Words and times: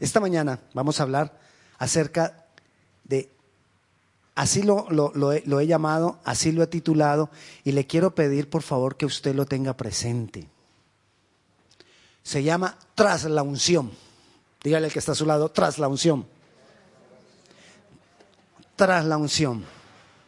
Esta 0.00 0.20
mañana 0.20 0.60
vamos 0.72 0.98
a 0.98 1.04
hablar 1.04 1.38
acerca 1.78 2.46
de, 3.04 3.30
así 4.34 4.62
lo, 4.62 4.88
lo, 4.90 5.32
he, 5.32 5.42
lo 5.46 5.60
he 5.60 5.66
llamado, 5.66 6.18
así 6.24 6.52
lo 6.52 6.62
he 6.62 6.66
titulado, 6.66 7.30
y 7.62 7.72
le 7.72 7.86
quiero 7.86 8.14
pedir 8.14 8.50
por 8.50 8.62
favor 8.62 8.96
que 8.96 9.06
usted 9.06 9.34
lo 9.34 9.46
tenga 9.46 9.76
presente. 9.76 10.48
Se 12.22 12.42
llama 12.42 12.78
tras 12.94 13.24
la 13.24 13.42
unción. 13.42 13.92
Dígale 14.62 14.86
al 14.86 14.92
que 14.92 14.98
está 14.98 15.12
a 15.12 15.14
su 15.14 15.26
lado, 15.26 15.50
tras 15.50 15.78
la 15.78 15.88
unción. 15.88 16.26
Tras 18.76 19.04
la 19.04 19.18
unción. 19.18 19.64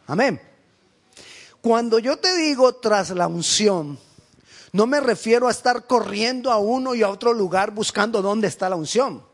Amén. 0.05 0.39
Cuando 1.59 1.99
yo 1.99 2.17
te 2.17 2.33
digo 2.37 2.75
tras 2.75 3.09
la 3.09 3.27
unción, 3.27 3.99
no 4.71 4.85
me 4.85 4.99
refiero 4.99 5.47
a 5.47 5.51
estar 5.51 5.87
corriendo 5.87 6.51
a 6.51 6.59
uno 6.59 6.93
y 6.93 7.01
a 7.01 7.09
otro 7.09 7.33
lugar 7.33 7.71
buscando 7.71 8.21
dónde 8.21 8.47
está 8.47 8.69
la 8.69 8.75
unción. 8.75 9.26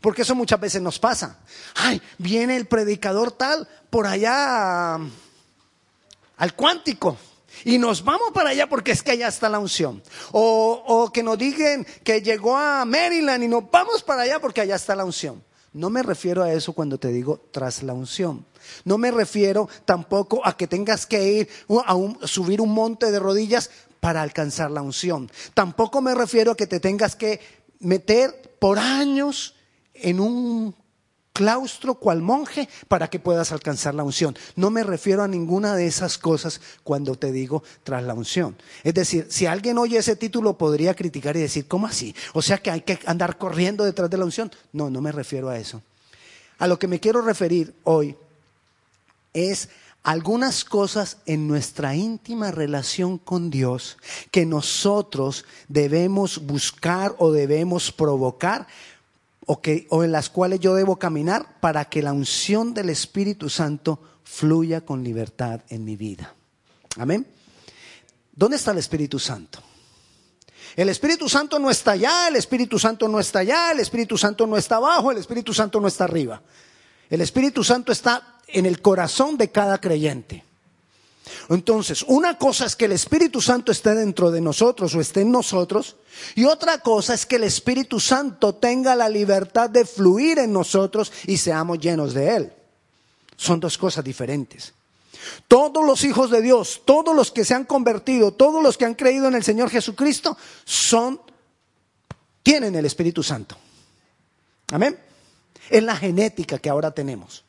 Porque 0.00 0.22
eso 0.22 0.34
muchas 0.34 0.60
veces 0.60 0.82
nos 0.82 0.98
pasa. 0.98 1.38
Ay, 1.74 2.00
viene 2.18 2.56
el 2.56 2.66
predicador 2.66 3.32
tal 3.32 3.68
por 3.90 4.06
allá 4.06 4.98
al 6.36 6.54
cuántico. 6.54 7.16
Y 7.64 7.78
nos 7.78 8.04
vamos 8.04 8.30
para 8.32 8.50
allá 8.50 8.68
porque 8.68 8.92
es 8.92 9.02
que 9.02 9.12
allá 9.12 9.28
está 9.28 9.48
la 9.48 9.58
unción. 9.58 10.02
O, 10.32 11.10
que 11.12 11.22
nos 11.22 11.38
digan 11.38 11.86
que 12.04 12.20
llegó 12.20 12.56
a 12.56 12.84
Maryland 12.84 13.44
y 13.44 13.48
nos 13.48 13.70
vamos 13.70 14.02
para 14.02 14.22
allá 14.22 14.38
porque 14.40 14.60
allá 14.60 14.76
está 14.76 14.94
la 14.94 15.04
unción. 15.04 15.42
No 15.72 15.90
me 15.90 16.02
refiero 16.02 16.42
a 16.42 16.52
eso 16.52 16.72
cuando 16.72 16.98
te 16.98 17.08
digo 17.08 17.40
tras 17.50 17.82
la 17.82 17.92
unción. 17.92 18.46
No 18.84 18.98
me 18.98 19.10
refiero 19.10 19.68
tampoco 19.84 20.40
a 20.44 20.56
que 20.56 20.66
tengas 20.66 21.06
que 21.06 21.32
ir 21.32 21.48
a 21.86 22.26
subir 22.26 22.60
un 22.60 22.72
monte 22.72 23.10
de 23.10 23.18
rodillas 23.18 23.70
para 24.00 24.22
alcanzar 24.22 24.70
la 24.70 24.82
unción. 24.82 25.30
Tampoco 25.54 26.00
me 26.00 26.14
refiero 26.14 26.52
a 26.52 26.56
que 26.56 26.66
te 26.66 26.80
tengas 26.80 27.16
que 27.16 27.40
meter 27.80 28.56
por 28.58 28.78
años 28.78 29.55
en 30.02 30.20
un 30.20 30.74
claustro 31.36 31.96
cual 31.96 32.22
monje 32.22 32.66
para 32.88 33.08
que 33.08 33.18
puedas 33.18 33.52
alcanzar 33.52 33.94
la 33.94 34.04
unción. 34.04 34.34
No 34.56 34.70
me 34.70 34.82
refiero 34.82 35.22
a 35.22 35.28
ninguna 35.28 35.76
de 35.76 35.86
esas 35.86 36.16
cosas 36.16 36.62
cuando 36.82 37.16
te 37.16 37.30
digo 37.30 37.62
tras 37.84 38.02
la 38.04 38.14
unción. 38.14 38.56
Es 38.82 38.94
decir, 38.94 39.26
si 39.28 39.44
alguien 39.44 39.76
oye 39.76 39.98
ese 39.98 40.16
título 40.16 40.56
podría 40.56 40.94
criticar 40.94 41.36
y 41.36 41.40
decir, 41.40 41.68
¿cómo 41.68 41.86
así? 41.86 42.14
O 42.32 42.40
sea 42.40 42.56
que 42.56 42.70
hay 42.70 42.80
que 42.80 42.98
andar 43.04 43.36
corriendo 43.36 43.84
detrás 43.84 44.08
de 44.08 44.16
la 44.16 44.24
unción. 44.24 44.50
No, 44.72 44.88
no 44.88 45.02
me 45.02 45.12
refiero 45.12 45.50
a 45.50 45.58
eso. 45.58 45.82
A 46.58 46.66
lo 46.66 46.78
que 46.78 46.88
me 46.88 47.00
quiero 47.00 47.20
referir 47.20 47.74
hoy 47.84 48.16
es 49.34 49.68
algunas 50.02 50.64
cosas 50.64 51.18
en 51.26 51.48
nuestra 51.48 51.94
íntima 51.94 52.50
relación 52.50 53.18
con 53.18 53.50
Dios 53.50 53.98
que 54.30 54.46
nosotros 54.46 55.44
debemos 55.68 56.46
buscar 56.46 57.14
o 57.18 57.30
debemos 57.32 57.92
provocar 57.92 58.68
o, 59.46 59.62
que, 59.62 59.86
o 59.90 60.04
en 60.04 60.12
las 60.12 60.28
cuales 60.28 60.60
yo 60.60 60.74
debo 60.74 60.96
caminar 60.96 61.60
para 61.60 61.86
que 61.86 62.02
la 62.02 62.12
unción 62.12 62.74
del 62.74 62.90
Espíritu 62.90 63.48
Santo 63.48 64.00
fluya 64.24 64.80
con 64.82 65.02
libertad 65.02 65.60
en 65.68 65.84
mi 65.84 65.96
vida. 65.96 66.34
Amén. 66.98 67.26
¿Dónde 68.32 68.56
está 68.56 68.72
el 68.72 68.78
Espíritu 68.78 69.18
Santo? 69.18 69.60
El 70.74 70.88
Espíritu 70.90 71.28
Santo 71.28 71.58
no 71.58 71.70
está 71.70 71.92
allá, 71.92 72.28
el 72.28 72.36
Espíritu 72.36 72.78
Santo 72.78 73.08
no 73.08 73.18
está 73.18 73.38
allá, 73.38 73.72
el 73.72 73.80
Espíritu 73.80 74.18
Santo 74.18 74.46
no 74.46 74.58
está 74.58 74.76
abajo, 74.76 75.10
el 75.10 75.18
Espíritu 75.18 75.54
Santo 75.54 75.80
no 75.80 75.88
está 75.88 76.04
arriba. 76.04 76.42
El 77.08 77.20
Espíritu 77.20 77.64
Santo 77.64 77.92
está 77.92 78.40
en 78.48 78.66
el 78.66 78.82
corazón 78.82 79.38
de 79.38 79.50
cada 79.50 79.78
creyente. 79.78 80.44
Entonces, 81.48 82.04
una 82.06 82.38
cosa 82.38 82.66
es 82.66 82.76
que 82.76 82.84
el 82.84 82.92
Espíritu 82.92 83.40
Santo 83.40 83.72
esté 83.72 83.94
dentro 83.94 84.30
de 84.30 84.40
nosotros 84.40 84.94
o 84.94 85.00
esté 85.00 85.22
en 85.22 85.32
nosotros, 85.32 85.96
y 86.34 86.44
otra 86.44 86.78
cosa 86.78 87.14
es 87.14 87.26
que 87.26 87.36
el 87.36 87.44
Espíritu 87.44 88.00
Santo 88.00 88.54
tenga 88.54 88.94
la 88.94 89.08
libertad 89.08 89.68
de 89.70 89.84
fluir 89.84 90.38
en 90.38 90.52
nosotros 90.52 91.12
y 91.26 91.36
seamos 91.36 91.78
llenos 91.78 92.14
de 92.14 92.36
Él. 92.36 92.52
Son 93.36 93.60
dos 93.60 93.76
cosas 93.76 94.04
diferentes. 94.04 94.72
Todos 95.48 95.84
los 95.84 96.04
hijos 96.04 96.30
de 96.30 96.42
Dios, 96.42 96.82
todos 96.84 97.14
los 97.14 97.32
que 97.32 97.44
se 97.44 97.54
han 97.54 97.64
convertido, 97.64 98.32
todos 98.32 98.62
los 98.62 98.76
que 98.76 98.84
han 98.84 98.94
creído 98.94 99.28
en 99.28 99.34
el 99.34 99.42
Señor 99.42 99.70
Jesucristo, 99.70 100.36
son, 100.64 101.20
tienen 102.42 102.74
el 102.76 102.86
Espíritu 102.86 103.22
Santo. 103.22 103.56
Amén. 104.72 104.98
Es 105.68 105.82
la 105.82 105.96
genética 105.96 106.58
que 106.58 106.70
ahora 106.70 106.92
tenemos. 106.92 107.45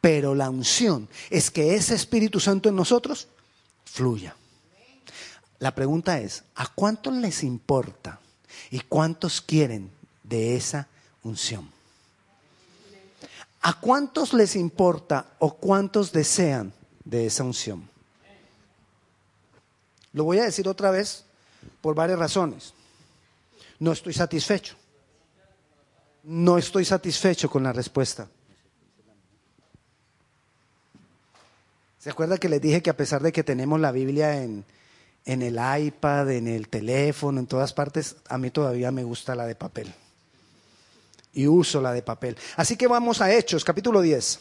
Pero 0.00 0.34
la 0.34 0.50
unción 0.50 1.08
es 1.30 1.50
que 1.50 1.74
ese 1.74 1.94
Espíritu 1.94 2.40
Santo 2.40 2.68
en 2.68 2.76
nosotros 2.76 3.28
fluya. 3.84 4.34
La 5.58 5.74
pregunta 5.74 6.20
es, 6.20 6.44
¿a 6.54 6.66
cuántos 6.68 7.14
les 7.14 7.42
importa 7.42 8.20
y 8.70 8.80
cuántos 8.80 9.40
quieren 9.40 9.90
de 10.22 10.56
esa 10.56 10.86
unción? 11.24 11.68
¿A 13.62 13.80
cuántos 13.80 14.32
les 14.34 14.54
importa 14.54 15.26
o 15.40 15.54
cuántos 15.54 16.12
desean 16.12 16.72
de 17.04 17.26
esa 17.26 17.42
unción? 17.42 17.88
Lo 20.12 20.24
voy 20.24 20.38
a 20.38 20.44
decir 20.44 20.68
otra 20.68 20.90
vez 20.92 21.24
por 21.80 21.94
varias 21.94 22.18
razones. 22.18 22.72
No 23.80 23.92
estoy 23.92 24.12
satisfecho. 24.12 24.76
No 26.22 26.56
estoy 26.56 26.84
satisfecho 26.84 27.50
con 27.50 27.64
la 27.64 27.72
respuesta. 27.72 28.28
¿Se 32.08 32.12
acuerda 32.12 32.38
que 32.38 32.48
les 32.48 32.62
dije 32.62 32.80
que 32.80 32.88
a 32.88 32.96
pesar 32.96 33.22
de 33.22 33.32
que 33.32 33.44
tenemos 33.44 33.78
la 33.78 33.92
Biblia 33.92 34.42
en, 34.42 34.64
en 35.26 35.42
el 35.42 35.58
iPad, 35.78 36.30
en 36.30 36.48
el 36.48 36.68
teléfono, 36.68 37.38
en 37.38 37.46
todas 37.46 37.74
partes, 37.74 38.16
a 38.30 38.38
mí 38.38 38.50
todavía 38.50 38.90
me 38.90 39.04
gusta 39.04 39.34
la 39.34 39.46
de 39.46 39.54
papel? 39.54 39.92
Y 41.34 41.46
uso 41.46 41.82
la 41.82 41.92
de 41.92 42.00
papel. 42.00 42.38
Así 42.56 42.78
que 42.78 42.86
vamos 42.86 43.20
a 43.20 43.30
Hechos, 43.30 43.62
capítulo 43.62 44.00
10. 44.00 44.40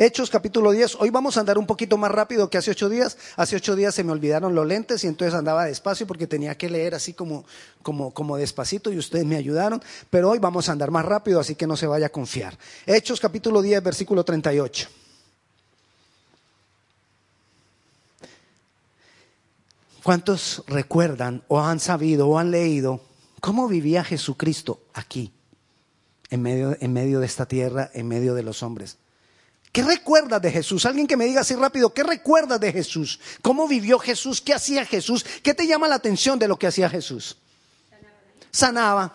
Hechos 0.00 0.30
capítulo 0.30 0.70
10. 0.70 0.98
Hoy 1.00 1.10
vamos 1.10 1.36
a 1.36 1.40
andar 1.40 1.58
un 1.58 1.66
poquito 1.66 1.98
más 1.98 2.12
rápido 2.12 2.48
que 2.48 2.56
hace 2.56 2.70
ocho 2.70 2.88
días. 2.88 3.18
Hace 3.34 3.56
ocho 3.56 3.74
días 3.74 3.92
se 3.92 4.04
me 4.04 4.12
olvidaron 4.12 4.54
los 4.54 4.64
lentes 4.64 5.02
y 5.02 5.08
entonces 5.08 5.34
andaba 5.34 5.64
despacio 5.64 6.06
porque 6.06 6.28
tenía 6.28 6.56
que 6.56 6.70
leer 6.70 6.94
así 6.94 7.14
como, 7.14 7.44
como, 7.82 8.14
como 8.14 8.36
despacito 8.36 8.92
y 8.92 8.98
ustedes 8.98 9.26
me 9.26 9.34
ayudaron. 9.34 9.82
Pero 10.08 10.30
hoy 10.30 10.38
vamos 10.38 10.68
a 10.68 10.72
andar 10.72 10.92
más 10.92 11.04
rápido, 11.04 11.40
así 11.40 11.56
que 11.56 11.66
no 11.66 11.76
se 11.76 11.88
vaya 11.88 12.06
a 12.06 12.10
confiar. 12.10 12.56
Hechos 12.86 13.18
capítulo 13.18 13.60
10, 13.60 13.82
versículo 13.82 14.24
38. 14.24 14.88
¿Cuántos 20.04 20.62
recuerdan 20.68 21.42
o 21.48 21.58
han 21.58 21.80
sabido 21.80 22.28
o 22.28 22.38
han 22.38 22.52
leído 22.52 23.00
cómo 23.40 23.66
vivía 23.66 24.04
Jesucristo 24.04 24.80
aquí, 24.94 25.32
en 26.30 26.40
medio, 26.40 26.76
en 26.78 26.92
medio 26.92 27.18
de 27.18 27.26
esta 27.26 27.46
tierra, 27.46 27.90
en 27.94 28.06
medio 28.06 28.34
de 28.34 28.44
los 28.44 28.62
hombres? 28.62 28.96
¿Qué 29.72 29.82
recuerdas 29.82 30.40
de 30.40 30.50
Jesús? 30.50 30.86
Alguien 30.86 31.06
que 31.06 31.16
me 31.16 31.26
diga 31.26 31.42
así 31.42 31.54
rápido, 31.54 31.92
¿qué 31.92 32.02
recuerdas 32.02 32.58
de 32.60 32.72
Jesús? 32.72 33.20
¿Cómo 33.42 33.68
vivió 33.68 33.98
Jesús? 33.98 34.40
¿Qué 34.40 34.54
hacía 34.54 34.84
Jesús? 34.84 35.24
¿Qué 35.42 35.54
te 35.54 35.66
llama 35.66 35.88
la 35.88 35.96
atención 35.96 36.38
de 36.38 36.48
lo 36.48 36.58
que 36.58 36.66
hacía 36.66 36.88
Jesús? 36.88 37.36
Sanaba. 38.50 39.14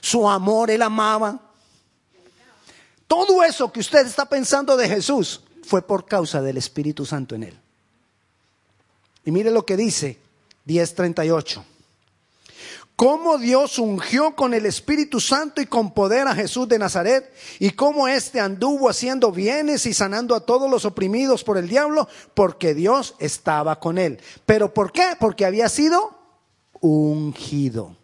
Su 0.00 0.28
amor, 0.28 0.70
él 0.70 0.82
amaba. 0.82 1.40
Todo 3.06 3.42
eso 3.42 3.72
que 3.72 3.80
usted 3.80 4.06
está 4.06 4.26
pensando 4.26 4.76
de 4.76 4.88
Jesús 4.88 5.40
fue 5.64 5.82
por 5.82 6.06
causa 6.06 6.42
del 6.42 6.58
Espíritu 6.58 7.06
Santo 7.06 7.34
en 7.34 7.44
él. 7.44 7.58
Y 9.24 9.30
mire 9.30 9.50
lo 9.50 9.64
que 9.64 9.76
dice 9.76 10.18
1038 10.66 11.64
cómo 12.98 13.38
Dios 13.38 13.78
ungió 13.78 14.34
con 14.34 14.54
el 14.54 14.66
Espíritu 14.66 15.20
Santo 15.20 15.60
y 15.60 15.66
con 15.66 15.92
poder 15.92 16.26
a 16.26 16.34
Jesús 16.34 16.66
de 16.66 16.80
Nazaret 16.80 17.32
y 17.60 17.70
cómo 17.70 18.08
éste 18.08 18.40
anduvo 18.40 18.88
haciendo 18.88 19.30
bienes 19.30 19.86
y 19.86 19.94
sanando 19.94 20.34
a 20.34 20.40
todos 20.40 20.68
los 20.68 20.84
oprimidos 20.84 21.44
por 21.44 21.58
el 21.58 21.68
diablo, 21.68 22.08
porque 22.34 22.74
Dios 22.74 23.14
estaba 23.20 23.78
con 23.78 23.98
él. 23.98 24.18
¿Pero 24.44 24.74
por 24.74 24.90
qué? 24.90 25.10
Porque 25.20 25.46
había 25.46 25.68
sido 25.68 26.18
ungido. 26.80 27.96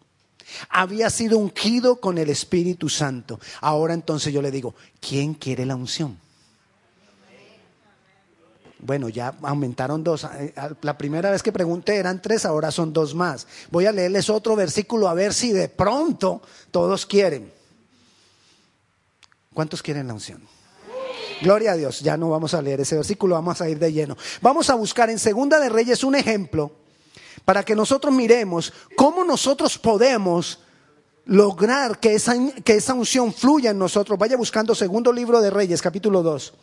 Había 0.69 1.09
sido 1.09 1.39
ungido 1.39 1.99
con 1.99 2.17
el 2.17 2.29
Espíritu 2.29 2.87
Santo. 2.87 3.37
Ahora 3.59 3.93
entonces 3.93 4.31
yo 4.31 4.41
le 4.41 4.49
digo, 4.49 4.75
¿quién 5.01 5.33
quiere 5.33 5.65
la 5.65 5.75
unción? 5.75 6.17
Bueno, 8.85 9.09
ya 9.09 9.33
aumentaron 9.41 10.03
dos. 10.03 10.25
Eh, 10.25 10.53
la 10.81 10.95
primera 10.95 11.31
vez 11.31 11.41
que 11.41 11.51
pregunté 11.51 11.95
eran 11.95 12.21
tres, 12.21 12.45
ahora 12.45 12.69
son 12.69 12.93
dos 12.93 13.15
más. 13.15 13.47
Voy 13.71 13.87
a 13.87 13.91
leerles 13.91 14.29
otro 14.29 14.55
versículo 14.55 15.07
a 15.09 15.15
ver 15.15 15.33
si 15.33 15.51
de 15.51 15.69
pronto 15.69 16.41
todos 16.69 17.07
quieren. 17.07 17.51
¿Cuántos 19.55 19.81
quieren 19.81 20.05
la 20.05 20.13
unción? 20.13 20.41
Gloria 21.41 21.71
a 21.71 21.75
Dios. 21.75 22.01
Ya 22.01 22.15
no 22.15 22.29
vamos 22.29 22.53
a 22.53 22.61
leer 22.61 22.81
ese 22.81 22.95
versículo, 22.95 23.33
vamos 23.33 23.59
a 23.59 23.67
ir 23.67 23.79
de 23.79 23.91
lleno. 23.91 24.15
Vamos 24.41 24.69
a 24.69 24.75
buscar 24.75 25.09
en 25.09 25.17
Segunda 25.17 25.59
de 25.59 25.69
Reyes 25.69 26.03
un 26.03 26.13
ejemplo 26.13 26.71
para 27.43 27.63
que 27.63 27.75
nosotros 27.75 28.13
miremos 28.13 28.71
cómo 28.95 29.23
nosotros 29.23 29.79
podemos 29.79 30.59
lograr 31.25 31.99
que 31.99 32.13
esa, 32.13 32.35
que 32.63 32.75
esa 32.75 32.93
unción 32.93 33.33
fluya 33.33 33.71
en 33.71 33.79
nosotros. 33.79 34.19
Vaya 34.19 34.37
buscando 34.37 34.75
segundo 34.75 35.11
libro 35.11 35.41
de 35.41 35.49
Reyes, 35.49 35.81
capítulo 35.81 36.21
2. 36.21 36.53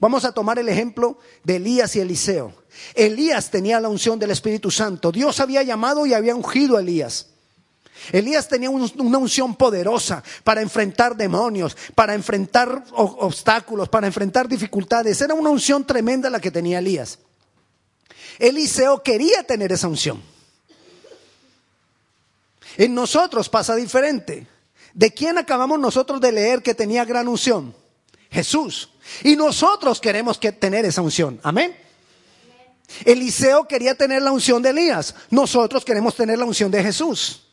Vamos 0.00 0.24
a 0.24 0.32
tomar 0.32 0.58
el 0.58 0.68
ejemplo 0.68 1.18
de 1.44 1.56
Elías 1.56 1.94
y 1.96 2.00
Eliseo. 2.00 2.52
Elías 2.94 3.50
tenía 3.50 3.80
la 3.80 3.88
unción 3.88 4.18
del 4.18 4.32
Espíritu 4.32 4.70
Santo. 4.70 5.12
Dios 5.12 5.40
había 5.40 5.62
llamado 5.62 6.04
y 6.06 6.14
había 6.14 6.34
ungido 6.34 6.76
a 6.76 6.80
Elías. 6.80 7.28
Elías 8.12 8.48
tenía 8.48 8.70
una 8.70 9.18
unción 9.18 9.54
poderosa 9.54 10.22
para 10.42 10.60
enfrentar 10.60 11.16
demonios, 11.16 11.76
para 11.94 12.14
enfrentar 12.14 12.84
obstáculos, 12.92 13.88
para 13.88 14.06
enfrentar 14.06 14.48
dificultades. 14.48 15.20
Era 15.20 15.34
una 15.34 15.50
unción 15.50 15.86
tremenda 15.86 16.28
la 16.28 16.40
que 16.40 16.50
tenía 16.50 16.80
Elías. 16.80 17.18
Eliseo 18.38 19.02
quería 19.02 19.44
tener 19.44 19.72
esa 19.72 19.88
unción. 19.88 20.20
En 22.76 22.94
nosotros 22.94 23.48
pasa 23.48 23.76
diferente. 23.76 24.46
¿De 24.92 25.12
quién 25.12 25.38
acabamos 25.38 25.78
nosotros 25.78 26.20
de 26.20 26.32
leer 26.32 26.62
que 26.62 26.74
tenía 26.74 27.04
gran 27.04 27.28
unción? 27.28 27.74
Jesús. 28.34 28.90
Y 29.22 29.36
nosotros 29.36 30.00
queremos 30.00 30.38
que 30.38 30.50
tener 30.50 30.84
esa 30.84 31.00
unción. 31.00 31.40
Amén. 31.44 31.74
Eliseo 33.04 33.66
quería 33.66 33.94
tener 33.94 34.20
la 34.22 34.32
unción 34.32 34.60
de 34.60 34.70
Elías. 34.70 35.14
Nosotros 35.30 35.84
queremos 35.84 36.16
tener 36.16 36.38
la 36.38 36.44
unción 36.44 36.70
de 36.70 36.82
Jesús. 36.82 37.44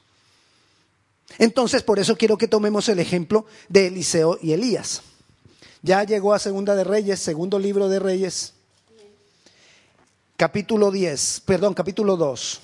Entonces, 1.37 1.83
por 1.83 1.99
eso 1.99 2.17
quiero 2.17 2.37
que 2.37 2.47
tomemos 2.47 2.89
el 2.89 2.99
ejemplo 2.99 3.45
de 3.69 3.87
Eliseo 3.87 4.39
y 4.41 4.53
Elías. 4.53 5.03
Ya 5.83 6.03
llegó 6.03 6.33
a 6.33 6.39
Segunda 6.39 6.75
de 6.75 6.83
Reyes, 6.83 7.19
segundo 7.19 7.57
libro 7.57 7.87
de 7.87 7.99
Reyes, 7.99 8.53
capítulo 10.35 10.91
10, 10.91 11.41
perdón, 11.45 11.73
capítulo 11.73 12.17
2. 12.17 12.59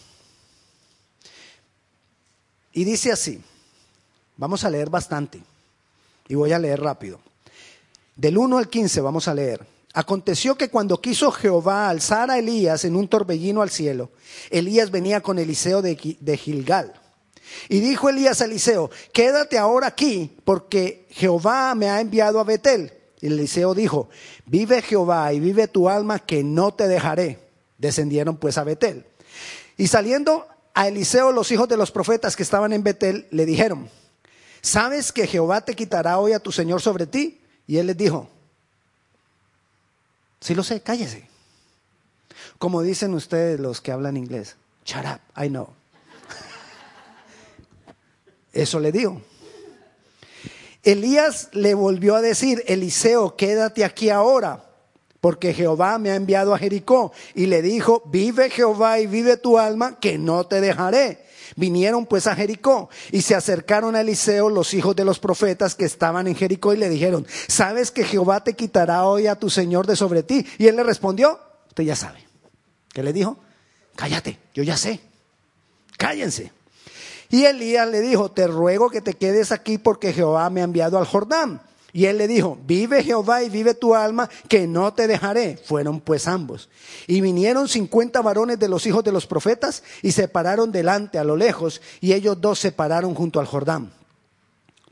Y 2.74 2.84
dice 2.84 3.12
así, 3.12 3.42
vamos 4.36 4.64
a 4.64 4.70
leer 4.70 4.90
bastante, 4.90 5.42
y 6.28 6.36
voy 6.36 6.52
a 6.52 6.60
leer 6.60 6.80
rápido. 6.80 7.20
Del 8.18 8.36
1 8.36 8.58
al 8.58 8.68
15 8.68 9.00
vamos 9.02 9.28
a 9.28 9.36
leer. 9.36 9.64
Aconteció 9.94 10.58
que 10.58 10.70
cuando 10.70 11.00
quiso 11.00 11.32
Jehová 11.32 11.88
alzar 11.88 12.32
a 12.32 12.40
Elías 12.40 12.84
en 12.84 12.96
un 12.96 13.08
torbellino 13.08 13.62
al 13.62 13.70
cielo, 13.70 14.10
Elías 14.50 14.90
venía 14.90 15.22
con 15.22 15.38
Eliseo 15.38 15.84
de, 15.84 15.96
Gilgal. 15.96 16.94
Y 17.70 17.80
dijo 17.80 18.10
Elías 18.10 18.42
a 18.42 18.46
Eliseo, 18.46 18.90
quédate 19.14 19.58
ahora 19.58 19.88
aquí, 19.88 20.36
porque 20.44 21.06
Jehová 21.12 21.74
me 21.76 21.90
ha 21.90 22.02
enviado 22.02 22.40
a 22.40 22.44
Betel. 22.44 22.92
Y 23.22 23.28
Eliseo 23.28 23.76
dijo, 23.76 24.10
vive 24.46 24.82
Jehová 24.82 25.32
y 25.34 25.40
vive 25.40 25.68
tu 25.68 25.88
alma, 25.88 26.20
que 26.20 26.44
no 26.44 26.74
te 26.74 26.88
dejaré. 26.88 27.40
Descendieron 27.78 28.38
pues 28.38 28.58
a 28.58 28.64
Betel. 28.64 29.06
Y 29.78 29.88
saliendo 29.88 30.48
a 30.74 30.88
Eliseo 30.88 31.32
los 31.32 31.52
hijos 31.52 31.70
de 31.70 31.78
los 31.78 31.92
profetas 31.92 32.36
que 32.36 32.44
estaban 32.44 32.74
en 32.74 32.84
Betel, 32.84 33.28
le 33.30 33.46
dijeron, 33.46 33.90
¿sabes 34.62 35.12
que 35.12 35.28
Jehová 35.28 35.62
te 35.62 35.76
quitará 35.76 36.18
hoy 36.18 36.34
a 36.34 36.40
tu 36.40 36.52
Señor 36.52 36.82
sobre 36.82 37.06
ti? 37.06 37.37
Y 37.68 37.78
él 37.78 37.88
les 37.88 37.98
dijo, 37.98 38.28
sí 40.40 40.56
lo 40.56 40.64
sé, 40.64 40.82
cállese. 40.82 41.28
Como 42.58 42.82
dicen 42.82 43.14
ustedes 43.14 43.60
los 43.60 43.82
que 43.82 43.92
hablan 43.92 44.18
inglés, 44.18 44.56
shut 44.86 45.06
up, 45.06 45.20
I 45.42 45.50
know. 45.50 45.68
Eso 48.54 48.80
le 48.80 48.92
dio. 48.92 49.22
Elías 50.84 51.50
le 51.52 51.74
volvió 51.74 52.16
a 52.16 52.22
decir, 52.22 52.64
Eliseo, 52.66 53.36
quédate 53.36 53.84
aquí 53.84 54.10
ahora, 54.10 54.64
porque 55.20 55.54
Jehová 55.54 56.00
me 56.00 56.12
ha 56.12 56.16
enviado 56.16 56.54
a 56.54 56.58
Jericó. 56.58 57.12
Y 57.36 57.48
le 57.48 57.62
dijo, 57.62 58.02
vive 58.06 58.50
Jehová 58.50 59.00
y 59.00 59.08
vive 59.08 59.36
tu 59.36 59.58
alma, 59.58 60.00
que 60.00 60.18
no 60.18 60.46
te 60.46 60.62
dejaré. 60.62 61.26
Vinieron 61.58 62.06
pues 62.06 62.28
a 62.28 62.36
Jericó 62.36 62.88
y 63.12 63.24
se 63.24 63.34
acercaron 63.34 63.96
a 63.96 64.02
Eliseo 64.02 64.48
los 64.48 64.76
hijos 64.76 64.96
de 64.96 65.04
los 65.04 65.18
profetas 65.18 65.74
que 65.74 65.86
estaban 65.86 66.28
en 66.28 66.36
Jericó 66.36 66.72
y 66.72 66.78
le 66.78 66.88
dijeron, 66.88 67.26
¿sabes 67.48 67.90
que 67.90 68.04
Jehová 68.04 68.44
te 68.44 68.54
quitará 68.54 69.06
hoy 69.06 69.26
a 69.26 69.36
tu 69.36 69.50
Señor 69.50 69.88
de 69.88 69.96
sobre 69.96 70.22
ti? 70.22 70.46
Y 70.60 70.68
él 70.68 70.76
le 70.76 70.84
respondió, 70.84 71.40
usted 71.68 71.84
ya 71.84 71.96
sabe. 71.96 72.24
¿Qué 72.94 73.02
le 73.02 73.12
dijo? 73.12 73.40
Cállate, 73.96 74.38
yo 74.54 74.62
ya 74.62 74.78
sé. 74.78 75.00
Cállense. 75.98 76.52
Y 77.30 77.46
Elías 77.46 77.90
le 77.90 78.02
dijo, 78.02 78.30
te 78.30 78.46
ruego 78.46 78.92
que 78.92 79.02
te 79.02 79.16
quedes 79.16 79.52
aquí 79.52 79.80
porque 79.80 80.14
Jehová 80.14 80.52
me 80.52 80.62
ha 80.62 80.66
enviado 80.66 81.00
al 81.00 81.08
Jordán. 81.08 81.62
Y 81.98 82.06
él 82.06 82.20
le 82.20 82.28
dijo, 82.28 82.60
vive 82.64 83.04
Jehová 83.04 83.42
y 83.42 83.50
vive 83.50 83.74
tu 83.74 83.96
alma, 83.96 84.30
que 84.48 84.68
no 84.68 84.94
te 84.94 85.08
dejaré. 85.08 85.58
Fueron 85.58 86.00
pues 86.00 86.28
ambos. 86.28 86.70
Y 87.08 87.22
vinieron 87.22 87.68
cincuenta 87.68 88.22
varones 88.22 88.60
de 88.60 88.70
los 88.70 88.86
hijos 88.86 89.04
de 89.04 89.12
los 89.12 89.26
profetas 89.26 89.82
y 90.04 90.12
se 90.12 90.28
pararon 90.28 90.72
delante 90.72 91.18
a 91.18 91.24
lo 91.24 91.36
lejos, 91.36 91.82
y 92.00 92.14
ellos 92.14 92.40
dos 92.40 92.60
se 92.60 92.72
pararon 92.72 93.16
junto 93.16 93.40
al 93.40 93.48
Jordán. 93.48 93.92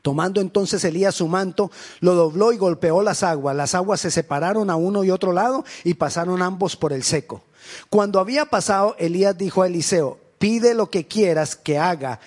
Tomando 0.01 0.41
entonces 0.41 0.83
Elías 0.83 1.13
su 1.13 1.27
manto, 1.27 1.69
lo 1.99 2.15
dobló 2.15 2.51
y 2.51 2.57
golpeó 2.57 3.03
las 3.03 3.21
aguas. 3.21 3.55
Las 3.55 3.75
aguas 3.75 4.01
se 4.01 4.09
separaron 4.09 4.71
a 4.71 4.75
uno 4.75 5.03
y 5.03 5.11
otro 5.11 5.31
lado 5.31 5.63
y 5.83 5.93
pasaron 5.93 6.41
ambos 6.41 6.75
por 6.75 6.91
el 6.91 7.03
seco. 7.03 7.43
Cuando 7.91 8.19
había 8.19 8.45
pasado, 8.45 8.95
Elías 8.97 9.37
dijo 9.37 9.61
a 9.61 9.67
Eliseo, 9.67 10.17
pide 10.39 10.73
lo 10.73 10.89
que 10.89 11.05
quieras 11.05 11.55
que 11.55 11.77
haga 11.77 12.19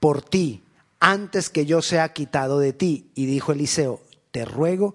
por 0.00 0.22
ti 0.22 0.62
antes 1.00 1.50
que 1.50 1.66
yo 1.66 1.82
sea 1.82 2.12
quitado 2.12 2.60
de 2.60 2.72
ti. 2.72 3.10
Y 3.14 3.26
dijo 3.26 3.52
Eliseo, 3.52 4.00
te 4.30 4.44
ruego 4.44 4.94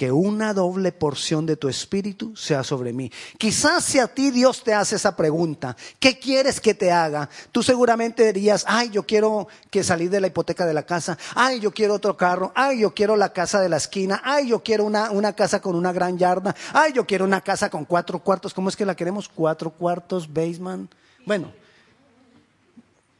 que 0.00 0.12
una 0.12 0.54
doble 0.54 0.92
porción 0.92 1.44
de 1.44 1.58
tu 1.58 1.68
espíritu 1.68 2.34
sea 2.34 2.64
sobre 2.64 2.90
mí. 2.94 3.12
Quizás 3.36 3.84
si 3.84 3.98
a 3.98 4.06
ti 4.08 4.30
Dios 4.30 4.64
te 4.64 4.72
hace 4.72 4.96
esa 4.96 5.14
pregunta, 5.14 5.76
¿qué 5.98 6.18
quieres 6.18 6.58
que 6.58 6.72
te 6.72 6.90
haga? 6.90 7.28
Tú 7.52 7.62
seguramente 7.62 8.32
dirías, 8.32 8.64
ay, 8.66 8.88
yo 8.88 9.02
quiero 9.02 9.46
que 9.70 9.84
salir 9.84 10.08
de 10.08 10.20
la 10.22 10.28
hipoteca 10.28 10.64
de 10.64 10.72
la 10.72 10.84
casa, 10.84 11.18
ay, 11.34 11.60
yo 11.60 11.72
quiero 11.72 11.92
otro 11.92 12.16
carro, 12.16 12.50
ay, 12.54 12.80
yo 12.80 12.94
quiero 12.94 13.14
la 13.14 13.34
casa 13.34 13.60
de 13.60 13.68
la 13.68 13.76
esquina, 13.76 14.22
ay, 14.24 14.48
yo 14.48 14.62
quiero 14.62 14.86
una, 14.86 15.10
una 15.10 15.34
casa 15.34 15.60
con 15.60 15.76
una 15.76 15.92
gran 15.92 16.16
yarda, 16.16 16.56
ay, 16.72 16.94
yo 16.94 17.06
quiero 17.06 17.26
una 17.26 17.42
casa 17.42 17.68
con 17.68 17.84
cuatro 17.84 18.20
cuartos, 18.20 18.54
¿cómo 18.54 18.70
es 18.70 18.76
que 18.76 18.86
la 18.86 18.96
queremos? 18.96 19.28
Cuatro 19.28 19.68
cuartos, 19.68 20.32
basement. 20.32 20.90
Bueno, 21.26 21.52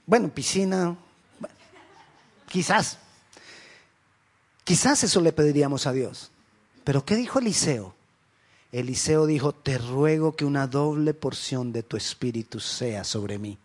bueno, 0.06 0.30
piscina, 0.30 0.96
quizás, 2.50 2.98
quizás 4.64 5.02
eso 5.04 5.20
le 5.20 5.32
pediríamos 5.32 5.86
a 5.86 5.92
Dios. 5.92 6.30
Pero 6.84 7.04
¿qué 7.04 7.16
dijo 7.16 7.38
Eliseo? 7.38 7.94
Eliseo 8.72 9.26
dijo, 9.26 9.52
te 9.52 9.78
ruego 9.78 10.36
que 10.36 10.44
una 10.44 10.66
doble 10.66 11.14
porción 11.14 11.72
de 11.72 11.82
tu 11.82 11.96
espíritu 11.96 12.60
sea 12.60 13.04
sobre 13.04 13.38
mí. 13.38 13.58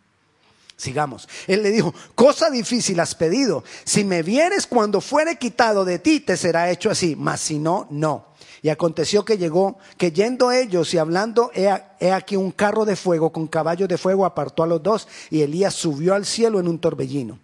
Sigamos. 0.77 1.27
Él 1.47 1.63
le 1.63 1.71
dijo, 1.71 1.93
cosa 2.15 2.49
difícil 2.49 2.99
has 2.99 3.15
pedido. 3.15 3.63
Si 3.83 4.03
me 4.03 4.23
vieres 4.23 4.67
cuando 4.67 5.01
fuere 5.01 5.37
quitado 5.37 5.85
de 5.85 5.99
ti, 5.99 6.19
te 6.19 6.35
será 6.37 6.69
hecho 6.69 6.89
así. 6.89 7.15
Mas 7.15 7.41
si 7.41 7.59
no, 7.59 7.87
no. 7.89 8.27
Y 8.61 8.69
aconteció 8.69 9.23
que 9.23 9.37
llegó, 9.37 9.77
que 9.97 10.11
yendo 10.11 10.51
ellos 10.51 10.93
y 10.93 10.97
hablando, 10.97 11.51
he, 11.53 12.11
aquí 12.11 12.35
un 12.35 12.51
carro 12.51 12.83
de 12.83 12.95
fuego 12.95 13.31
con 13.31 13.47
caballos 13.47 13.87
de 13.87 13.97
fuego 13.97 14.25
apartó 14.25 14.63
a 14.63 14.67
los 14.67 14.81
dos, 14.81 15.07
y 15.29 15.41
Elías 15.41 15.75
subió 15.75 16.15
al 16.15 16.25
cielo 16.25 16.59
en 16.59 16.67
un 16.67 16.79
torbellino. 16.79 17.39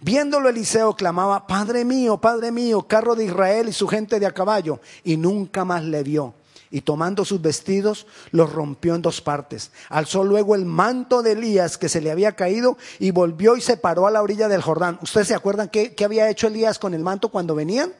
Viéndolo 0.00 0.48
Eliseo 0.48 0.94
clamaba, 0.94 1.46
Padre 1.46 1.84
mío, 1.84 2.18
Padre 2.18 2.52
mío, 2.52 2.82
carro 2.82 3.14
de 3.14 3.24
Israel 3.24 3.68
y 3.68 3.72
su 3.72 3.88
gente 3.88 4.18
de 4.18 4.26
a 4.26 4.32
caballo, 4.32 4.80
y 5.04 5.16
nunca 5.16 5.64
más 5.64 5.84
le 5.84 6.02
vio. 6.02 6.34
Y 6.70 6.80
tomando 6.80 7.24
sus 7.24 7.40
vestidos, 7.40 8.06
los 8.32 8.52
rompió 8.52 8.96
en 8.96 9.02
dos 9.02 9.20
partes. 9.20 9.70
Alzó 9.88 10.24
luego 10.24 10.56
el 10.56 10.64
manto 10.64 11.22
de 11.22 11.32
Elías 11.32 11.78
que 11.78 11.88
se 11.88 12.00
le 12.00 12.10
había 12.10 12.32
caído 12.32 12.76
y 12.98 13.12
volvió 13.12 13.56
y 13.56 13.60
se 13.60 13.76
paró 13.76 14.08
a 14.08 14.10
la 14.10 14.22
orilla 14.22 14.48
del 14.48 14.62
Jordán. 14.62 14.98
¿Ustedes 15.00 15.28
se 15.28 15.34
acuerdan 15.34 15.68
qué, 15.68 15.94
qué 15.94 16.04
había 16.04 16.28
hecho 16.28 16.48
Elías 16.48 16.80
con 16.80 16.92
el 16.92 17.04
manto 17.04 17.28
cuando 17.28 17.54
venían? 17.54 17.92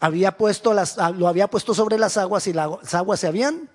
había 0.00 0.36
puesto 0.36 0.74
las, 0.74 0.98
ah, 0.98 1.10
lo 1.10 1.28
había 1.28 1.48
puesto 1.48 1.74
sobre 1.74 1.98
las 1.98 2.16
aguas 2.16 2.46
y 2.46 2.52
las 2.52 2.94
aguas 2.94 3.20
se 3.20 3.26
habían 3.26 3.68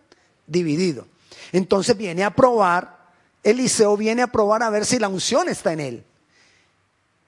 dividido. 0.48 1.06
Entonces 1.52 1.98
viene 1.98 2.24
a 2.24 2.36
probar, 2.36 2.98
Eliseo 3.44 3.98
viene 3.98 4.22
a 4.22 4.28
probar 4.28 4.64
a 4.64 4.70
ver 4.70 4.86
si 4.86 5.00
la 5.00 5.10
unción 5.10 5.50
está 5.50 5.74
en 5.74 5.80
él. 5.80 6.06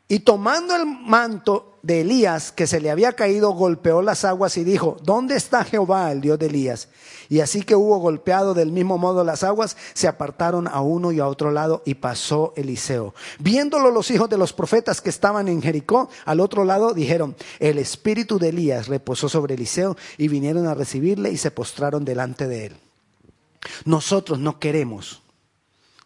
Y 0.08 0.20
tomando 0.20 0.76
el 0.76 0.86
manto 0.86 1.80
de 1.82 2.02
Elías 2.02 2.52
que 2.52 2.68
se 2.68 2.80
le 2.80 2.92
había 2.92 3.14
caído, 3.14 3.52
golpeó 3.52 4.04
las 4.04 4.24
aguas 4.24 4.56
y 4.58 4.64
dijo, 4.64 4.98
¿dónde 5.02 5.36
está 5.36 5.64
Jehová, 5.64 6.12
el 6.12 6.22
Dios 6.22 6.38
de 6.38 6.46
Elías? 6.46 6.90
Y 7.28 7.40
así 7.40 7.64
que 7.64 7.76
hubo 7.76 7.98
golpeado 7.98 8.54
del 8.54 8.72
mismo 8.72 9.00
modo 9.00 9.24
las 9.24 9.44
aguas, 9.44 9.76
se 9.94 10.08
apartaron 10.08 10.68
a 10.68 10.82
uno 10.82 11.12
y 11.12 11.20
a 11.20 11.28
otro 11.28 11.50
lado 11.50 11.82
y 11.86 11.96
pasó 11.96 12.54
Eliseo. 12.56 13.16
Viéndolo 13.40 13.90
los 13.90 14.12
hijos 14.12 14.30
de 14.30 14.38
los 14.38 14.54
profetas 14.54 15.02
que 15.02 15.10
estaban 15.10 15.48
en 15.48 15.62
Jericó, 15.62 16.10
al 16.26 16.40
otro 16.40 16.66
lado, 16.66 16.94
dijeron, 16.94 17.36
el 17.60 17.80
espíritu 17.80 18.38
de 18.38 18.50
Elías 18.50 18.88
reposó 18.88 19.28
sobre 19.28 19.56
Eliseo 19.56 19.98
y 20.20 20.28
vinieron 20.28 20.68
a 20.68 20.76
recibirle 20.76 21.32
y 21.32 21.38
se 21.38 21.50
postraron 21.50 22.06
delante 22.06 22.48
de 22.48 22.68
él. 22.68 22.78
Nosotros 23.86 24.38
no 24.38 24.60
queremos 24.60 25.24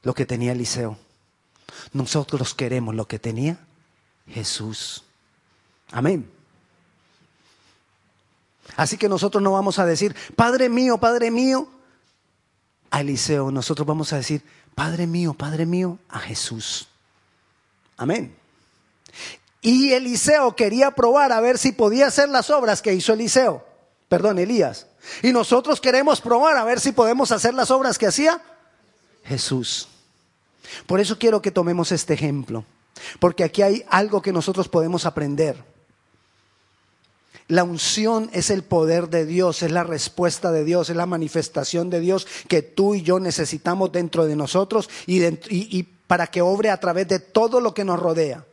lo 0.04 0.14
que 0.14 0.26
tenía 0.26 0.54
Eliseo. 0.54 0.98
Nosotros 1.92 2.54
queremos 2.54 2.96
lo 2.96 3.06
que 3.06 3.20
tenía 3.20 3.60
Jesús. 4.30 5.04
Amén. 5.92 6.30
Así 8.76 8.98
que 8.98 9.10
nosotros 9.10 9.42
no 9.44 9.52
vamos 9.52 9.80
a 9.80 9.86
decir, 9.86 10.16
Padre 10.36 10.70
mío, 10.70 10.98
Padre 10.98 11.32
mío, 11.32 11.68
a 12.92 13.02
Eliseo. 13.02 13.52
Nosotros 13.52 13.86
vamos 13.88 14.14
a 14.14 14.18
decir, 14.18 14.44
Padre 14.76 15.08
mío, 15.08 15.34
Padre 15.34 15.66
mío, 15.66 16.00
a 16.10 16.20
Jesús. 16.20 16.88
Amén. 17.98 18.36
Y 19.62 19.92
Eliseo 19.92 20.56
quería 20.56 20.92
probar 20.92 21.32
a 21.32 21.42
ver 21.42 21.58
si 21.58 21.72
podía 21.72 22.08
hacer 22.08 22.30
las 22.30 22.50
obras 22.50 22.82
que 22.82 22.94
hizo 22.94 23.14
Eliseo. 23.14 23.66
Perdón, 24.08 24.40
Elías. 24.40 24.88
Y 25.22 25.34
nosotros 25.34 25.82
queremos 25.82 26.22
probar 26.22 26.58
a 26.58 26.64
ver 26.64 26.80
si 26.80 26.92
podemos 26.92 27.32
hacer 27.32 27.54
las 27.54 27.72
obras 27.72 27.98
que 27.98 28.08
hacía 28.08 28.42
Jesús. 29.24 29.88
Por 30.88 31.00
eso 31.00 31.18
quiero 31.20 31.42
que 31.42 31.52
tomemos 31.52 31.92
este 31.92 32.14
ejemplo, 32.14 32.64
porque 33.20 33.44
aquí 33.44 33.62
hay 33.62 33.84
algo 33.90 34.22
que 34.22 34.34
nosotros 34.34 34.68
podemos 34.68 35.06
aprender. 35.06 35.64
La 37.50 37.64
unción 37.64 38.30
es 38.32 38.52
el 38.52 38.64
poder 38.64 39.10
de 39.10 39.26
Dios, 39.26 39.64
es 39.64 39.72
la 39.72 39.84
respuesta 39.84 40.52
de 40.52 40.64
Dios, 40.64 40.92
es 40.92 40.96
la 40.96 41.08
manifestación 41.08 41.90
de 41.90 42.00
Dios 42.00 42.28
que 42.48 42.62
tú 42.62 42.94
y 42.94 43.02
yo 43.02 43.20
necesitamos 43.20 43.92
dentro 43.92 44.28
de 44.28 44.36
nosotros 44.36 44.88
y, 45.08 45.84
para 46.06 46.28
que 46.28 46.44
obre 46.44 46.70
a 46.70 46.80
través 46.80 47.08
de 47.08 47.20
todo 47.20 47.60
lo 47.60 47.74
que 47.74 47.84
nos 47.84 48.00
rodea. 48.00 48.46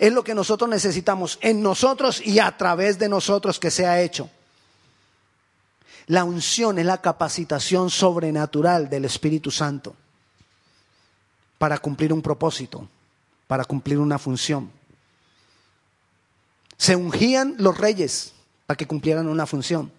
Es 0.00 0.12
lo 0.12 0.24
que 0.24 0.34
nosotros 0.34 0.68
necesitamos 0.68 1.38
en 1.40 1.62
nosotros 1.62 2.20
y 2.20 2.40
a 2.40 2.56
través 2.56 2.98
de 2.98 3.08
nosotros 3.08 3.60
que 3.60 3.70
sea 3.70 4.00
hecho. 4.00 4.28
La 6.08 6.24
unción 6.24 6.80
es 6.80 6.86
la 6.86 7.00
capacitación 7.00 7.90
sobrenatural 7.90 8.90
del 8.90 9.04
Espíritu 9.04 9.52
Santo 9.52 9.94
para 11.58 11.78
cumplir 11.78 12.12
un 12.12 12.22
propósito, 12.22 12.88
para 13.46 13.64
cumplir 13.64 13.98
una 13.98 14.18
función. 14.18 14.70
Se 16.76 16.96
ungían 16.96 17.56
los 17.58 17.78
reyes 17.78 18.32
para 18.66 18.76
que 18.76 18.86
cumplieran 18.86 19.28
una 19.28 19.46
función. 19.46 19.92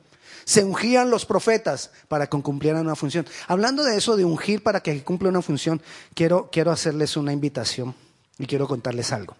Se 0.45 0.63
ungían 0.63 1.09
los 1.09 1.25
profetas 1.25 1.91
para 2.07 2.27
que 2.27 2.41
cumplieran 2.41 2.85
una 2.85 2.95
función. 2.95 3.25
Hablando 3.47 3.83
de 3.83 3.97
eso, 3.97 4.15
de 4.15 4.23
ungir 4.23 4.63
para 4.63 4.81
que 4.81 5.03
cumpla 5.03 5.29
una 5.29 5.41
función, 5.41 5.81
quiero, 6.13 6.49
quiero 6.51 6.71
hacerles 6.71 7.17
una 7.17 7.33
invitación 7.33 7.95
y 8.37 8.45
quiero 8.45 8.67
contarles 8.67 9.11
algo. 9.11 9.35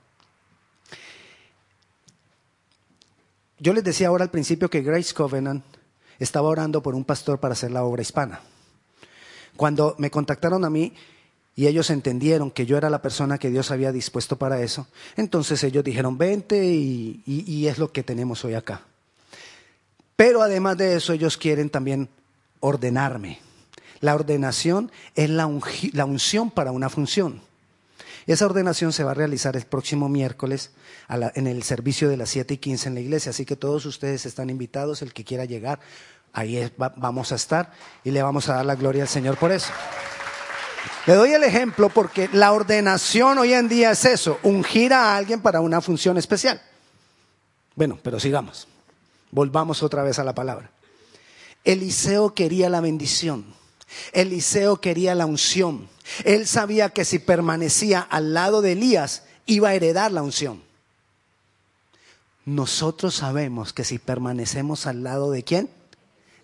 Yo 3.60 3.74
les 3.74 3.84
decía 3.84 4.10
ahora 4.10 4.24
al 4.24 4.32
principio 4.32 4.70
que 4.70 4.82
Grace 4.82 5.14
Covenant 5.14 5.64
estaba 6.20 6.48
orando 6.48 6.82
por 6.82 6.96
un 6.96 7.06
pastor 7.06 7.40
para 7.40 7.54
hacer 7.54 7.72
la 7.72 7.84
obra 7.84 8.02
hispana. 8.02 8.42
Cuando 9.56 9.96
me 9.98 10.12
contactaron 10.12 10.64
a 10.66 10.70
mí, 10.70 10.94
y 11.58 11.66
ellos 11.66 11.90
entendieron 11.90 12.52
que 12.52 12.68
yo 12.68 12.78
era 12.78 12.92
la 12.92 13.02
persona 13.02 13.40
que 13.40 13.50
Dios 13.50 13.72
había 13.72 13.92
dispuesto 13.92 14.38
para 14.38 14.62
eso, 14.62 14.88
entonces 15.16 15.64
ellos 15.64 15.84
dijeron, 15.84 16.16
vente 16.16 16.64
y, 16.64 17.68
es 17.68 17.80
lo 17.80 17.92
que 17.92 18.04
tenemos 18.04 18.46
hoy 18.46 18.54
acá. 18.54 18.84
Pero 20.16 20.44
además 20.44 20.78
de 20.78 20.96
eso, 20.96 21.14
ellos 21.14 21.36
quieren 21.36 21.72
también 21.72 22.10
ordenarme. 22.60 23.40
La 24.02 24.14
ordenación 24.14 24.92
es 25.16 25.32
la, 25.32 25.48
unción 25.48 26.52
para 26.52 26.72
una 26.72 26.90
función. 26.90 27.42
Esa 28.28 28.46
ordenación 28.46 28.94
se 28.94 29.04
va 29.04 29.12
a 29.12 29.16
realizar 29.16 29.56
el 29.56 29.66
próximo 29.66 30.10
miércoles 30.10 30.70
en 31.10 31.48
el 31.48 31.64
servicio 31.64 32.08
de 32.08 32.18
las 32.18 32.30
7 32.30 32.54
y 32.54 32.58
15 32.58 32.90
en 32.90 32.94
la 32.94 33.02
iglesia, 33.02 33.32
así 33.32 33.46
que 33.46 33.56
todos 33.56 33.88
ustedes 33.88 34.28
están 34.28 34.52
invitados, 34.52 35.02
el 35.02 35.12
que 35.12 35.24
quiera 35.24 35.46
llegar, 35.46 35.80
ahí 36.34 36.72
vamos 36.78 37.32
a 37.32 37.36
estar 37.36 37.72
y 38.04 38.12
le 38.12 38.22
vamos 38.22 38.48
a 38.48 38.58
dar 38.58 38.66
la 38.68 38.76
gloria 38.76 39.02
al 39.02 39.10
Señor 39.10 39.38
por 39.38 39.52
eso. 39.52 39.74
Le 41.08 41.16
doy 41.16 41.32
el 41.32 41.44
ejemplo 41.46 41.88
porque 41.88 42.30
la 42.34 42.52
ordenación 42.52 43.38
hoy 43.38 43.54
en 43.54 43.70
día 43.70 43.92
es 43.92 44.04
eso, 44.04 44.40
ungir 44.44 44.92
a 44.92 45.16
alguien 45.16 45.42
para 45.42 45.62
una 45.62 45.80
función 45.80 46.18
especial. 46.18 46.62
Bueno, 47.76 47.98
pero 48.04 48.20
sigamos. 48.20 48.68
Volvamos 49.32 49.82
otra 49.84 50.04
vez 50.04 50.20
a 50.20 50.26
la 50.26 50.36
palabra. 50.36 50.70
Eliseo 51.64 52.34
quería 52.34 52.70
la 52.70 52.82
bendición. 52.82 53.46
Eliseo 54.12 54.82
quería 54.82 55.16
la 55.16 55.26
unción. 55.26 55.88
Él 56.26 56.46
sabía 56.46 56.90
que 56.90 57.06
si 57.06 57.20
permanecía 57.20 58.02
al 58.02 58.34
lado 58.34 58.62
de 58.62 58.74
Elías, 58.74 59.24
iba 59.46 59.70
a 59.70 59.76
heredar 59.76 60.12
la 60.12 60.24
unción. 60.24 60.62
Nosotros 62.44 63.16
sabemos 63.16 63.72
que 63.72 63.86
si 63.86 63.98
permanecemos 63.98 64.86
al 64.86 65.04
lado 65.04 65.32
de 65.32 65.44
quién? 65.44 65.70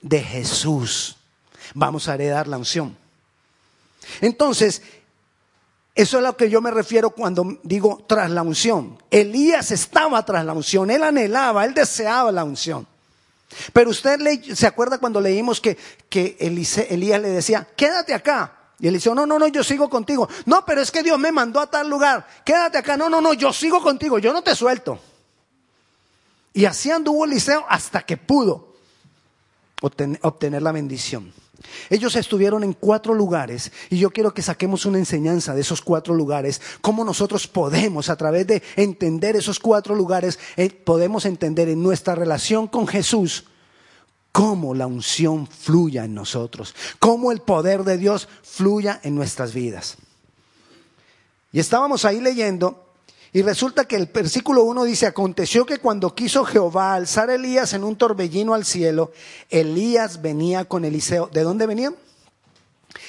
De 0.01 0.21
Jesús, 0.21 1.17
vamos 1.73 2.07
a 2.07 2.13
heredar 2.13 2.47
la 2.47 2.57
unción. 2.57 3.02
Entonces, 4.21 4.81
eso 5.95 6.17
es 6.17 6.23
a 6.23 6.27
lo 6.27 6.35
que 6.35 6.49
yo 6.49 6.61
me 6.61 6.71
refiero 6.71 7.11
cuando 7.11 7.59
digo 7.63 8.03
tras 8.07 8.31
la 8.31 8.41
unción. 8.41 8.97
Elías 9.11 9.71
estaba 9.71 10.25
tras 10.25 10.43
la 10.43 10.53
unción, 10.53 10.89
él 10.89 11.03
anhelaba, 11.03 11.65
él 11.65 11.73
deseaba 11.73 12.31
la 12.31 12.43
unción. 12.43 12.87
Pero 13.71 13.91
usted 13.91 14.19
se 14.55 14.65
acuerda 14.65 14.97
cuando 14.97 15.21
leímos 15.21 15.61
que, 15.61 15.77
que 16.09 16.35
Elías 16.39 17.21
le 17.21 17.29
decía, 17.29 17.67
quédate 17.75 18.13
acá. 18.13 18.59
Y 18.79 18.87
él 18.87 18.95
dice, 18.95 19.13
no, 19.13 19.25
no, 19.25 19.37
no, 19.37 19.47
yo 19.47 19.63
sigo 19.63 19.89
contigo. 19.89 20.27
No, 20.45 20.65
pero 20.65 20.81
es 20.81 20.89
que 20.91 21.03
Dios 21.03 21.19
me 21.19 21.31
mandó 21.31 21.59
a 21.59 21.67
tal 21.69 21.87
lugar. 21.87 22.27
Quédate 22.43 22.79
acá. 22.79 22.97
No, 22.97 23.07
no, 23.07 23.21
no, 23.21 23.33
yo 23.33 23.53
sigo 23.53 23.81
contigo, 23.81 24.17
yo 24.17 24.33
no 24.33 24.41
te 24.41 24.55
suelto. 24.55 24.99
Y 26.53 26.65
así 26.65 26.91
anduvo 26.91 27.25
Eliseo 27.25 27.65
hasta 27.69 28.01
que 28.01 28.17
pudo 28.17 28.73
obtener 29.79 30.61
la 30.61 30.71
bendición. 30.71 31.33
Ellos 31.89 32.15
estuvieron 32.15 32.63
en 32.63 32.73
cuatro 32.73 33.13
lugares 33.13 33.71
y 33.89 33.97
yo 33.97 34.11
quiero 34.11 34.33
que 34.33 34.41
saquemos 34.41 34.85
una 34.85 34.97
enseñanza 34.97 35.53
de 35.53 35.61
esos 35.61 35.81
cuatro 35.81 36.13
lugares, 36.13 36.61
cómo 36.81 37.03
nosotros 37.03 37.47
podemos, 37.47 38.09
a 38.09 38.15
través 38.15 38.47
de 38.47 38.63
entender 38.75 39.35
esos 39.35 39.59
cuatro 39.59 39.95
lugares, 39.95 40.39
eh, 40.55 40.69
podemos 40.69 41.25
entender 41.25 41.69
en 41.69 41.81
nuestra 41.83 42.15
relación 42.15 42.67
con 42.67 42.87
Jesús 42.87 43.45
cómo 44.31 44.73
la 44.73 44.87
unción 44.87 45.47
fluya 45.47 46.05
en 46.05 46.15
nosotros, 46.15 46.75
cómo 46.99 47.31
el 47.31 47.41
poder 47.41 47.83
de 47.83 47.97
Dios 47.97 48.27
fluya 48.41 48.99
en 49.03 49.15
nuestras 49.15 49.53
vidas. 49.53 49.97
Y 51.51 51.59
estábamos 51.59 52.03
ahí 52.03 52.19
leyendo 52.19 52.92
y 53.35 53.41
resulta 53.41 53.85
que 53.85 53.95
el 53.95 54.05
versículo 54.05 54.61
1 54.63 54.83
dice, 54.83 55.07
aconteció 55.07 55.65
que 55.65 55.79
cuando 55.79 56.13
quiso 56.13 56.45
Jehová 56.45 56.93
alzar 56.93 57.31
a 57.31 57.35
Elías 57.35 57.73
en 57.73 57.83
un 57.83 57.95
torbellino 57.95 58.53
al 58.53 58.63
cielo, 58.63 59.11
Elías 59.49 60.21
venía 60.21 60.65
con 60.65 60.85
Eliseo. 60.85 61.31
¿De 61.33 61.41
dónde 61.41 61.65
venían? 61.65 61.95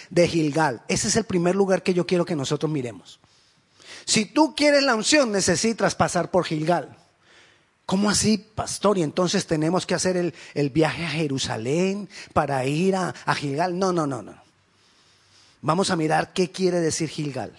De 0.09 0.27
Gilgal. 0.27 0.81
Ese 0.89 1.09
es 1.09 1.17
el 1.17 1.25
primer 1.25 1.55
lugar 1.55 1.83
que 1.83 1.93
yo 1.93 2.07
quiero 2.07 2.25
que 2.25 2.35
nosotros 2.35 2.73
miremos. 2.73 3.21
Si 4.07 4.25
tú 4.25 4.55
quieres 4.57 4.83
la 4.83 4.95
unción, 4.95 5.31
necesitas 5.31 5.95
pasar 5.95 6.31
por 6.31 6.45
Gilgal. 6.47 6.97
¿Cómo 7.85 8.09
así, 8.09 8.39
pastor? 8.39 8.97
Y 8.97 9.03
entonces 9.03 9.47
tenemos 9.47 9.85
que 9.85 9.95
hacer 9.95 10.17
el, 10.17 10.71
viaje 10.71 11.05
a 11.05 11.11
Jerusalén 11.11 12.09
para 12.33 12.65
ir 12.65 12.97
a, 12.97 13.15
a 13.27 13.35
Gilgal. 13.35 13.79
No, 13.79 13.93
no, 13.93 14.07
no, 14.07 14.23
no. 14.23 14.35
Vamos 15.61 15.91
a 15.91 15.97
mirar 15.97 16.33
qué 16.33 16.51
quiere 16.51 16.81
decir 16.81 17.11
Gilgal. 17.11 17.53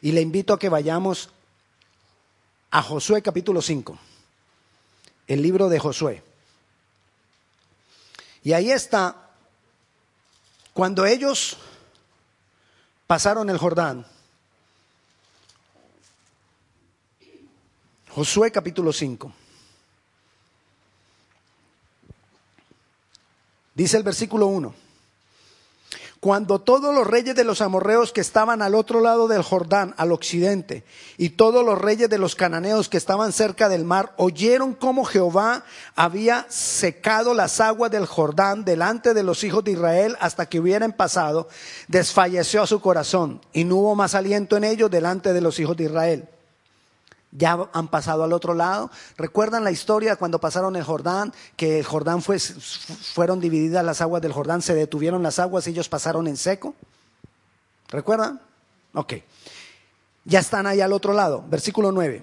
Y 0.00 0.12
le 0.12 0.22
invito 0.22 0.54
a 0.54 0.58
que 0.58 0.70
vayamos 0.70 1.28
a 2.70 2.82
Josué 2.82 3.22
capítulo 3.22 3.62
5, 3.62 3.98
el 5.26 5.42
libro 5.42 5.68
de 5.68 5.78
Josué. 5.78 6.22
Y 8.44 8.52
ahí 8.52 8.70
está, 8.70 9.30
cuando 10.72 11.06
ellos 11.06 11.56
pasaron 13.06 13.50
el 13.50 13.58
Jordán, 13.58 14.06
Josué 18.10 18.50
capítulo 18.50 18.92
5. 18.92 19.32
Dice 23.74 23.96
el 23.96 24.02
versículo 24.02 24.48
1. 24.48 24.87
Cuando 26.20 26.60
todos 26.60 26.92
los 26.92 27.06
reyes 27.06 27.36
de 27.36 27.44
los 27.44 27.60
amorreos 27.60 28.12
que 28.12 28.20
estaban 28.20 28.60
al 28.60 28.74
otro 28.74 29.00
lado 29.00 29.28
del 29.28 29.42
Jordán, 29.42 29.94
al 29.96 30.10
occidente, 30.10 30.82
y 31.16 31.30
todos 31.30 31.64
los 31.64 31.78
reyes 31.78 32.10
de 32.10 32.18
los 32.18 32.34
cananeos 32.34 32.88
que 32.88 32.96
estaban 32.96 33.32
cerca 33.32 33.68
del 33.68 33.84
mar, 33.84 34.14
oyeron 34.16 34.74
cómo 34.74 35.04
Jehová 35.04 35.64
había 35.94 36.44
secado 36.48 37.34
las 37.34 37.60
aguas 37.60 37.92
del 37.92 38.06
Jordán 38.06 38.64
delante 38.64 39.14
de 39.14 39.22
los 39.22 39.44
hijos 39.44 39.62
de 39.62 39.72
Israel 39.72 40.16
hasta 40.18 40.46
que 40.46 40.58
hubieran 40.58 40.92
pasado, 40.92 41.48
desfalleció 41.86 42.62
a 42.62 42.66
su 42.66 42.80
corazón, 42.80 43.40
y 43.52 43.62
no 43.62 43.76
hubo 43.76 43.94
más 43.94 44.16
aliento 44.16 44.56
en 44.56 44.64
ellos 44.64 44.90
delante 44.90 45.32
de 45.32 45.40
los 45.40 45.60
hijos 45.60 45.76
de 45.76 45.84
Israel 45.84 46.28
ya 47.30 47.68
han 47.72 47.88
pasado 47.88 48.24
al 48.24 48.32
otro 48.32 48.54
lado. 48.54 48.90
¿Recuerdan 49.16 49.64
la 49.64 49.70
historia 49.70 50.16
cuando 50.16 50.40
pasaron 50.40 50.76
el 50.76 50.84
Jordán? 50.84 51.32
Que 51.56 51.80
el 51.80 51.84
Jordán 51.84 52.22
fue, 52.22 52.38
fueron 52.38 53.40
divididas 53.40 53.84
las 53.84 54.00
aguas 54.00 54.22
del 54.22 54.32
Jordán, 54.32 54.62
se 54.62 54.74
detuvieron 54.74 55.22
las 55.22 55.38
aguas 55.38 55.66
y 55.66 55.70
ellos 55.70 55.88
pasaron 55.88 56.26
en 56.26 56.36
seco. 56.36 56.74
¿Recuerdan? 57.88 58.40
Ok. 58.94 59.14
Ya 60.24 60.40
están 60.40 60.66
ahí 60.66 60.80
al 60.80 60.92
otro 60.92 61.12
lado. 61.12 61.44
Versículo 61.48 61.92
9. 61.92 62.22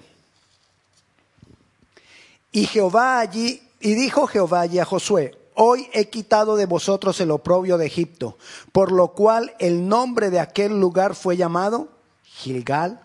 Y 2.52 2.66
Jehová 2.66 3.18
allí, 3.18 3.62
y 3.80 3.94
dijo 3.94 4.26
Jehová 4.26 4.60
allí 4.60 4.78
a 4.78 4.84
Josué, 4.84 5.36
hoy 5.54 5.88
he 5.92 6.08
quitado 6.08 6.56
de 6.56 6.66
vosotros 6.66 7.20
el 7.20 7.30
oprobio 7.30 7.78
de 7.78 7.86
Egipto, 7.86 8.38
por 8.72 8.92
lo 8.92 9.08
cual 9.08 9.54
el 9.58 9.88
nombre 9.88 10.30
de 10.30 10.40
aquel 10.40 10.80
lugar 10.80 11.14
fue 11.14 11.36
llamado 11.36 11.88
Gilgal 12.24 13.00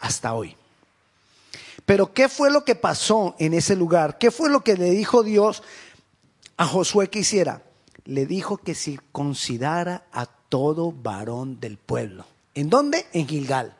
hasta 0.00 0.34
hoy. 0.34 0.56
Pero 1.88 2.12
¿qué 2.12 2.28
fue 2.28 2.50
lo 2.50 2.66
que 2.66 2.74
pasó 2.74 3.34
en 3.38 3.54
ese 3.54 3.74
lugar? 3.74 4.18
¿Qué 4.18 4.30
fue 4.30 4.50
lo 4.50 4.60
que 4.62 4.76
le 4.76 4.90
dijo 4.90 5.22
Dios 5.22 5.62
a 6.58 6.66
Josué 6.66 7.08
que 7.08 7.20
hiciera? 7.20 7.62
Le 8.04 8.26
dijo 8.26 8.58
que 8.58 8.74
circuncidara 8.74 10.04
a 10.12 10.26
todo 10.26 10.92
varón 10.92 11.60
del 11.60 11.78
pueblo. 11.78 12.26
¿En 12.54 12.68
dónde? 12.68 13.06
En 13.14 13.26
Gilgal. 13.26 13.74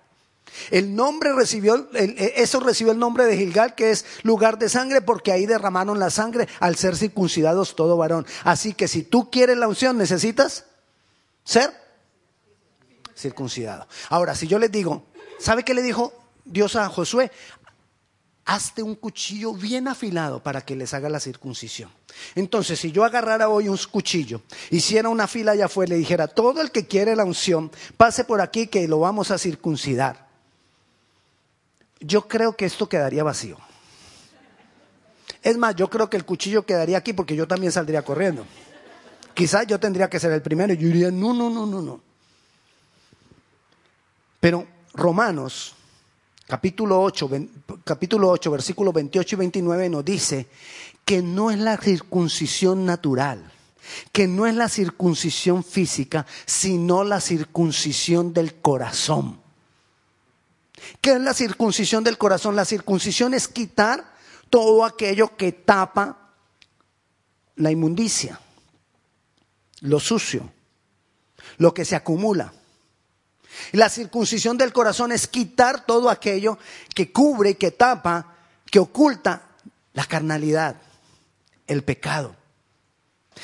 El 0.71 0.97
nombre 0.97 1.35
recibió, 1.35 1.87
eso 1.93 2.61
recibió 2.61 2.95
el 2.95 2.99
nombre 2.99 3.27
de 3.27 3.37
Gilgal, 3.37 3.75
que 3.75 3.91
es 3.91 4.07
lugar 4.23 4.59
de 4.59 4.71
sangre, 4.71 5.03
porque 5.03 5.31
ahí 5.31 5.45
derramaron 5.45 5.99
la 5.99 6.09
sangre 6.09 6.49
al 6.61 6.77
ser 6.77 6.97
circuncidados 6.97 7.77
todo 7.77 7.99
varón. 7.99 8.27
Así 8.43 8.73
que 8.73 8.89
si 8.89 9.03
tú 9.03 9.31
quieres 9.31 9.59
la 9.59 9.69
unción, 9.69 9.99
necesitas 9.99 10.65
ser 11.45 11.75
circuncidado. 13.15 13.87
Ahora, 14.09 14.35
si 14.35 14.47
yo 14.47 14.59
les 14.59 14.73
digo, 14.73 15.05
¿sabe 15.39 15.63
qué 15.63 15.75
le 15.75 15.83
dijo 15.83 16.15
Dios 16.47 16.75
a 16.75 16.89
Josué? 16.89 17.31
Hazte 18.49 18.83
un 18.83 18.95
cuchillo 18.95 19.53
bien 19.53 19.89
afilado 19.89 20.43
para 20.43 20.63
que 20.63 20.75
les 20.75 20.95
haga 20.95 21.11
la 21.11 21.21
circuncisión. 21.21 21.91
Entonces, 22.35 22.81
si 22.81 22.91
yo 22.91 23.05
agarrara 23.05 23.51
hoy 23.51 23.69
un 23.69 23.79
cuchillo, 23.91 24.41
hiciera 24.71 25.11
una 25.11 25.27
fila 25.27 25.53
allá 25.53 25.67
afuera 25.67 25.91
y 25.91 25.97
le 25.97 25.99
dijera, 25.99 26.27
todo 26.27 26.63
el 26.63 26.71
que 26.71 26.87
quiere 26.87 27.15
la 27.15 27.27
unción, 27.27 27.71
pase 27.99 28.25
por 28.25 28.41
aquí 28.41 28.67
que 28.67 28.89
lo 28.89 29.01
vamos 29.01 29.31
a 29.31 29.37
circuncidar. 29.37 30.29
Yo 32.01 32.27
creo 32.27 32.57
que 32.57 32.65
esto 32.65 32.89
quedaría 32.89 33.23
vacío. 33.23 33.59
Es 35.43 35.59
más, 35.59 35.77
yo 35.77 35.91
creo 35.91 36.09
que 36.09 36.17
el 36.17 36.25
cuchillo 36.25 36.65
quedaría 36.65 36.97
aquí 36.97 37.13
porque 37.13 37.37
yo 37.37 37.47
también 37.47 37.71
saldría 37.71 38.01
corriendo. 38.01 38.47
Quizás 39.35 39.67
yo 39.67 39.79
tendría 39.79 40.09
que 40.09 40.19
ser 40.19 40.33
el 40.33 40.41
primero 40.41 40.73
y 40.73 40.79
yo 40.79 40.87
diría, 40.87 41.11
no, 41.11 41.35
no, 41.35 41.51
no, 41.51 41.67
no, 41.67 41.83
no. 41.83 42.01
Pero 44.41 44.67
Romanos 44.95 45.75
capítulo 46.49 47.03
8, 47.03 47.31
capítulo 47.85 48.31
8, 48.31 48.51
versículos 48.51 48.95
28 48.95 49.35
y 49.35 49.39
29 49.39 49.89
nos 49.91 50.05
dice 50.05 50.47
que 51.05 51.21
no 51.21 51.51
es 51.51 51.59
la 51.59 51.77
circuncisión 51.77 52.87
natural, 52.87 53.53
que 54.13 54.27
no 54.27 54.47
es 54.47 54.55
la 54.55 54.71
circuncisión 54.71 55.63
física, 55.63 56.25
sino 56.47 57.05
la 57.05 57.21
circuncisión 57.21 58.33
del 58.33 58.55
corazón. 58.63 59.39
¿Qué 61.03 61.13
es 61.13 61.21
la 61.21 61.35
circuncisión 61.35 62.03
del 62.03 62.17
corazón? 62.17 62.57
La 62.57 62.65
circuncisión 62.65 63.35
es 63.35 63.47
quitar 63.47 64.11
todo 64.49 64.87
aquello 64.87 65.37
que 65.37 65.53
tapa 65.53 66.33
la 67.57 67.71
inmundicia, 67.71 68.41
lo 69.81 70.01
sucio, 70.01 70.51
lo 71.59 71.75
que 71.75 71.85
se 71.85 71.95
acumula. 71.95 72.55
La 73.73 73.89
circuncisión 73.89 74.59
del 74.59 74.73
corazón 74.73 75.13
es 75.13 75.27
quitar 75.27 75.85
todo 75.85 76.11
aquello 76.11 76.59
que 76.95 77.13
cubre, 77.13 77.57
que 77.57 77.71
tapa, 77.71 78.35
que 78.71 78.79
oculta 78.79 79.43
la 79.95 80.05
carnalidad, 80.05 80.77
el 81.67 81.83
pecado. 81.83 82.35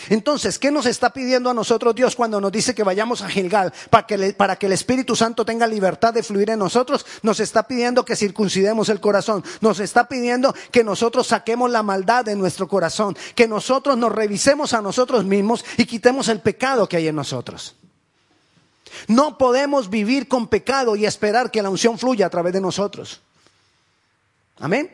Entonces, 0.09 0.59
¿qué 0.59 0.71
nos 0.71 0.87
está 0.87 1.13
pidiendo 1.13 1.51
a 1.51 1.55
nosotros 1.55 1.95
Dios 1.95 2.17
cuando 2.17 2.41
nos 2.41 2.53
dice 2.53 2.75
que 2.75 2.83
vayamos 2.83 3.23
a 3.23 3.29
Gilgal 3.29 3.73
para 3.91 4.07
que, 4.07 4.35
para 4.35 4.57
que 4.57 4.67
el 4.67 4.73
Espíritu 4.73 5.17
Santo 5.17 5.45
tenga 5.45 5.67
libertad 5.67 6.13
de 6.13 6.23
fluir 6.23 6.51
en 6.51 6.59
nosotros? 6.59 7.07
Nos 7.23 7.41
está 7.41 7.67
pidiendo 7.67 8.05
que 8.05 8.17
circuncidemos 8.17 8.89
el 8.89 9.01
corazón. 9.01 9.45
Nos 9.61 9.81
está 9.81 10.09
pidiendo 10.09 10.55
que 10.71 10.85
nosotros 10.85 11.29
saquemos 11.29 11.71
la 11.71 11.83
maldad 11.83 12.25
de 12.25 12.37
nuestro 12.37 12.69
corazón. 12.69 13.17
Que 13.35 13.49
nosotros 13.49 13.97
nos 13.97 14.13
revisemos 14.13 14.75
a 14.75 14.83
nosotros 14.83 15.25
mismos 15.25 15.65
y 15.77 15.87
quitemos 15.87 16.29
el 16.29 16.41
pecado 16.41 16.89
que 16.89 16.97
hay 16.97 17.09
en 17.09 17.17
nosotros. 17.17 17.77
No 19.09 19.39
podemos 19.39 19.91
vivir 19.91 20.29
con 20.29 20.49
pecado 20.49 20.97
y 20.97 21.07
esperar 21.07 21.51
que 21.51 21.63
la 21.63 21.71
unción 21.71 21.99
fluya 21.99 22.27
a 22.27 22.31
través 22.31 22.53
de 22.53 22.61
nosotros. 22.61 23.21
Amén. 24.59 24.91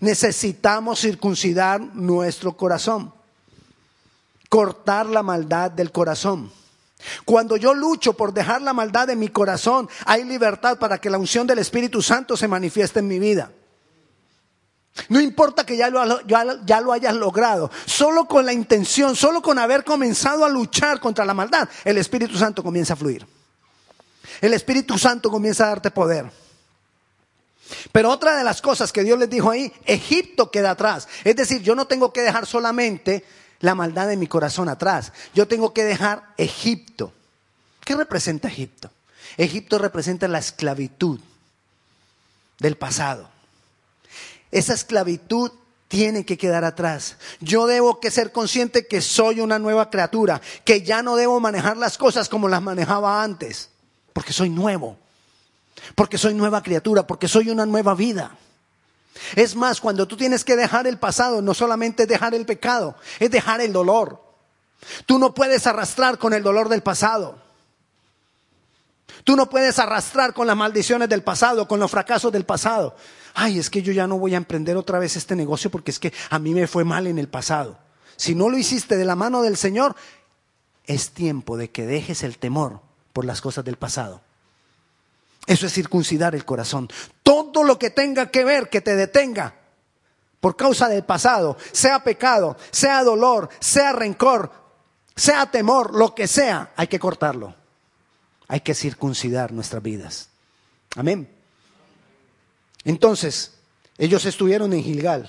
Necesitamos 0.00 1.00
circuncidar 1.00 1.80
nuestro 1.80 2.56
corazón, 2.56 3.12
cortar 4.48 5.06
la 5.06 5.22
maldad 5.22 5.70
del 5.70 5.92
corazón. 5.92 6.50
Cuando 7.24 7.56
yo 7.56 7.74
lucho 7.74 8.14
por 8.14 8.32
dejar 8.32 8.62
la 8.62 8.72
maldad 8.72 9.06
de 9.06 9.16
mi 9.16 9.28
corazón, 9.28 9.88
hay 10.04 10.24
libertad 10.24 10.78
para 10.78 10.98
que 10.98 11.10
la 11.10 11.18
unción 11.18 11.46
del 11.46 11.58
Espíritu 11.58 12.02
Santo 12.02 12.36
se 12.36 12.48
manifieste 12.48 12.98
en 12.98 13.08
mi 13.08 13.18
vida. 13.18 13.52
No 15.08 15.20
importa 15.20 15.64
que 15.64 15.76
ya 15.76 15.90
lo, 15.90 16.26
ya, 16.26 16.80
lo, 16.80 16.92
hayas 16.92 17.14
logrado, 17.14 17.70
solo 17.84 18.26
con 18.26 18.46
la 18.46 18.52
intención, 18.52 19.14
solo 19.14 19.42
con 19.42 19.58
haber 19.58 19.84
comenzado 19.84 20.44
a 20.44 20.48
luchar 20.48 21.00
contra 21.00 21.24
la 21.24 21.34
maldad, 21.34 21.68
el 21.84 21.98
Espíritu 21.98 22.38
Santo 22.38 22.62
comienza 22.62 22.94
a 22.94 22.96
fluir. 22.96 23.26
El 24.40 24.54
Espíritu 24.54 24.98
Santo 24.98 25.30
comienza 25.30 25.64
a 25.64 25.68
darte 25.68 25.90
poder. 25.90 26.30
Pero 27.92 28.10
otra 28.10 28.36
de 28.36 28.44
las 28.44 28.62
cosas 28.62 28.92
que 28.92 29.02
Dios 29.02 29.18
les 29.18 29.28
dijo 29.28 29.50
ahí, 29.50 29.72
Egipto 29.84 30.50
queda 30.50 30.70
atrás. 30.70 31.08
Es 31.24 31.36
decir, 31.36 31.62
yo 31.62 31.74
no 31.74 31.86
tengo 31.86 32.12
que 32.12 32.22
dejar 32.22 32.46
solamente 32.46 33.24
la 33.60 33.74
maldad 33.74 34.08
de 34.08 34.16
mi 34.16 34.26
corazón 34.26 34.68
atrás, 34.68 35.12
yo 35.34 35.48
tengo 35.48 35.72
que 35.72 35.84
dejar 35.84 36.24
Egipto. 36.36 37.12
¿Qué 37.84 37.96
representa 37.96 38.48
Egipto? 38.48 38.90
Egipto 39.36 39.78
representa 39.78 40.28
la 40.28 40.38
esclavitud 40.38 41.20
del 42.58 42.76
pasado. 42.76 43.28
Esa 44.50 44.74
esclavitud 44.74 45.50
tiene 45.88 46.24
que 46.24 46.36
quedar 46.36 46.64
atrás. 46.64 47.16
Yo 47.40 47.66
debo 47.66 47.98
ser 48.10 48.32
consciente 48.32 48.86
que 48.86 49.00
soy 49.00 49.40
una 49.40 49.58
nueva 49.58 49.90
criatura, 49.90 50.40
que 50.64 50.82
ya 50.82 51.02
no 51.02 51.16
debo 51.16 51.40
manejar 51.40 51.76
las 51.76 51.96
cosas 51.98 52.28
como 52.28 52.48
las 52.48 52.62
manejaba 52.62 53.22
antes, 53.22 53.70
porque 54.12 54.32
soy 54.32 54.50
nuevo, 54.50 54.96
porque 55.94 56.18
soy 56.18 56.34
nueva 56.34 56.62
criatura, 56.62 57.06
porque 57.06 57.28
soy 57.28 57.50
una 57.50 57.66
nueva 57.66 57.94
vida. 57.94 58.36
Es 59.34 59.54
más, 59.56 59.80
cuando 59.80 60.06
tú 60.06 60.16
tienes 60.16 60.44
que 60.44 60.56
dejar 60.56 60.86
el 60.86 60.98
pasado, 60.98 61.40
no 61.40 61.54
solamente 61.54 62.02
es 62.02 62.08
dejar 62.08 62.34
el 62.34 62.44
pecado, 62.44 62.96
es 63.18 63.30
dejar 63.30 63.60
el 63.60 63.72
dolor. 63.72 64.22
Tú 65.06 65.18
no 65.18 65.34
puedes 65.34 65.66
arrastrar 65.66 66.18
con 66.18 66.34
el 66.34 66.42
dolor 66.42 66.68
del 66.68 66.82
pasado. 66.82 67.40
Tú 69.24 69.34
no 69.34 69.48
puedes 69.48 69.78
arrastrar 69.78 70.34
con 70.34 70.46
las 70.46 70.56
maldiciones 70.56 71.08
del 71.08 71.22
pasado, 71.22 71.66
con 71.66 71.80
los 71.80 71.90
fracasos 71.90 72.30
del 72.30 72.44
pasado 72.44 72.94
ay, 73.36 73.58
es 73.58 73.70
que 73.70 73.82
yo 73.82 73.92
ya 73.92 74.06
no 74.06 74.18
voy 74.18 74.34
a 74.34 74.38
emprender 74.38 74.76
otra 74.76 74.98
vez 74.98 75.14
este 75.14 75.36
negocio 75.36 75.70
porque 75.70 75.90
es 75.90 75.98
que 75.98 76.12
a 76.30 76.38
mí 76.38 76.54
me 76.54 76.66
fue 76.66 76.84
mal 76.84 77.06
en 77.06 77.18
el 77.18 77.28
pasado. 77.28 77.78
Si 78.16 78.34
no 78.34 78.48
lo 78.48 78.56
hiciste 78.56 78.96
de 78.96 79.04
la 79.04 79.14
mano 79.14 79.42
del 79.42 79.58
Señor, 79.58 79.94
es 80.86 81.10
tiempo 81.10 81.58
de 81.58 81.70
que 81.70 81.86
dejes 81.86 82.22
el 82.22 82.38
temor 82.38 82.80
por 83.12 83.26
las 83.26 83.42
cosas 83.42 83.64
del 83.64 83.76
pasado. 83.76 84.22
Eso 85.46 85.66
es 85.66 85.74
circuncidar 85.74 86.34
el 86.34 86.46
corazón. 86.46 86.88
Todo 87.22 87.62
lo 87.62 87.78
que 87.78 87.90
tenga 87.90 88.30
que 88.30 88.42
ver, 88.42 88.70
que 88.70 88.80
te 88.80 88.96
detenga 88.96 89.54
por 90.40 90.56
causa 90.56 90.88
del 90.88 91.04
pasado, 91.04 91.58
sea 91.72 92.02
pecado, 92.02 92.56
sea 92.70 93.04
dolor, 93.04 93.50
sea 93.60 93.92
rencor, 93.92 94.50
sea 95.14 95.50
temor, 95.50 95.94
lo 95.94 96.14
que 96.14 96.26
sea, 96.26 96.72
hay 96.74 96.86
que 96.86 96.98
cortarlo. 96.98 97.54
Hay 98.48 98.60
que 98.60 98.74
circuncidar 98.74 99.52
nuestras 99.52 99.82
vidas. 99.82 100.30
Amén. 100.94 101.35
Entonces, 102.86 103.50
ellos 103.98 104.24
estuvieron 104.24 104.72
en 104.72 104.82
Gilgal. 104.82 105.28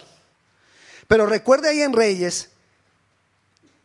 Pero 1.07 1.25
recuerde 1.25 1.69
ahí 1.69 1.81
en 1.81 1.91
Reyes 1.91 2.49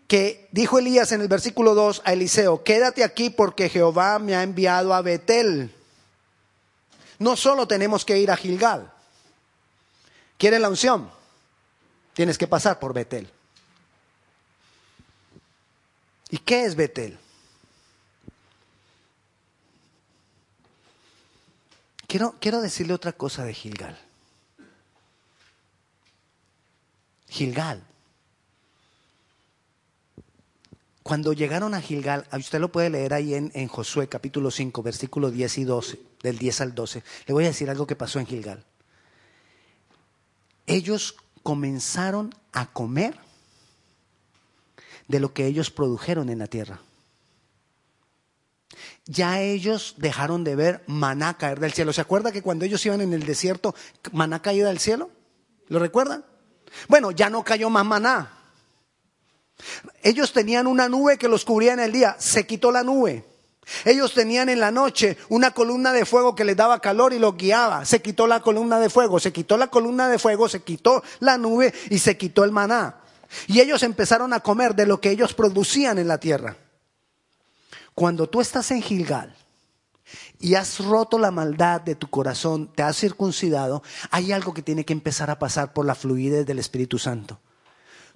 que 0.06 0.46
dijo 0.52 0.78
Elías 0.78 1.10
en 1.12 1.22
el 1.22 1.28
versículo 1.28 1.74
2 1.74 2.02
a 2.04 2.12
Eliseo, 2.12 2.62
quédate 2.64 3.02
aquí 3.02 3.30
porque 3.30 3.70
Jehová 3.70 4.18
me 4.18 4.36
ha 4.36 4.42
enviado 4.42 4.92
a 4.92 5.00
Betel. 5.00 5.74
No 7.18 7.34
solo 7.34 7.66
tenemos 7.66 8.04
que 8.04 8.18
ir 8.18 8.30
a 8.30 8.36
Gilgal. 8.36 8.92
¿Quieren 10.36 10.60
la 10.60 10.68
unción? 10.68 11.10
Tienes 12.12 12.36
que 12.36 12.46
pasar 12.46 12.78
por 12.78 12.92
Betel. 12.92 13.30
¿Y 16.28 16.36
qué 16.38 16.66
es 16.66 16.76
Betel? 16.76 17.18
Quiero, 22.40 22.60
decirle 22.60 22.92
otra 22.92 23.14
cosa 23.14 23.42
de 23.42 23.54
Gilgal. 23.54 23.98
Gilgal. 27.26 27.82
Cuando 31.02 31.32
llegaron 31.32 31.72
a 31.72 31.80
Gilgal, 31.80 32.28
usted 32.34 32.60
lo 32.60 32.70
puede 32.70 32.90
leer 32.90 33.14
ahí 33.14 33.32
en, 33.32 33.50
en 33.54 33.66
Josué 33.66 34.10
capítulo 34.10 34.50
5, 34.50 34.82
versículo 34.82 35.30
10 35.30 35.56
y 35.56 35.64
12, 35.64 36.00
del 36.22 36.36
10 36.36 36.60
al 36.60 36.74
12. 36.74 37.02
Le 37.28 37.32
voy 37.32 37.44
a 37.44 37.46
decir 37.46 37.70
algo 37.70 37.86
que 37.86 37.96
pasó 37.96 38.18
en 38.20 38.26
Gilgal. 38.26 38.62
Ellos 40.66 41.16
comenzaron 41.42 42.34
a 42.52 42.70
comer 42.74 43.18
de 45.08 45.18
lo 45.18 45.32
que 45.32 45.46
ellos 45.46 45.70
produjeron 45.70 46.28
en 46.28 46.40
la 46.40 46.46
tierra 46.46 46.82
ya 49.06 49.40
ellos 49.40 49.94
dejaron 49.98 50.44
de 50.44 50.56
ver 50.56 50.84
maná 50.86 51.36
caer 51.36 51.60
del 51.60 51.72
cielo. 51.72 51.92
¿Se 51.92 52.00
acuerda 52.00 52.32
que 52.32 52.42
cuando 52.42 52.64
ellos 52.64 52.84
iban 52.86 53.00
en 53.00 53.12
el 53.12 53.24
desierto, 53.24 53.74
maná 54.12 54.40
caía 54.40 54.66
del 54.66 54.78
cielo? 54.78 55.10
¿Lo 55.68 55.78
recuerdan? 55.78 56.24
Bueno, 56.88 57.10
ya 57.10 57.28
no 57.28 57.42
cayó 57.42 57.70
más 57.70 57.84
maná. 57.84 58.38
Ellos 60.02 60.32
tenían 60.32 60.66
una 60.66 60.88
nube 60.88 61.18
que 61.18 61.28
los 61.28 61.44
cubría 61.44 61.72
en 61.72 61.80
el 61.80 61.92
día, 61.92 62.16
se 62.18 62.46
quitó 62.46 62.70
la 62.72 62.82
nube. 62.82 63.24
Ellos 63.84 64.12
tenían 64.12 64.48
en 64.48 64.58
la 64.58 64.70
noche 64.70 65.16
una 65.28 65.52
columna 65.52 65.92
de 65.92 66.04
fuego 66.04 66.34
que 66.34 66.44
les 66.44 66.56
daba 66.56 66.80
calor 66.80 67.12
y 67.12 67.18
los 67.18 67.36
guiaba. 67.36 67.84
Se 67.84 68.02
quitó 68.02 68.26
la 68.26 68.40
columna 68.40 68.80
de 68.80 68.90
fuego, 68.90 69.20
se 69.20 69.32
quitó 69.32 69.56
la 69.56 69.68
columna 69.68 70.08
de 70.08 70.18
fuego, 70.18 70.48
se 70.48 70.62
quitó 70.62 71.02
la 71.20 71.38
nube 71.38 71.72
y 71.90 71.98
se 71.98 72.16
quitó 72.16 72.44
el 72.44 72.50
maná. 72.50 72.96
Y 73.46 73.60
ellos 73.60 73.82
empezaron 73.82 74.32
a 74.32 74.40
comer 74.40 74.74
de 74.74 74.86
lo 74.86 75.00
que 75.00 75.10
ellos 75.10 75.32
producían 75.34 75.98
en 75.98 76.08
la 76.08 76.18
tierra. 76.18 76.56
Cuando 77.94 78.28
tú 78.28 78.40
estás 78.40 78.70
en 78.70 78.82
Gilgal, 78.82 79.34
y 80.40 80.54
has 80.54 80.84
roto 80.84 81.18
la 81.18 81.30
maldad 81.30 81.80
de 81.80 81.94
tu 81.94 82.08
corazón, 82.08 82.70
te 82.74 82.82
has 82.82 82.96
circuncidado, 82.96 83.82
hay 84.10 84.32
algo 84.32 84.52
que 84.52 84.62
tiene 84.62 84.84
que 84.84 84.92
empezar 84.92 85.30
a 85.30 85.38
pasar 85.38 85.72
por 85.72 85.86
la 85.86 85.94
fluidez 85.94 86.46
del 86.46 86.58
Espíritu 86.58 86.98
Santo. 86.98 87.38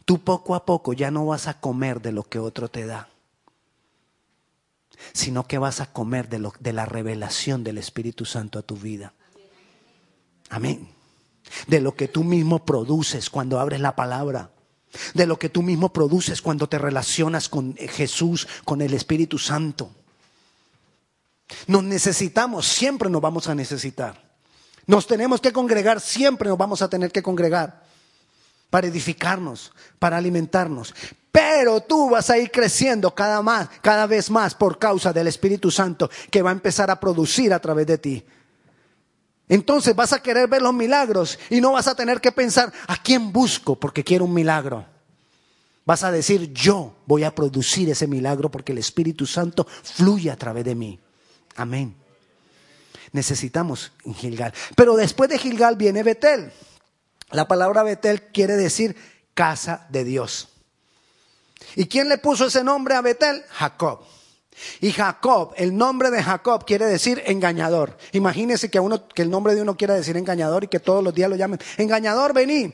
Tú 0.05 0.23
poco 0.23 0.55
a 0.55 0.65
poco 0.65 0.93
ya 0.93 1.11
no 1.11 1.27
vas 1.27 1.47
a 1.47 1.61
comer 1.61 2.01
de 2.01 2.13
lo 2.13 2.25
que 2.25 2.39
otro 2.39 2.69
te 2.69 2.87
da, 2.87 3.09
sino 5.13 5.47
que 5.47 5.59
vas 5.59 5.81
a 5.81 5.93
comer 5.93 6.29
de, 6.29 6.39
lo, 6.39 6.53
de 6.61 6.73
la 6.73 6.87
revelación 6.87 7.65
del 7.65 7.79
Espíritu 7.79 8.25
Santo 8.25 8.59
a 8.59 8.63
tu 8.63 8.77
vida. 8.77 9.15
Amén. 10.49 10.89
De 11.67 11.81
lo 11.81 11.95
que 11.95 12.09
tú 12.09 12.25
mismo 12.25 12.65
produces 12.65 13.31
cuando 13.31 13.59
abres 13.61 13.81
la 13.81 13.97
palabra. 13.97 14.51
De 15.15 15.27
lo 15.27 15.39
que 15.39 15.49
tú 15.49 15.63
mismo 15.63 15.93
produces 15.93 16.43
cuando 16.43 16.69
te 16.69 16.79
relacionas 16.79 17.49
con 17.49 17.77
Jesús, 17.77 18.47
con 18.65 18.83
el 18.83 18.95
Espíritu 18.95 19.39
Santo. 19.39 19.91
Nos 21.67 21.85
necesitamos, 21.85 22.67
siempre 22.67 23.09
nos 23.09 23.21
vamos 23.21 23.49
a 23.49 23.55
necesitar. 23.55 24.25
Nos 24.87 25.07
tenemos 25.07 25.41
que 25.41 25.53
congregar, 25.53 26.01
siempre 26.01 26.49
nos 26.49 26.59
vamos 26.59 26.83
a 26.83 26.89
tener 26.89 27.11
que 27.11 27.23
congregar 27.23 27.85
para 28.71 28.87
edificarnos, 28.87 29.73
para 29.99 30.17
alimentarnos. 30.17 30.95
Pero 31.33 31.81
tú 31.83 32.11
vas 32.11 32.31
a 32.31 32.39
ir 32.39 32.51
creciendo 32.51 33.15
cada, 33.15 33.43
más, 33.43 33.69
cada 33.83 34.07
vez 34.07 34.31
más 34.31 34.55
por 34.55 34.79
causa 34.79 35.13
del 35.13 35.27
Espíritu 35.27 35.71
Santo 35.71 36.11
que 36.31 36.43
va 36.43 36.51
a 36.51 36.53
empezar 36.53 36.91
a 36.91 36.99
producir 36.99 37.53
a 37.53 37.59
través 37.59 37.87
de 37.87 37.99
ti. 37.99 38.25
Entonces 39.49 39.95
vas 39.95 40.13
a 40.13 40.23
querer 40.23 40.49
ver 40.49 40.63
los 40.63 40.75
milagros 40.75 41.39
y 41.51 41.61
no 41.61 41.73
vas 41.73 41.87
a 41.87 41.95
tener 41.95 42.21
que 42.21 42.33
pensar, 42.33 42.73
¿a 42.87 42.97
quién 42.97 43.33
busco 43.33 43.79
porque 43.79 44.03
quiero 44.03 44.25
un 44.25 44.35
milagro? 44.35 44.85
Vas 45.85 46.03
a 46.03 46.11
decir, 46.11 46.53
yo 46.53 46.97
voy 47.07 47.23
a 47.23 47.35
producir 47.35 47.89
ese 47.89 48.09
milagro 48.09 48.51
porque 48.51 48.73
el 48.73 48.79
Espíritu 48.79 49.25
Santo 49.25 49.67
fluye 49.83 50.31
a 50.33 50.37
través 50.37 50.65
de 50.65 50.75
mí. 50.75 50.99
Amén. 51.55 51.95
Necesitamos 53.13 53.93
Gilgal. 54.17 54.53
Pero 54.75 54.97
después 54.97 55.31
de 55.31 55.39
Gilgal 55.39 55.77
viene 55.77 56.03
Betel. 56.03 56.53
La 57.31 57.47
palabra 57.47 57.85
Betel 57.85 58.23
quiere 58.33 58.57
decir 58.57 58.97
casa 59.33 59.87
de 59.91 60.03
Dios. 60.03 60.49
¿Y 61.77 61.87
quién 61.87 62.09
le 62.09 62.19
puso 62.19 62.47
ese 62.47 62.65
nombre 62.65 62.95
a 62.95 63.01
Betel? 63.01 63.45
Jacob. 63.51 64.01
Y 64.81 64.93
Jacob, 64.93 65.53
el 65.57 65.77
nombre 65.77 66.11
de 66.11 66.23
Jacob 66.23 66.65
quiere 66.65 66.87
decir 66.87 67.23
engañador. 67.27 67.97
Imagínese 68.13 68.71
que, 68.71 68.81
uno, 68.81 69.07
que 69.09 69.23
el 69.23 69.31
nombre 69.31 69.55
de 69.55 69.63
uno 69.63 69.77
quiera 69.77 69.95
decir 69.95 70.17
engañador 70.17 70.65
y 70.65 70.69
que 70.69 70.81
todos 70.81 71.03
los 71.03 71.15
días 71.15 71.31
lo 71.31 71.37
llamen. 71.37 71.61
Engañador, 71.77 72.33
vení. 72.33 72.73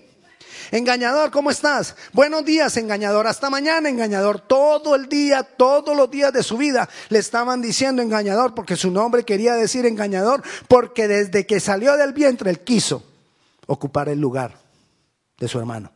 Engañador, 0.71 1.31
¿cómo 1.31 1.51
estás? 1.51 1.97
Buenos 2.13 2.45
días, 2.45 2.77
engañador. 2.77 3.27
Hasta 3.27 3.51
mañana, 3.51 3.89
engañador. 3.89 4.41
Todo 4.41 4.95
el 4.95 5.09
día, 5.09 5.43
todos 5.43 5.97
los 5.97 6.11
días 6.11 6.33
de 6.33 6.43
su 6.43 6.57
vida 6.57 6.89
le 7.09 7.19
estaban 7.19 7.61
diciendo 7.61 8.03
engañador 8.03 8.55
porque 8.55 8.77
su 8.77 8.91
nombre 8.91 9.25
quería 9.25 9.55
decir 9.55 9.87
engañador 9.87 10.43
porque 10.69 11.09
desde 11.09 11.47
que 11.47 11.61
salió 11.61 11.97
del 11.97 12.13
vientre 12.13 12.51
él 12.51 12.61
quiso 12.61 13.03
ocupar 13.67 14.09
el 14.09 14.21
lugar 14.21 14.59
de 15.39 15.49
su 15.49 15.59
hermano. 15.59 15.91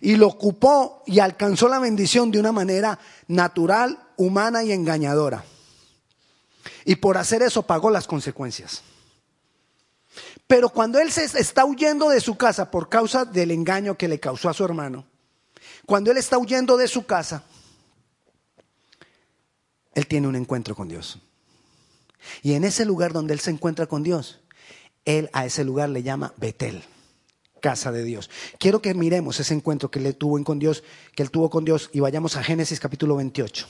Y 0.00 0.16
lo 0.16 0.28
ocupó 0.28 1.02
y 1.06 1.20
alcanzó 1.20 1.68
la 1.68 1.78
bendición 1.78 2.30
de 2.30 2.40
una 2.40 2.52
manera 2.52 2.98
natural, 3.28 3.98
humana 4.16 4.62
y 4.64 4.72
engañadora. 4.72 5.44
Y 6.84 6.96
por 6.96 7.16
hacer 7.16 7.42
eso 7.42 7.62
pagó 7.62 7.90
las 7.90 8.06
consecuencias. 8.06 8.82
Pero 10.46 10.68
cuando 10.68 10.98
él 10.98 11.10
se 11.10 11.24
está 11.24 11.64
huyendo 11.64 12.08
de 12.10 12.20
su 12.20 12.36
casa 12.36 12.70
por 12.70 12.88
causa 12.88 13.24
del 13.24 13.50
engaño 13.50 13.96
que 13.96 14.08
le 14.08 14.20
causó 14.20 14.48
a 14.48 14.54
su 14.54 14.64
hermano, 14.64 15.06
cuando 15.86 16.10
él 16.10 16.18
está 16.18 16.38
huyendo 16.38 16.76
de 16.76 16.88
su 16.88 17.06
casa, 17.06 17.44
él 19.94 20.06
tiene 20.06 20.28
un 20.28 20.36
encuentro 20.36 20.74
con 20.74 20.88
Dios. 20.88 21.18
Y 22.42 22.54
en 22.54 22.64
ese 22.64 22.84
lugar 22.84 23.12
donde 23.12 23.34
él 23.34 23.40
se 23.40 23.50
encuentra 23.50 23.86
con 23.86 24.02
Dios, 24.02 24.40
él 25.04 25.30
a 25.32 25.44
ese 25.46 25.64
lugar 25.64 25.88
le 25.90 26.02
llama 26.02 26.32
Betel, 26.36 26.82
casa 27.64 27.90
de 27.90 28.04
Dios. 28.04 28.28
Quiero 28.58 28.82
que 28.82 28.92
miremos 28.92 29.40
ese 29.40 29.54
encuentro 29.54 29.90
que, 29.90 29.98
le 29.98 30.12
tuvo 30.12 30.44
con 30.44 30.58
Dios, 30.58 30.84
que 31.14 31.22
él 31.22 31.30
tuvo 31.30 31.48
con 31.48 31.64
Dios 31.64 31.88
y 31.94 32.00
vayamos 32.00 32.36
a 32.36 32.44
Génesis 32.44 32.78
capítulo 32.78 33.16
28. 33.16 33.66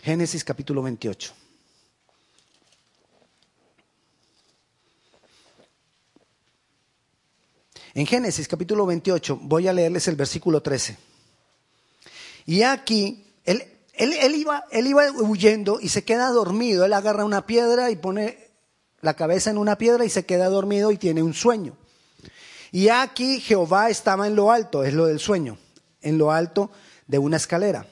Génesis 0.00 0.44
capítulo 0.44 0.80
28. 0.84 1.32
En 7.94 8.06
Génesis 8.06 8.46
capítulo 8.46 8.86
28 8.86 9.40
voy 9.42 9.66
a 9.66 9.72
leerles 9.72 10.06
el 10.06 10.14
versículo 10.14 10.62
13. 10.62 10.96
Y 12.46 12.62
aquí, 12.62 13.26
él, 13.44 13.64
él, 13.94 14.36
iba, 14.36 14.62
él 14.70 14.86
iba 14.86 15.10
huyendo 15.10 15.80
y 15.80 15.88
se 15.88 16.04
queda 16.04 16.28
dormido. 16.28 16.84
Él 16.84 16.92
agarra 16.92 17.24
una 17.24 17.44
piedra 17.44 17.90
y 17.90 17.96
pone 17.96 18.38
la 19.00 19.14
cabeza 19.14 19.50
en 19.50 19.58
una 19.58 19.78
piedra 19.78 20.04
y 20.04 20.10
se 20.10 20.24
queda 20.24 20.48
dormido 20.48 20.92
y 20.92 20.96
tiene 20.96 21.20
un 21.20 21.34
sueño. 21.34 21.76
Y 22.74 22.88
aquí 22.88 23.38
Jehová 23.38 23.88
estaba 23.88 24.26
en 24.26 24.34
lo 24.34 24.50
alto, 24.50 24.82
es 24.82 24.94
lo 24.94 25.06
del 25.06 25.20
sueño, 25.20 25.58
en 26.02 26.18
lo 26.18 26.32
alto 26.32 26.72
de 27.06 27.18
una 27.18 27.36
escalera. 27.36 27.86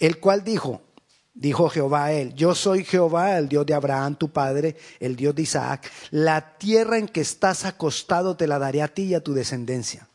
El 0.00 0.18
cual 0.18 0.42
dijo, 0.42 0.82
Dijo 1.34 1.68
Jehová 1.68 2.06
a 2.06 2.12
él, 2.12 2.34
yo 2.34 2.52
soy 2.56 2.84
Jehová, 2.84 3.38
el 3.38 3.48
Dios 3.48 3.64
de 3.64 3.74
Abraham, 3.74 4.16
tu 4.16 4.32
padre, 4.32 4.76
el 4.98 5.14
Dios 5.14 5.36
de 5.36 5.42
Isaac. 5.42 5.88
La 6.10 6.58
tierra 6.58 6.98
en 6.98 7.06
que 7.06 7.20
estás 7.20 7.64
acostado 7.64 8.36
te 8.36 8.48
la 8.48 8.58
daré 8.58 8.82
a 8.82 8.92
ti 8.92 9.04
y 9.04 9.14
a 9.14 9.22
tu 9.22 9.34
descendencia. 9.34 10.08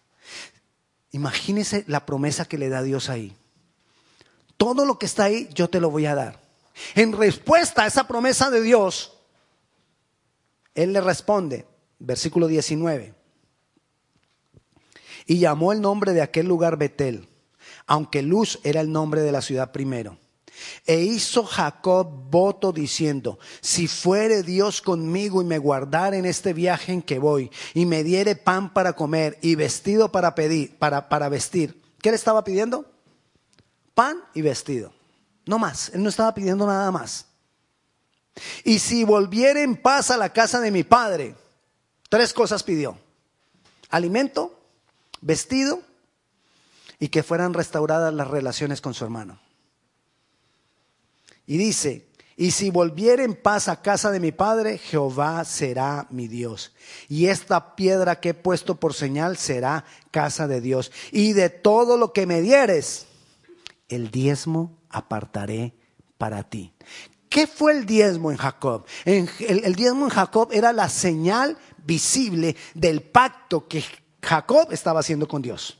Imagínese 1.11 1.85
la 1.87 2.05
promesa 2.05 2.43
que 2.43 2.57
le 2.57 2.67
da 2.67 2.83
Dios 2.83 3.09
ahí. 3.09 3.37
Todo 4.57 4.85
lo 4.85 4.99
que 4.99 5.05
está 5.05 5.23
ahí 5.23 5.47
yo 5.53 5.69
te 5.69 5.79
lo 5.79 5.89
voy 5.89 6.07
a 6.07 6.15
dar. 6.15 6.41
En 6.93 7.13
respuesta 7.13 7.83
a 7.83 7.87
esa 7.87 8.05
promesa 8.05 8.49
de 8.49 8.61
Dios, 8.61 9.13
Él 10.75 10.91
le 10.91 10.99
responde, 10.99 11.65
versículo 12.03 12.47
19, 12.47 13.13
y 15.25 15.39
llamó 15.39 15.71
el 15.71 15.81
nombre 15.81 16.13
de 16.13 16.21
aquel 16.21 16.47
lugar 16.47 16.77
Betel, 16.77 17.27
aunque 17.87 18.21
Luz 18.21 18.59
era 18.63 18.81
el 18.81 18.91
nombre 18.91 19.21
de 19.21 19.31
la 19.31 19.41
ciudad 19.41 19.71
primero. 19.71 20.17
E 20.85 21.01
hizo 21.01 21.45
Jacob 21.45 22.07
voto 22.29 22.71
diciendo, 22.71 23.39
si 23.61 23.87
fuere 23.87 24.43
Dios 24.43 24.81
conmigo 24.81 25.41
y 25.41 25.45
me 25.45 25.57
guardare 25.57 26.17
en 26.17 26.25
este 26.25 26.53
viaje 26.53 26.91
en 26.91 27.01
que 27.01 27.19
voy, 27.19 27.49
y 27.73 27.85
me 27.85 28.03
diere 28.03 28.35
pan 28.35 28.71
para 28.73 28.93
comer 28.93 29.37
y 29.41 29.55
vestido 29.55 30.11
para 30.11 30.35
pedir, 30.35 30.77
para, 30.77 31.09
para 31.09 31.29
vestir. 31.29 31.81
¿Qué 32.01 32.11
le 32.11 32.15
estaba 32.15 32.43
pidiendo? 32.43 32.85
Pan 33.95 34.17
y 34.33 34.41
vestido. 34.41 34.93
No 35.45 35.57
más. 35.57 35.89
Él 35.93 36.03
no 36.03 36.09
estaba 36.09 36.33
pidiendo 36.33 36.67
nada 36.67 36.91
más. 36.91 37.25
Y 38.63 38.79
si 38.79 39.03
volviera 39.03 39.61
en 39.61 39.75
paz 39.75 40.11
a 40.11 40.17
la 40.17 40.31
casa 40.31 40.59
de 40.59 40.71
mi 40.71 40.83
padre, 40.83 41.35
tres 42.13 42.31
cosas 42.31 42.61
pidió. 42.61 42.95
Alimento, 43.89 44.55
vestido 45.21 45.81
y 46.99 47.07
que 47.07 47.23
fueran 47.23 47.55
restauradas 47.55 48.13
las 48.13 48.27
relaciones 48.27 48.81
con 48.81 48.93
su 48.93 49.03
hermano. 49.03 49.39
Y 51.47 51.57
dice, 51.57 52.05
y 52.37 52.51
si 52.51 52.69
volviere 52.69 53.23
en 53.23 53.33
paz 53.33 53.67
a 53.67 53.81
casa 53.81 54.11
de 54.11 54.19
mi 54.19 54.31
padre, 54.31 54.77
Jehová 54.77 55.43
será 55.43 56.05
mi 56.11 56.27
Dios. 56.27 56.71
Y 57.09 57.25
esta 57.25 57.75
piedra 57.75 58.19
que 58.19 58.29
he 58.29 58.33
puesto 58.35 58.79
por 58.79 58.93
señal 58.93 59.35
será 59.35 59.83
casa 60.11 60.47
de 60.47 60.61
Dios. 60.61 60.91
Y 61.11 61.33
de 61.33 61.49
todo 61.49 61.97
lo 61.97 62.13
que 62.13 62.27
me 62.27 62.41
dieres, 62.41 63.07
el 63.89 64.11
diezmo 64.11 64.77
apartaré 64.87 65.73
para 66.19 66.43
ti. 66.43 66.73
¿Qué 67.27 67.47
fue 67.47 67.71
el 67.71 67.87
diezmo 67.87 68.29
en 68.29 68.37
Jacob? 68.37 68.85
el, 69.03 69.27
el 69.39 69.73
diezmo 69.73 70.05
en 70.05 70.11
Jacob 70.11 70.49
era 70.51 70.71
la 70.71 70.87
señal 70.87 71.57
visible 71.83 72.55
del 72.73 73.01
pacto 73.01 73.67
que 73.67 73.83
Jacob 74.21 74.71
estaba 74.71 75.01
haciendo 75.01 75.27
con 75.27 75.41
Dios. 75.41 75.77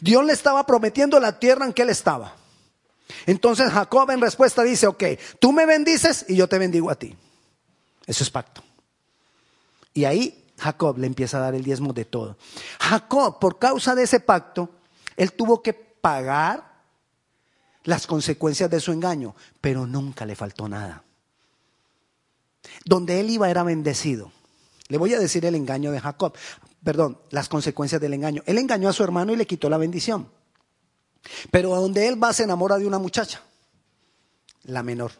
Dios 0.00 0.24
le 0.24 0.32
estaba 0.32 0.64
prometiendo 0.64 1.20
la 1.20 1.38
tierra 1.38 1.66
en 1.66 1.72
que 1.72 1.82
él 1.82 1.90
estaba. 1.90 2.34
Entonces 3.26 3.70
Jacob 3.70 4.10
en 4.10 4.20
respuesta 4.20 4.62
dice, 4.62 4.86
ok, 4.86 5.04
tú 5.38 5.52
me 5.52 5.66
bendices 5.66 6.24
y 6.28 6.36
yo 6.36 6.48
te 6.48 6.58
bendigo 6.58 6.90
a 6.90 6.94
ti. 6.94 7.14
Eso 8.06 8.24
es 8.24 8.30
pacto. 8.30 8.62
Y 9.92 10.04
ahí 10.04 10.44
Jacob 10.58 10.98
le 10.98 11.06
empieza 11.06 11.38
a 11.38 11.40
dar 11.40 11.54
el 11.54 11.62
diezmo 11.62 11.92
de 11.92 12.04
todo. 12.04 12.36
Jacob, 12.80 13.38
por 13.38 13.58
causa 13.58 13.94
de 13.94 14.04
ese 14.04 14.20
pacto, 14.20 14.70
él 15.16 15.32
tuvo 15.32 15.62
que 15.62 15.72
pagar 15.72 16.76
las 17.84 18.06
consecuencias 18.06 18.68
de 18.70 18.80
su 18.80 18.92
engaño, 18.92 19.34
pero 19.60 19.86
nunca 19.86 20.26
le 20.26 20.34
faltó 20.34 20.68
nada. 20.68 21.04
Donde 22.84 23.20
él 23.20 23.30
iba 23.30 23.48
era 23.48 23.62
bendecido. 23.62 24.32
Le 24.88 24.98
voy 24.98 25.14
a 25.14 25.18
decir 25.18 25.44
el 25.44 25.54
engaño 25.54 25.90
de 25.90 26.00
Jacob, 26.00 26.34
perdón, 26.84 27.18
las 27.30 27.48
consecuencias 27.48 28.00
del 28.00 28.14
engaño. 28.14 28.42
Él 28.46 28.58
engañó 28.58 28.88
a 28.88 28.92
su 28.92 29.02
hermano 29.02 29.32
y 29.32 29.36
le 29.36 29.46
quitó 29.46 29.68
la 29.68 29.78
bendición. 29.78 30.28
Pero 31.50 31.74
a 31.74 31.78
donde 31.78 32.06
él 32.06 32.22
va 32.22 32.32
se 32.32 32.44
enamora 32.44 32.78
de 32.78 32.86
una 32.86 32.98
muchacha, 32.98 33.42
la 34.64 34.82
menor. 34.82 35.12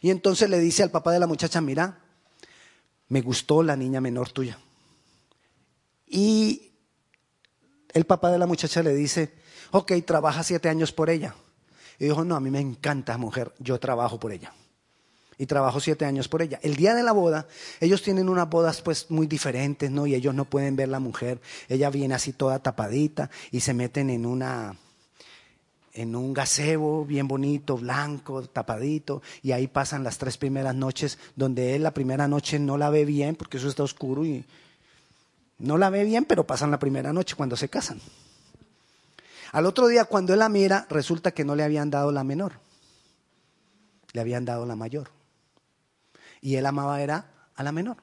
Y 0.00 0.10
entonces 0.10 0.48
le 0.48 0.60
dice 0.60 0.82
al 0.82 0.90
papá 0.90 1.12
de 1.12 1.18
la 1.18 1.26
muchacha, 1.26 1.60
mira, 1.60 1.98
me 3.08 3.20
gustó 3.20 3.62
la 3.62 3.76
niña 3.76 4.00
menor 4.00 4.30
tuya. 4.30 4.58
Y 6.06 6.72
el 7.92 8.04
papá 8.04 8.30
de 8.30 8.38
la 8.38 8.46
muchacha 8.46 8.82
le 8.82 8.94
dice, 8.94 9.34
ok, 9.72 9.92
trabaja 10.06 10.42
siete 10.42 10.68
años 10.68 10.92
por 10.92 11.10
ella. 11.10 11.34
Y 11.98 12.04
dijo, 12.04 12.24
no, 12.24 12.36
a 12.36 12.40
mí 12.40 12.50
me 12.50 12.60
encanta 12.60 13.18
mujer, 13.18 13.52
yo 13.58 13.78
trabajo 13.80 14.18
por 14.20 14.32
ella. 14.32 14.52
Y 15.38 15.46
trabajo 15.46 15.80
siete 15.80 16.04
años 16.04 16.28
por 16.28 16.42
ella. 16.42 16.60
El 16.62 16.76
día 16.76 16.94
de 16.94 17.02
la 17.02 17.12
boda, 17.12 17.46
ellos 17.80 18.02
tienen 18.02 18.28
unas 18.28 18.48
bodas 18.48 18.82
pues 18.82 19.10
muy 19.10 19.26
diferentes, 19.26 19.90
¿no? 19.90 20.06
Y 20.06 20.14
ellos 20.14 20.34
no 20.34 20.44
pueden 20.44 20.76
ver 20.76 20.88
la 20.88 21.00
mujer. 21.00 21.40
Ella 21.68 21.90
viene 21.90 22.14
así 22.14 22.32
toda 22.32 22.58
tapadita 22.58 23.30
y 23.50 23.60
se 23.60 23.74
meten 23.74 24.10
en 24.10 24.26
una, 24.26 24.76
en 25.94 26.16
un 26.16 26.32
gazebo 26.32 27.04
bien 27.04 27.28
bonito, 27.28 27.76
blanco, 27.76 28.42
tapadito, 28.44 29.22
y 29.42 29.52
ahí 29.52 29.66
pasan 29.66 30.04
las 30.04 30.18
tres 30.18 30.38
primeras 30.38 30.74
noches, 30.74 31.18
donde 31.36 31.74
él 31.74 31.82
la 31.82 31.92
primera 31.92 32.28
noche 32.28 32.58
no 32.58 32.78
la 32.78 32.90
ve 32.90 33.04
bien, 33.04 33.36
porque 33.36 33.58
eso 33.58 33.68
está 33.68 33.82
oscuro 33.82 34.24
y 34.24 34.44
no 35.58 35.78
la 35.78 35.90
ve 35.90 36.04
bien, 36.04 36.24
pero 36.24 36.46
pasan 36.46 36.70
la 36.70 36.78
primera 36.78 37.12
noche 37.12 37.36
cuando 37.36 37.56
se 37.56 37.68
casan. 37.68 38.00
Al 39.52 39.66
otro 39.66 39.86
día, 39.86 40.06
cuando 40.06 40.32
él 40.32 40.38
la 40.38 40.48
mira, 40.48 40.86
resulta 40.88 41.32
que 41.32 41.44
no 41.44 41.54
le 41.54 41.62
habían 41.62 41.90
dado 41.90 42.10
la 42.10 42.24
menor, 42.24 42.54
le 44.12 44.20
habían 44.20 44.46
dado 44.46 44.64
la 44.64 44.76
mayor. 44.76 45.10
Y 46.42 46.56
él 46.56 46.66
amaba 46.66 47.00
era 47.00 47.30
a 47.54 47.62
la 47.62 47.72
menor. 47.72 47.96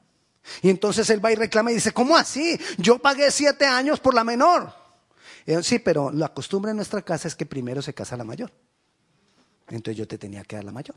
Y 0.63 0.69
entonces 0.69 1.07
él 1.11 1.23
va 1.23 1.31
y 1.31 1.35
reclama 1.35 1.71
y 1.71 1.75
dice, 1.75 1.91
¿cómo 1.91 2.17
así? 2.17 2.59
Yo 2.77 2.97
pagué 2.97 3.29
siete 3.29 3.67
años 3.67 3.99
por 3.99 4.15
la 4.15 4.23
menor. 4.23 4.73
sí, 5.61 5.77
pero 5.77 6.11
la 6.11 6.33
costumbre 6.33 6.71
en 6.71 6.77
nuestra 6.77 7.01
casa 7.03 7.27
es 7.27 7.35
que 7.35 7.45
primero 7.45 7.81
se 7.81 7.93
casa 7.93 8.17
la 8.17 8.23
mayor. 8.23 8.51
Entonces 9.67 9.97
yo 9.97 10.07
te 10.07 10.17
tenía 10.17 10.43
que 10.43 10.55
dar 10.55 10.65
la 10.65 10.71
mayor. 10.71 10.95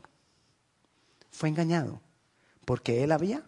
Fue 1.29 1.49
engañado, 1.49 2.01
porque 2.65 3.03
él 3.03 3.11
había 3.11 3.43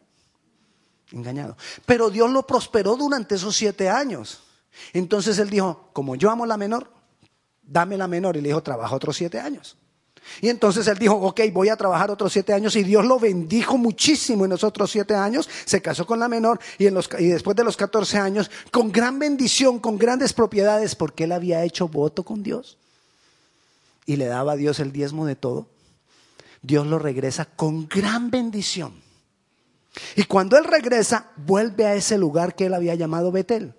engañado. 1.12 1.58
Pero 1.86 2.10
Dios 2.10 2.30
lo 2.30 2.46
prosperó 2.46 2.96
durante 2.96 3.36
esos 3.36 3.56
siete 3.56 3.90
años. 3.90 4.44
Entonces 4.94 5.40
él 5.40 5.50
dijo, 5.50 5.90
como 5.94 6.16
yo 6.16 6.30
amo 6.30 6.46
la 6.46 6.58
menor, 6.58 6.92
dame 7.64 7.98
la 7.98 8.08
menor. 8.08 8.36
Y 8.36 8.42
le 8.42 8.50
dijo, 8.50 8.62
trabaja 8.62 8.96
otros 8.96 9.16
siete 9.16 9.40
años. 9.40 9.78
Y 10.42 10.50
entonces 10.50 10.88
él 10.88 10.98
dijo, 10.98 11.16
ok, 11.16 11.42
voy 11.54 11.70
a 11.70 11.76
trabajar 11.76 12.12
otros 12.12 12.34
siete 12.34 12.54
años. 12.54 12.76
Y 12.76 12.84
Dios 12.84 13.06
lo 13.06 13.20
bendijo 13.20 13.78
muchísimo 13.78 14.46
en 14.46 14.52
esos 14.52 14.66
otros 14.66 14.92
siete 14.92 15.16
años. 15.16 15.50
Se 15.66 15.82
casó 15.82 16.06
con 16.06 16.20
la 16.20 16.28
menor 16.28 16.60
y, 16.78 16.88
en 16.88 16.94
los, 16.94 17.10
después 17.10 17.56
de 17.56 17.64
los 17.64 17.78
catorce 17.78 18.18
años, 18.18 18.50
con 18.72 18.92
gran 18.92 19.20
bendición, 19.20 19.80
con 19.80 19.98
grandes 19.98 20.34
propiedades, 20.34 20.96
porque 20.96 21.26
él 21.26 21.32
había 21.32 21.64
hecho 21.64 21.88
voto 21.88 22.24
con 22.24 22.44
Dios. 22.44 22.78
Y 24.06 24.18
le 24.18 24.26
daba 24.26 24.54
a 24.54 24.56
Dios 24.56 24.80
el 24.80 24.92
diezmo 24.92 25.26
de 25.26 25.36
todo. 25.36 25.68
Dios 26.62 26.86
lo 26.88 27.00
regresa 27.00 27.46
con 27.46 27.88
gran 27.88 28.32
bendición. 28.32 28.94
Y 30.16 30.24
cuando 30.24 30.58
él 30.58 30.66
regresa, 30.66 31.32
vuelve 31.38 31.86
a 31.86 31.96
ese 31.96 32.18
lugar 32.18 32.56
que 32.56 32.66
él 32.66 32.74
había 32.74 32.96
llamado 32.96 33.32
Betel. 33.32 33.74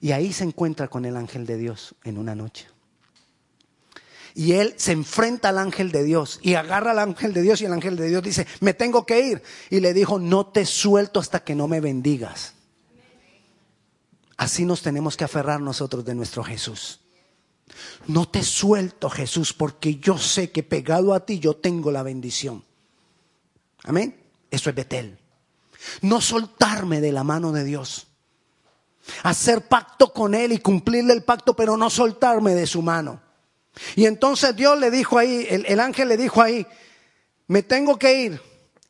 Y 0.00 0.12
ahí 0.12 0.32
se 0.32 0.44
encuentra 0.44 0.88
con 0.88 1.04
el 1.04 1.16
ángel 1.16 1.46
de 1.46 1.56
Dios 1.56 1.94
en 2.04 2.18
una 2.18 2.34
noche. 2.34 2.66
Y 4.34 4.54
él 4.54 4.74
se 4.76 4.90
enfrenta 4.90 5.50
al 5.50 5.58
ángel 5.58 5.92
de 5.92 6.02
Dios 6.02 6.40
y 6.42 6.54
agarra 6.54 6.90
al 6.90 6.98
ángel 6.98 7.32
de 7.32 7.42
Dios 7.42 7.60
y 7.60 7.66
el 7.66 7.72
ángel 7.72 7.96
de 7.96 8.08
Dios 8.08 8.22
dice, 8.22 8.46
me 8.60 8.74
tengo 8.74 9.06
que 9.06 9.20
ir. 9.20 9.42
Y 9.70 9.78
le 9.78 9.94
dijo, 9.94 10.18
no 10.18 10.46
te 10.46 10.66
suelto 10.66 11.20
hasta 11.20 11.44
que 11.44 11.54
no 11.54 11.68
me 11.68 11.80
bendigas. 11.80 12.54
Así 14.36 14.64
nos 14.64 14.82
tenemos 14.82 15.16
que 15.16 15.22
aferrar 15.22 15.60
nosotros 15.60 16.04
de 16.04 16.16
nuestro 16.16 16.42
Jesús. 16.42 17.00
No 18.08 18.28
te 18.28 18.42
suelto, 18.42 19.08
Jesús, 19.08 19.52
porque 19.52 19.96
yo 19.96 20.18
sé 20.18 20.50
que 20.50 20.64
pegado 20.64 21.14
a 21.14 21.24
ti 21.24 21.38
yo 21.38 21.54
tengo 21.54 21.92
la 21.92 22.02
bendición. 22.02 22.64
Amén. 23.84 24.20
Eso 24.50 24.68
es 24.68 24.76
Betel. 24.76 25.18
No 26.02 26.20
soltarme 26.20 27.00
de 27.00 27.12
la 27.12 27.22
mano 27.22 27.52
de 27.52 27.62
Dios. 27.62 28.08
Hacer 29.22 29.68
pacto 29.68 30.12
con 30.12 30.34
Él 30.34 30.52
y 30.52 30.58
cumplirle 30.58 31.12
el 31.12 31.22
pacto, 31.22 31.54
pero 31.54 31.76
no 31.76 31.88
soltarme 31.88 32.54
de 32.54 32.66
su 32.66 32.82
mano. 32.82 33.23
Y 33.96 34.06
entonces 34.06 34.54
Dios 34.54 34.78
le 34.78 34.90
dijo 34.90 35.18
ahí, 35.18 35.46
el, 35.48 35.80
ángel 35.80 36.08
le 36.08 36.16
dijo 36.16 36.40
ahí, 36.40 36.66
me 37.46 37.62
tengo 37.62 37.98
que 37.98 38.22
ir. 38.22 38.40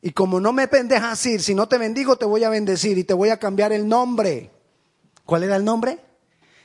Y 0.01 0.11
como 0.11 0.39
no 0.39 0.53
me 0.53 0.67
dejas 0.67 1.25
ir, 1.25 1.41
si 1.41 1.55
no 1.55 1.67
te 1.67 1.77
bendigo, 1.77 2.15
te 2.15 2.25
voy 2.25 2.43
a 2.43 2.49
bendecir 2.49 2.97
y 2.97 3.03
te 3.03 3.13
voy 3.13 3.29
a 3.29 3.37
cambiar 3.37 3.71
el 3.71 3.87
nombre. 3.87 4.51
¿Cuál 5.25 5.43
era 5.43 5.55
el 5.55 5.65
nombre? 5.65 5.99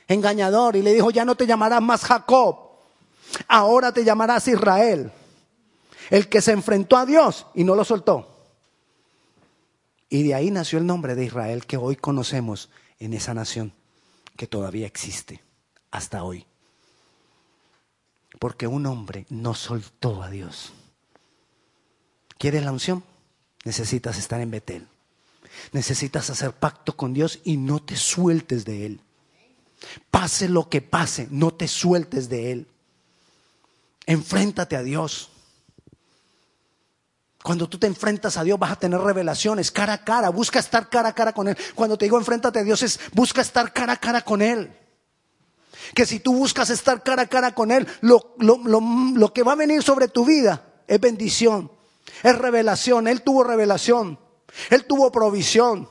Engañador. 0.07 0.75
Y 0.75 0.83
le 0.83 0.93
dijo, 0.93 1.09
ya 1.09 1.25
no 1.25 1.35
te 1.35 1.47
llamarás 1.47 1.81
más 1.81 2.03
Jacob, 2.05 2.71
ahora 3.47 3.91
te 3.91 4.03
llamarás 4.03 4.47
Israel. 4.47 5.11
El 6.11 6.27
que 6.27 6.41
se 6.41 6.51
enfrentó 6.51 6.97
a 6.97 7.05
Dios 7.05 7.47
y 7.55 7.63
no 7.63 7.73
lo 7.73 7.83
soltó. 7.83 8.27
Y 10.09 10.23
de 10.23 10.35
ahí 10.35 10.51
nació 10.51 10.77
el 10.77 10.85
nombre 10.85 11.15
de 11.15 11.25
Israel 11.25 11.65
que 11.65 11.77
hoy 11.77 11.95
conocemos 11.95 12.69
en 12.99 13.13
esa 13.13 13.33
nación 13.33 13.73
que 14.35 14.45
todavía 14.45 14.85
existe 14.85 15.41
hasta 15.89 16.23
hoy. 16.23 16.45
Porque 18.41 18.65
un 18.65 18.87
hombre 18.87 19.27
no 19.29 19.53
soltó 19.53 20.23
a 20.23 20.31
Dios. 20.31 20.73
¿Quieres 22.39 22.63
la 22.63 22.71
unción? 22.71 23.03
Necesitas 23.65 24.17
estar 24.17 24.41
en 24.41 24.49
Betel. 24.49 24.87
Necesitas 25.73 26.27
hacer 26.31 26.51
pacto 26.51 26.97
con 26.97 27.13
Dios 27.13 27.37
y 27.43 27.57
no 27.57 27.83
te 27.83 27.95
sueltes 27.95 28.65
de 28.65 28.87
Él. 28.87 29.01
Pase 30.09 30.49
lo 30.49 30.69
que 30.69 30.81
pase, 30.81 31.27
no 31.29 31.53
te 31.53 31.67
sueltes 31.67 32.29
de 32.29 32.51
Él. 32.51 32.67
Enfréntate 34.07 34.75
a 34.75 34.81
Dios. 34.81 35.29
Cuando 37.43 37.69
tú 37.69 37.77
te 37.77 37.85
enfrentas 37.85 38.37
a 38.37 38.43
Dios 38.43 38.57
vas 38.57 38.71
a 38.71 38.79
tener 38.79 39.01
revelaciones 39.01 39.69
cara 39.69 39.93
a 39.93 40.03
cara. 40.03 40.29
Busca 40.29 40.57
estar 40.57 40.89
cara 40.89 41.09
a 41.09 41.13
cara 41.13 41.31
con 41.33 41.47
Él. 41.47 41.55
Cuando 41.75 41.95
te 41.95 42.05
digo 42.05 42.17
enfréntate 42.17 42.57
a 42.57 42.63
Dios 42.63 42.81
es 42.81 42.99
busca 43.13 43.41
estar 43.41 43.71
cara 43.71 43.93
a 43.93 43.97
cara 43.97 44.21
con 44.21 44.41
Él. 44.41 44.80
Que 45.93 46.05
si 46.05 46.19
tú 46.19 46.33
buscas 46.33 46.69
estar 46.69 47.03
cara 47.03 47.23
a 47.23 47.27
cara 47.27 47.53
con 47.53 47.71
Él, 47.71 47.87
lo, 48.01 48.35
lo 48.37 49.33
que 49.33 49.43
va 49.43 49.53
a 49.53 49.55
venir 49.55 49.83
sobre 49.83 50.07
tu 50.07 50.25
vida 50.25 50.63
es 50.87 50.99
bendición, 50.99 51.71
es 52.23 52.37
revelación. 52.37 53.07
Él 53.07 53.21
tuvo 53.21 53.43
revelación, 53.43 54.19
Él 54.69 54.85
tuvo 54.85 55.11
provisión. 55.11 55.87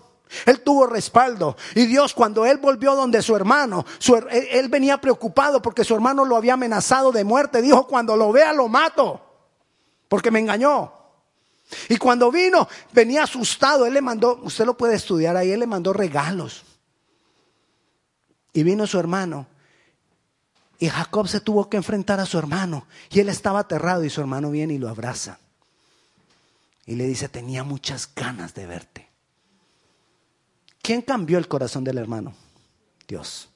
Él 0.46 0.60
tuvo 0.60 0.86
respaldo. 0.86 1.56
Y 1.74 1.86
Dios, 1.86 2.14
cuando 2.14 2.46
él 2.46 2.58
volvió 2.58 2.94
donde 2.94 3.22
su 3.22 3.34
hermano, 3.34 3.84
él, 4.30 4.68
venía 4.68 5.00
preocupado 5.00 5.60
porque 5.60 5.84
su 5.84 5.94
hermano 5.94 6.24
lo 6.24 6.36
había 6.36 6.54
amenazado 6.54 7.10
de 7.12 7.24
muerte. 7.24 7.60
Dijo, 7.60 7.86
cuando 7.86 8.16
lo 8.16 8.30
vea 8.30 8.52
lo 8.52 8.68
mato, 8.68 9.20
porque 10.08 10.30
me 10.30 10.38
engañó. 10.38 10.92
Y 11.88 11.96
cuando 11.96 12.30
vino, 12.30 12.68
venía 12.92 13.24
asustado. 13.24 13.86
Él 13.86 13.94
le 13.94 14.00
mandó, 14.00 14.40
usted 14.42 14.64
lo 14.64 14.76
puede 14.76 14.94
estudiar 14.94 15.36
ahí, 15.36 15.50
él 15.50 15.60
le 15.60 15.66
mandó 15.66 15.92
regalos. 15.92 16.64
Y 18.52 18.62
vino 18.62 18.86
su 18.86 18.98
hermano. 18.98 19.46
Y 20.80 20.88
Jacob 20.88 21.28
se 21.28 21.40
tuvo 21.40 21.68
que 21.68 21.76
enfrentar 21.76 22.18
a 22.18 22.26
su 22.26 22.38
hermano. 22.38 22.86
Y 23.10 23.20
él 23.20 23.28
estaba 23.28 23.60
aterrado 23.60 24.02
y 24.02 24.10
su 24.10 24.20
hermano 24.20 24.50
viene 24.50 24.74
y 24.74 24.78
lo 24.78 24.88
abraza. 24.88 25.38
Y 26.86 26.96
le 26.96 27.06
dice, 27.06 27.28
tenía 27.28 27.62
muchas 27.62 28.10
ganas 28.16 28.54
de 28.54 28.66
verte. 28.66 29.08
¿Quién 30.82 31.02
cambió 31.02 31.36
el 31.36 31.48
corazón 31.48 31.84
del 31.84 31.98
hermano? 31.98 32.34
Dios. 33.06 33.50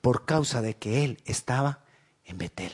Por 0.00 0.24
causa 0.24 0.62
de 0.62 0.76
que 0.76 1.04
él 1.04 1.20
estaba 1.24 1.80
en 2.24 2.38
Betel. 2.38 2.72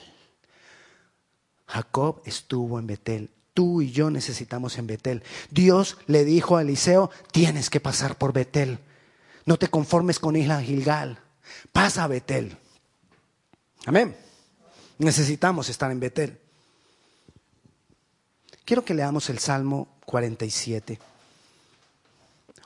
Jacob 1.66 2.20
estuvo 2.26 2.78
en 2.78 2.86
Betel 2.86 3.30
tú 3.54 3.82
y 3.82 3.90
yo 3.90 4.10
necesitamos 4.10 4.76
en 4.78 4.86
Betel. 4.86 5.22
Dios 5.50 5.96
le 6.06 6.24
dijo 6.24 6.56
a 6.56 6.62
Eliseo, 6.62 7.10
tienes 7.32 7.70
que 7.70 7.80
pasar 7.80 8.18
por 8.18 8.32
Betel. 8.32 8.78
No 9.46 9.58
te 9.58 9.68
conformes 9.68 10.18
con 10.18 10.36
Isla 10.36 10.60
Gilgal. 10.60 11.18
Pasa 11.72 12.04
a 12.04 12.06
Betel. 12.06 12.58
Amén. 13.86 14.16
Necesitamos 14.98 15.68
estar 15.68 15.90
en 15.90 16.00
Betel. 16.00 16.38
Quiero 18.64 18.84
que 18.84 18.94
leamos 18.94 19.30
el 19.30 19.38
Salmo 19.38 19.88
47. 20.04 20.98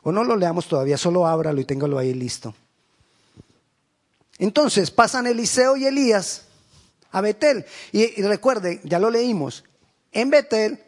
O 0.02 0.12
no 0.12 0.24
lo 0.24 0.36
leamos 0.36 0.66
todavía, 0.66 0.98
solo 0.98 1.26
ábralo 1.26 1.60
y 1.60 1.64
téngalo 1.64 1.98
ahí 1.98 2.12
listo. 2.12 2.54
Entonces 4.38 4.90
pasan 4.90 5.26
Eliseo 5.26 5.76
y 5.76 5.86
Elías 5.86 6.46
a 7.12 7.20
Betel. 7.20 7.64
Y, 7.92 8.20
y 8.20 8.22
recuerde, 8.22 8.80
ya 8.84 8.98
lo 8.98 9.10
leímos, 9.10 9.64
en 10.12 10.30
Betel, 10.30 10.82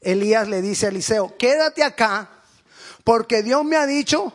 Elías 0.00 0.48
le 0.48 0.62
dice 0.62 0.86
a 0.86 0.88
Eliseo, 0.90 1.36
quédate 1.36 1.82
acá, 1.82 2.30
porque 3.04 3.42
Dios 3.42 3.64
me 3.64 3.76
ha 3.76 3.86
dicho 3.86 4.32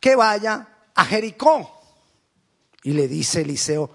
que 0.00 0.16
vaya 0.16 0.68
a 0.94 1.04
Jericó. 1.04 1.70
Y 2.82 2.92
le 2.92 3.08
dice 3.08 3.40
Eliseo, 3.40 3.90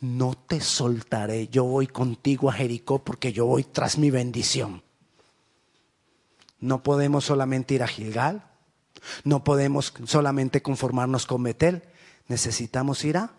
no 0.00 0.34
te 0.34 0.60
soltaré, 0.60 1.48
yo 1.48 1.64
voy 1.64 1.86
contigo 1.86 2.50
a 2.50 2.52
Jericó 2.52 3.02
porque 3.02 3.32
yo 3.32 3.46
voy 3.46 3.64
tras 3.64 3.98
mi 3.98 4.10
bendición. 4.10 4.82
No 6.60 6.82
podemos 6.82 7.24
solamente 7.24 7.74
ir 7.74 7.82
a 7.82 7.88
Gilgal, 7.88 8.44
no 9.24 9.44
podemos 9.44 9.92
solamente 10.06 10.62
conformarnos 10.62 11.26
con 11.26 11.42
Betel, 11.42 11.82
necesitamos 12.28 13.04
ir 13.04 13.18
a, 13.18 13.32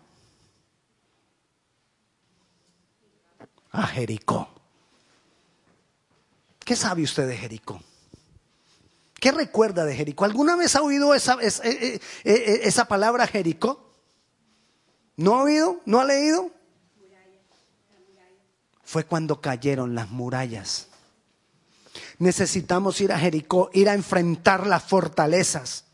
Jericó. 3.92 4.48
¿Qué 6.64 6.74
sabe 6.74 7.02
usted 7.02 7.28
de 7.28 7.36
Jericó? 7.36 7.80
¿Qué 9.14 9.32
recuerda 9.32 9.84
de 9.84 9.94
Jericó? 9.94 10.24
¿Alguna 10.24 10.56
vez 10.56 10.76
ha 10.76 10.82
oído 10.82 11.14
esa, 11.14 11.34
eh, 11.40 11.50
eh, 11.64 12.00
eh, 12.24 12.60
esa, 12.64 12.86
palabra 12.86 13.26
Jericó? 13.26 13.87
¿No 15.18 15.34
ha 15.34 15.42
oído? 15.42 15.80
¿No 15.84 16.00
ha 16.00 16.04
leído? 16.04 16.50
fue 18.88 19.04
cuando 19.04 19.42
cayeron 19.42 19.94
las 19.94 20.08
murallas. 20.08 20.86
Necesitamos 22.18 22.98
ir 23.02 23.12
a 23.12 23.18
Jericó, 23.18 23.68
ir 23.74 23.86
a 23.90 23.92
enfrentar 23.92 24.66
las 24.66 24.82
fortalezas. 24.82 25.84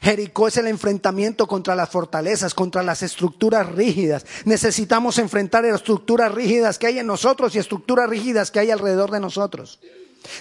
Jericó 0.00 0.48
es 0.48 0.56
el 0.56 0.66
enfrentamiento 0.66 1.46
contra 1.46 1.76
las 1.76 1.88
fortalezas, 1.88 2.52
contra 2.52 2.82
las 2.82 3.04
estructuras 3.04 3.70
rígidas. 3.70 4.26
Necesitamos 4.44 5.18
enfrentar 5.18 5.64
estructuras 5.64 6.34
rígidas 6.34 6.80
que 6.80 6.88
hay 6.88 6.98
en 6.98 7.06
nosotros 7.06 7.54
y 7.54 7.60
estructuras 7.60 8.10
rígidas 8.10 8.50
que 8.50 8.58
hay 8.58 8.72
alrededor 8.72 9.12
de 9.12 9.20
nosotros. 9.20 9.78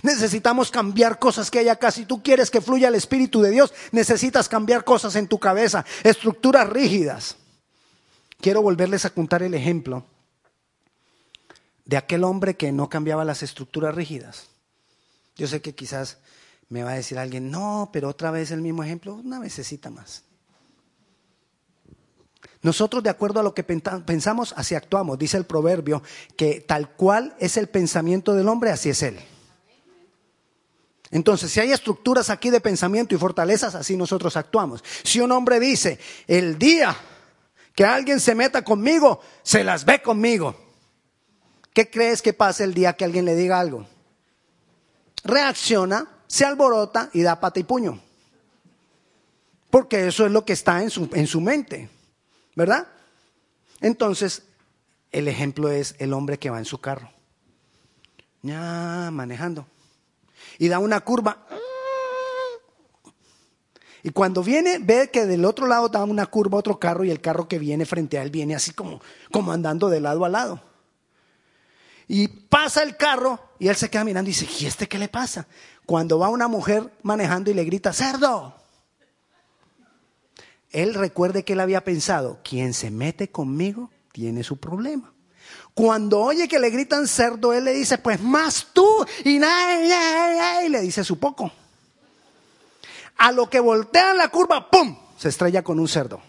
Necesitamos 0.02 0.72
cambiar 0.72 1.20
cosas 1.20 1.52
que 1.52 1.60
hay 1.60 1.70
acá. 1.70 1.92
Si 1.92 2.06
tú 2.06 2.24
quieres 2.24 2.50
que 2.50 2.62
fluya 2.62 2.88
el 2.88 2.96
Espíritu 2.96 3.44
de 3.44 3.52
Dios, 3.52 3.72
necesitas 3.92 4.50
cambiar 4.50 4.84
cosas 4.84 5.16
en 5.16 5.28
tu 5.28 5.38
cabeza, 5.38 5.86
estructuras 6.04 6.68
rígidas. 6.68 7.38
Quiero 8.42 8.62
volverles 8.62 9.06
a 9.06 9.12
contar 9.12 9.44
el 9.44 9.54
ejemplo 9.54 10.04
de 11.86 11.98
aquel 11.98 12.24
hombre 12.24 12.56
que 12.56 12.72
no 12.72 12.90
cambiaba 12.90 13.24
las 13.24 13.44
estructuras 13.44 13.94
rígidas. 13.94 14.48
Yo 15.36 15.48
sé 15.48 15.62
que 15.62 15.76
quizás 15.76 16.18
me 16.70 16.84
va 16.84 16.92
a 16.92 16.96
decir 16.96 17.20
alguien, 17.20 17.52
no, 17.52 17.90
pero 17.94 18.10
otra 18.10 18.32
vez 18.32 18.52
el 18.52 18.62
mismo 18.62 18.84
ejemplo, 18.84 19.16
una 19.16 19.40
necesita 19.40 19.90
más. 19.90 20.24
Nosotros, 22.64 23.04
de 23.04 23.10
acuerdo 23.10 23.40
a 23.40 23.44
lo 23.44 23.54
que 23.54 23.64
pensamos, 23.64 24.54
así 24.56 24.76
actuamos. 24.76 25.20
Dice 25.20 25.38
el 25.38 25.46
proverbio 25.46 26.02
que 26.36 26.62
tal 26.62 26.92
cual 26.92 27.36
es 27.40 27.58
el 27.58 27.68
pensamiento 27.68 28.34
del 28.34 28.48
hombre, 28.48 28.72
así 28.72 28.90
es 28.90 29.04
él. 29.04 29.20
Entonces, 31.10 31.52
si 31.52 31.60
hay 31.60 31.72
estructuras 31.72 32.30
aquí 32.30 32.50
de 32.50 32.62
pensamiento 32.62 33.14
y 33.14 33.18
fortalezas, 33.18 33.76
así 33.76 33.98
nosotros 33.98 34.38
actuamos. 34.38 34.84
Si 35.04 35.20
un 35.20 35.32
hombre 35.32 35.60
dice, 35.60 36.00
el 36.28 36.58
día 36.58 36.96
que 37.76 37.86
alguien 37.86 38.20
se 38.20 38.36
meta 38.36 38.64
conmigo, 38.64 39.22
se 39.44 39.64
las 39.64 39.86
ve 39.86 40.02
conmigo. 40.02 40.56
¿Qué 41.74 41.90
crees 41.90 42.22
que 42.22 42.34
pasa 42.34 42.64
el 42.64 42.74
día 42.74 42.94
que 42.94 43.06
alguien 43.06 43.26
le 43.26 43.36
diga 43.36 43.60
algo? 43.60 43.88
Reacciona, 45.24 46.08
se 46.28 46.46
alborota 46.46 47.10
y 47.14 47.22
da 47.22 47.40
pata 47.40 47.60
y 47.60 47.64
puño. 47.64 48.02
Porque 49.70 50.08
eso 50.08 50.26
es 50.26 50.32
lo 50.32 50.44
que 50.44 50.54
está 50.54 50.84
en 50.84 50.90
su, 50.90 51.10
en 51.14 51.28
su 51.28 51.40
mente, 51.40 51.90
¿verdad? 52.56 52.88
Entonces, 53.80 54.44
el 55.12 55.28
ejemplo 55.28 55.72
es 55.72 55.96
el 56.00 56.14
hombre 56.14 56.40
que 56.40 56.50
va 56.50 56.60
en 56.60 56.66
su 56.66 56.80
carro, 56.80 57.10
ya 58.42 59.10
manejando 59.12 59.66
y 60.58 60.68
da 60.68 60.80
una 60.80 61.00
curva. 61.02 61.46
Y 64.04 64.10
cuando 64.10 64.44
viene, 64.44 64.80
ve 64.80 65.10
que 65.12 65.26
del 65.26 65.46
otro 65.46 65.68
lado 65.68 65.90
da 65.90 66.04
una 66.04 66.26
curva 66.26 66.58
otro 66.58 66.80
carro 66.80 67.04
y 67.04 67.12
el 67.12 67.22
carro 67.22 67.48
que 67.48 67.60
viene 67.60 67.86
frente 67.86 68.18
a 68.18 68.24
él 68.24 68.32
viene 68.32 68.56
así 68.56 68.72
como, 68.72 69.02
como 69.32 69.52
andando 69.52 69.90
de 69.90 70.02
lado 70.02 70.26
a 70.26 70.30
lado. 70.30 70.62
Y 72.08 72.28
pasa 72.28 72.84
el 72.84 72.98
carro 72.98 73.40
y 73.60 73.68
él 73.68 73.76
se 73.76 73.90
queda 73.90 74.04
mirando 74.04 74.30
y 74.30 74.34
dice, 74.34 74.48
¿y 74.60 74.66
este 74.66 74.88
qué 74.88 74.98
le 74.98 75.08
pasa? 75.08 75.48
Cuando 75.86 76.20
va 76.20 76.30
una 76.30 76.48
mujer 76.48 76.92
manejando 77.04 77.52
y 77.52 77.54
le 77.54 77.64
grita, 77.64 77.94
cerdo. 77.94 78.56
Él 80.72 80.94
recuerde 80.94 81.44
que 81.44 81.54
él 81.54 81.60
había 81.60 81.84
pensado, 81.84 82.40
quien 82.44 82.74
se 82.74 82.92
mete 82.92 83.30
conmigo 83.30 83.92
tiene 84.12 84.44
su 84.44 84.58
problema. 84.58 85.14
Cuando 85.74 86.20
oye 86.20 86.48
que 86.48 86.60
le 86.60 86.70
gritan 86.70 87.08
cerdo, 87.08 87.54
él 87.54 87.66
le 87.66 87.74
dice, 87.74 87.98
pues 87.98 88.22
más 88.22 88.68
tú 88.74 88.88
y 89.24 89.38
nada, 89.38 90.66
y 90.66 90.70
le 90.70 90.82
dice 90.82 91.04
su 91.04 91.20
poco. 91.20 91.52
A 93.22 93.32
lo 93.32 93.48
que 93.48 93.60
voltean 93.60 94.18
la 94.18 94.30
curva, 94.30 94.68
¡pum! 94.72 94.98
Se 95.16 95.30
estrella 95.30 95.62
con 95.62 95.80
un 95.80 95.88
cerdo. 95.88 96.20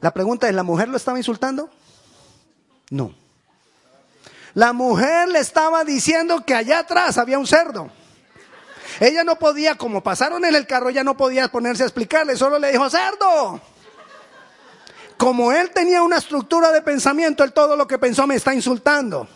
La 0.00 0.12
pregunta 0.12 0.48
es, 0.48 0.54
¿la 0.56 0.64
mujer 0.64 0.88
lo 0.88 0.96
estaba 0.96 1.18
insultando? 1.18 1.70
No. 2.90 3.14
La 4.54 4.72
mujer 4.72 5.28
le 5.28 5.38
estaba 5.38 5.84
diciendo 5.84 6.44
que 6.44 6.52
allá 6.52 6.80
atrás 6.80 7.16
había 7.16 7.38
un 7.38 7.46
cerdo. 7.46 7.92
Ella 8.98 9.22
no 9.22 9.38
podía, 9.38 9.76
como 9.76 10.02
pasaron 10.02 10.44
en 10.44 10.56
el 10.56 10.66
carro, 10.66 10.88
ella 10.88 11.04
no 11.04 11.16
podía 11.16 11.46
ponerse 11.46 11.84
a 11.84 11.86
explicarle, 11.86 12.36
solo 12.36 12.58
le 12.58 12.72
dijo, 12.72 12.90
cerdo. 12.90 13.60
Como 15.16 15.52
él 15.52 15.70
tenía 15.70 16.02
una 16.02 16.16
estructura 16.16 16.72
de 16.72 16.82
pensamiento, 16.82 17.44
él 17.44 17.52
todo 17.52 17.76
lo 17.76 17.86
que 17.86 18.00
pensó 18.00 18.26
me 18.26 18.34
está 18.34 18.52
insultando. 18.52 19.28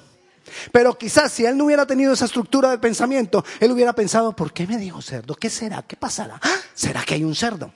Pero 0.71 0.97
quizás 0.99 1.33
si 1.33 1.45
él 1.45 1.57
no 1.57 1.65
hubiera 1.65 1.87
tenido 1.87 2.13
esa 2.13 2.25
estructura 2.25 2.71
de 2.71 2.79
pensamiento, 2.79 3.45
él 3.61 3.73
hubiera 3.73 3.93
pensado, 3.95 4.35
¿por 4.35 4.53
qué 4.53 4.67
me 4.67 4.77
dijo 4.77 5.01
cerdo? 5.01 5.35
¿Qué 5.35 5.51
será? 5.51 5.83
¿Qué 5.83 5.97
pasará? 5.97 6.39
¡Ah! 6.43 6.57
¿Será 6.75 7.05
que 7.05 7.15
hay 7.15 7.25
un 7.25 7.35
cerdo? 7.35 7.73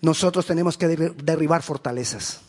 Nosotros 0.00 0.46
tenemos 0.46 0.76
que 0.76 0.86
derribar 0.86 1.62
fortalezas, 1.62 2.40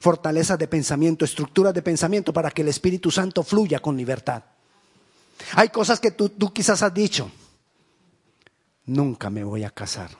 fortalezas 0.00 0.58
de 0.58 0.68
pensamiento, 0.68 1.24
estructuras 1.24 1.72
de 1.72 1.82
pensamiento 1.82 2.32
para 2.32 2.50
que 2.50 2.62
el 2.62 2.68
Espíritu 2.68 3.10
Santo 3.10 3.42
fluya 3.42 3.78
con 3.78 3.96
libertad. 3.96 4.42
Hay 5.54 5.68
cosas 5.68 6.00
que 6.00 6.10
tú, 6.10 6.30
tú 6.30 6.52
quizás 6.52 6.82
has 6.82 6.92
dicho, 6.92 7.30
nunca 8.86 9.30
me 9.30 9.44
voy 9.44 9.64
a 9.64 9.70
casar 9.70 10.10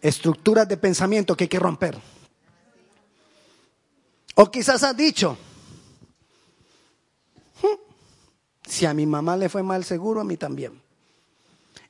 estructuras 0.00 0.68
de 0.68 0.76
pensamiento 0.76 1.36
que 1.36 1.44
hay 1.44 1.48
que 1.48 1.58
romper. 1.58 1.98
O 4.34 4.50
quizás 4.50 4.82
has 4.82 4.96
dicho, 4.96 5.36
hmm, 7.62 8.68
si 8.68 8.86
a 8.86 8.94
mi 8.94 9.06
mamá 9.06 9.36
le 9.36 9.48
fue 9.48 9.62
mal 9.62 9.84
seguro, 9.84 10.20
a 10.20 10.24
mí 10.24 10.36
también. 10.36 10.80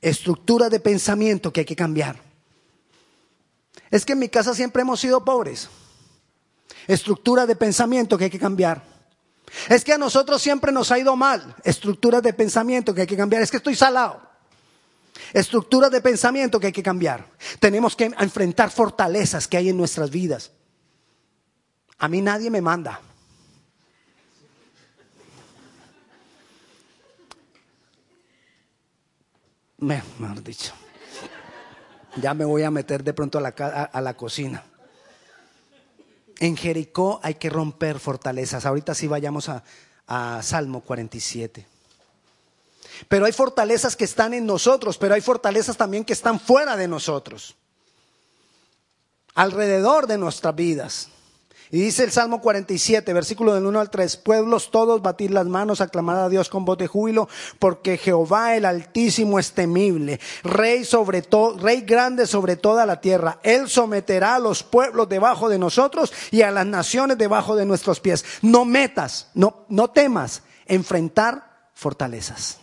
Estructuras 0.01 0.71
de 0.71 0.81
pensamiento 0.81 1.53
que 1.53 1.61
hay 1.61 1.67
que 1.67 1.77
cambiar. 1.77 2.17
Es 3.91 4.05
que 4.05 4.13
en 4.13 4.19
mi 4.21 4.29
casa 4.29 4.55
siempre 4.55 4.83
hemos 4.83 5.01
sido 5.01 5.25
pobres. 5.25 5.69
Estructuras 6.87 7.47
de 7.47 7.57
pensamiento 7.57 8.17
que 8.17 8.25
hay 8.25 8.31
que 8.31 8.39
cambiar. 8.39 8.83
Es 9.69 9.85
que 9.85 9.93
a 9.93 9.99
nosotros 9.99 10.41
siempre 10.41 10.73
nos 10.73 10.91
ha 10.91 10.99
ido 10.99 11.17
mal. 11.17 11.55
Estructuras 11.65 12.23
de 12.23 12.33
pensamiento 12.33 12.95
que 12.95 13.03
hay 13.03 13.07
que 13.07 13.17
cambiar. 13.17 13.43
Es 13.43 13.51
que 13.51 13.59
estoy 13.59 13.75
salado. 13.75 14.21
Estructuras 15.33 15.91
de 15.91 16.01
pensamiento 16.01 16.59
que 16.59 16.69
hay 16.69 16.73
que 16.73 16.83
cambiar. 16.83 17.27
Tenemos 17.59 17.95
que 17.95 18.05
enfrentar 18.05 18.71
fortalezas 18.71 19.47
que 19.47 19.57
hay 19.57 19.69
en 19.69 19.77
nuestras 19.77 20.11
vidas. 20.11 20.53
A 22.01 22.09
mí 22.09 22.21
nadie 22.23 22.51
me 22.51 22.63
manda. 22.63 23.01
Mejor 29.79 30.43
dicho. 30.43 30.73
Ya 32.17 32.35
me 32.35 32.45
voy 32.45 32.63
a 32.63 32.71
meter 32.71 33.05
de 33.05 33.13
pronto 33.13 33.39
a 33.39 33.41
la, 33.41 33.49
a 33.49 34.01
la 34.01 34.15
cocina. 34.15 34.65
En 36.39 36.57
Jericó 36.57 37.21
hay 37.23 37.35
que 37.35 37.51
romper 37.51 37.99
fortalezas. 37.99 38.65
Ahorita 38.67 38.95
sí 38.95 39.07
vayamos 39.07 39.49
a 39.49 40.43
Salmo 40.43 40.81
47. 40.81 41.67
Pero 43.09 43.27
hay 43.27 43.33
fortalezas 43.33 43.95
que 43.95 44.05
están 44.05 44.35
en 44.35 44.47
nosotros, 44.47 44.97
pero 44.99 45.15
hay 45.15 45.21
fortalezas 45.21 45.77
también 45.77 46.05
que 46.05 46.13
están 46.13 46.41
fuera 46.41 46.77
de 46.77 46.89
nosotros, 46.89 47.57
alrededor 49.35 50.07
de 50.07 50.19
nuestras 50.19 50.55
vidas. 50.55 51.09
Y 51.73 51.83
dice 51.83 52.03
el 52.03 52.11
Salmo 52.11 52.41
47, 52.41 53.13
versículo 53.13 53.55
del 53.55 53.65
1 53.65 53.79
al 53.79 53.91
3, 53.91 54.17
pueblos 54.17 54.73
todos, 54.73 55.03
batir 55.03 55.31
las 55.31 55.47
manos, 55.47 55.81
aclamar 55.81 56.17
a 56.17 56.29
Dios 56.29 56.49
con 56.49 56.65
voz 56.65 56.77
de 56.79 56.89
júbilo, 56.89 57.29
porque 57.61 57.97
Jehová 57.97 58.57
el 58.57 58.65
Altísimo 58.65 59.39
es 59.39 59.53
temible, 59.53 60.19
rey 60.43 60.85
sobre 60.85 61.23
todo, 61.23 61.57
rey 61.59 61.83
grande 61.83 62.27
sobre 62.27 62.57
toda 62.57 62.87
la 62.87 63.01
tierra. 63.01 63.39
Él 63.45 63.69
someterá 63.69 64.35
a 64.35 64.39
los 64.41 64.65
pueblos 64.65 65.09
debajo 65.09 65.49
de 65.49 65.61
nosotros 65.61 66.13
y 66.33 66.43
a 66.43 66.51
las 66.51 66.67
naciones 66.67 67.19
debajo 67.19 67.55
de 67.55 67.67
nuestros 67.67 68.01
pies. 68.01 68.25
No 68.43 68.65
metas, 68.65 69.29
no, 69.35 69.65
no 69.69 69.91
temas 69.91 70.43
enfrentar 70.67 71.69
fortalezas. 71.75 72.59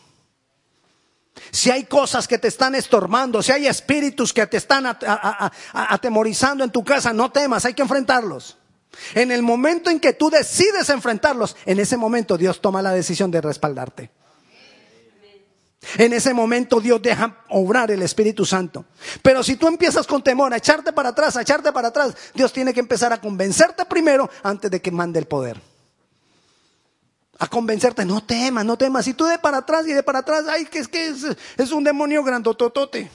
Si 1.52 1.72
hay 1.72 1.86
cosas 1.86 2.28
que 2.28 2.40
te 2.40 2.50
están 2.50 2.76
estorbando, 2.76 3.42
si 3.42 3.54
hay 3.54 3.68
espíritus 3.68 4.34
que 4.34 4.48
te 4.48 4.58
están 4.58 4.86
atemorizando 5.72 6.66
en 6.66 6.72
tu 6.72 6.84
casa, 6.84 7.14
no 7.14 7.32
temas, 7.32 7.64
hay 7.64 7.74
que 7.74 7.84
enfrentarlos. 7.84 8.58
En 9.14 9.32
el 9.32 9.42
momento 9.42 9.90
en 9.90 10.00
que 10.00 10.14
tú 10.14 10.30
decides 10.30 10.90
enfrentarlos, 10.90 11.56
en 11.66 11.80
ese 11.80 11.98
momento 11.98 12.38
Dios 12.38 12.62
toma 12.62 12.82
la 12.82 12.92
decisión 12.92 13.32
de 13.32 13.42
respaldarte. 13.42 14.12
En 15.98 16.12
ese 16.12 16.34
momento 16.34 16.82
Dios 16.82 17.02
deja 17.02 17.44
obrar 17.50 17.92
el 17.92 18.02
Espíritu 18.02 18.46
Santo. 18.46 18.86
Pero 19.22 19.44
si 19.44 19.56
tú 19.56 19.68
empiezas 19.68 20.06
con 20.06 20.24
temor 20.24 20.54
a 20.54 20.58
echarte 20.58 20.92
para 20.92 21.10
atrás, 21.10 21.38
a 21.38 21.42
echarte 21.42 21.72
para 21.72 21.90
atrás, 21.90 22.16
Dios 22.34 22.52
tiene 22.52 22.74
que 22.74 22.80
empezar 22.80 23.14
a 23.14 23.22
convencerte 23.22 23.86
primero 23.86 24.30
antes 24.44 24.70
de 24.70 24.82
que 24.82 24.92
mande 24.92 25.20
el 25.20 25.28
poder 25.28 25.62
a 27.40 27.48
convencerte, 27.48 28.06
no 28.06 28.24
temas, 28.24 28.66
no 28.66 28.78
temas. 28.78 29.08
Y 29.08 29.14
tú 29.14 29.26
de 29.26 29.38
para 29.38 29.58
atrás 29.58 29.88
y 29.88 29.94
de 29.94 30.04
para 30.04 30.20
atrás, 30.20 30.46
ay, 30.50 30.66
que 30.66 30.80
es 30.80 30.88
que 30.88 31.08
es, 31.58 31.72
un 31.72 31.84
demonio 31.84 32.24
grandototote. 32.24 33.10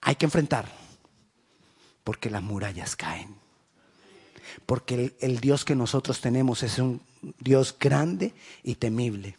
Hay 0.00 0.14
que 0.14 0.24
enfrentar, 0.24 0.66
porque 2.08 2.30
las 2.30 2.42
murallas 2.42 2.96
caen. 2.96 3.36
Porque 4.64 5.14
el, 5.20 5.40
Dios 5.40 5.66
que 5.66 5.74
nosotros 5.74 6.22
tenemos 6.22 6.62
es 6.62 6.78
un 6.78 7.02
Dios 7.38 7.76
grande 7.78 8.32
y 8.62 8.76
temible. 8.76 9.36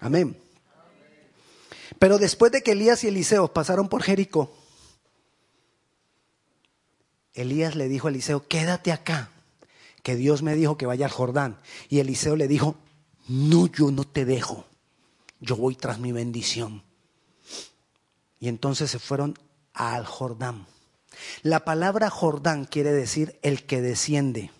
Amén. 0.00 0.36
Pero 2.00 2.18
después 2.18 2.50
de 2.50 2.64
que 2.64 2.72
Elías 2.72 3.04
y 3.04 3.06
Eliseo 3.06 3.52
pasaron 3.52 3.88
por 3.88 4.02
Jericó, 4.02 4.52
Elías 7.32 7.76
le 7.76 7.86
dijo 7.86 8.08
a 8.08 8.10
Eliseo, 8.10 8.48
quédate 8.48 8.90
acá, 8.90 9.30
que 10.02 10.16
Dios 10.16 10.42
me 10.42 10.56
dijo 10.56 10.76
que 10.76 10.86
vaya 10.86 11.06
al 11.06 11.12
Jordán. 11.12 11.60
Y 11.88 12.00
Eliseo 12.00 12.34
le 12.34 12.48
dijo, 12.48 12.74
no, 13.28 13.68
yo 13.68 13.92
no 13.92 14.02
te 14.02 14.24
dejo, 14.24 14.66
yo 15.38 15.54
voy 15.54 15.76
tras 15.76 16.00
mi 16.00 16.10
bendición. 16.10 16.82
Y 18.40 18.48
entonces 18.48 18.90
se 18.90 18.98
fueron 18.98 19.38
al 19.74 20.04
Jordán. 20.04 20.66
La 21.42 21.64
palabra 21.64 22.10
Jordán 22.10 22.64
quiere 22.64 22.92
decir 22.92 23.38
el 23.42 23.64
que 23.64 23.80
desciende. 23.80 24.50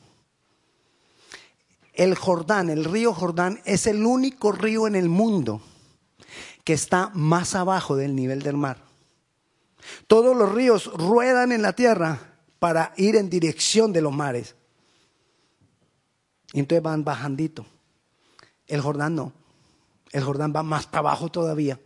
El 1.92 2.14
Jordán, 2.14 2.70
el 2.70 2.84
río 2.84 3.12
Jordán, 3.12 3.60
es 3.64 3.86
el 3.86 4.04
único 4.04 4.52
río 4.52 4.86
en 4.86 4.94
el 4.94 5.08
mundo 5.08 5.60
que 6.64 6.72
está 6.72 7.10
más 7.14 7.54
abajo 7.54 7.96
del 7.96 8.14
nivel 8.14 8.42
del 8.42 8.56
mar. 8.56 8.78
Todos 10.06 10.36
los 10.36 10.52
ríos 10.52 10.86
ruedan 10.94 11.52
en 11.52 11.62
la 11.62 11.72
tierra 11.72 12.18
para 12.58 12.92
ir 12.96 13.16
en 13.16 13.28
dirección 13.28 13.92
de 13.92 14.00
los 14.00 14.12
mares. 14.12 14.54
Y 16.52 16.60
entonces 16.60 16.82
van 16.82 17.04
bajandito. 17.04 17.66
El 18.66 18.80
Jordán 18.80 19.16
no. 19.16 19.32
El 20.12 20.22
Jordán 20.22 20.52
va 20.54 20.62
más 20.62 20.86
para 20.86 21.00
abajo 21.00 21.30
todavía. 21.30 21.80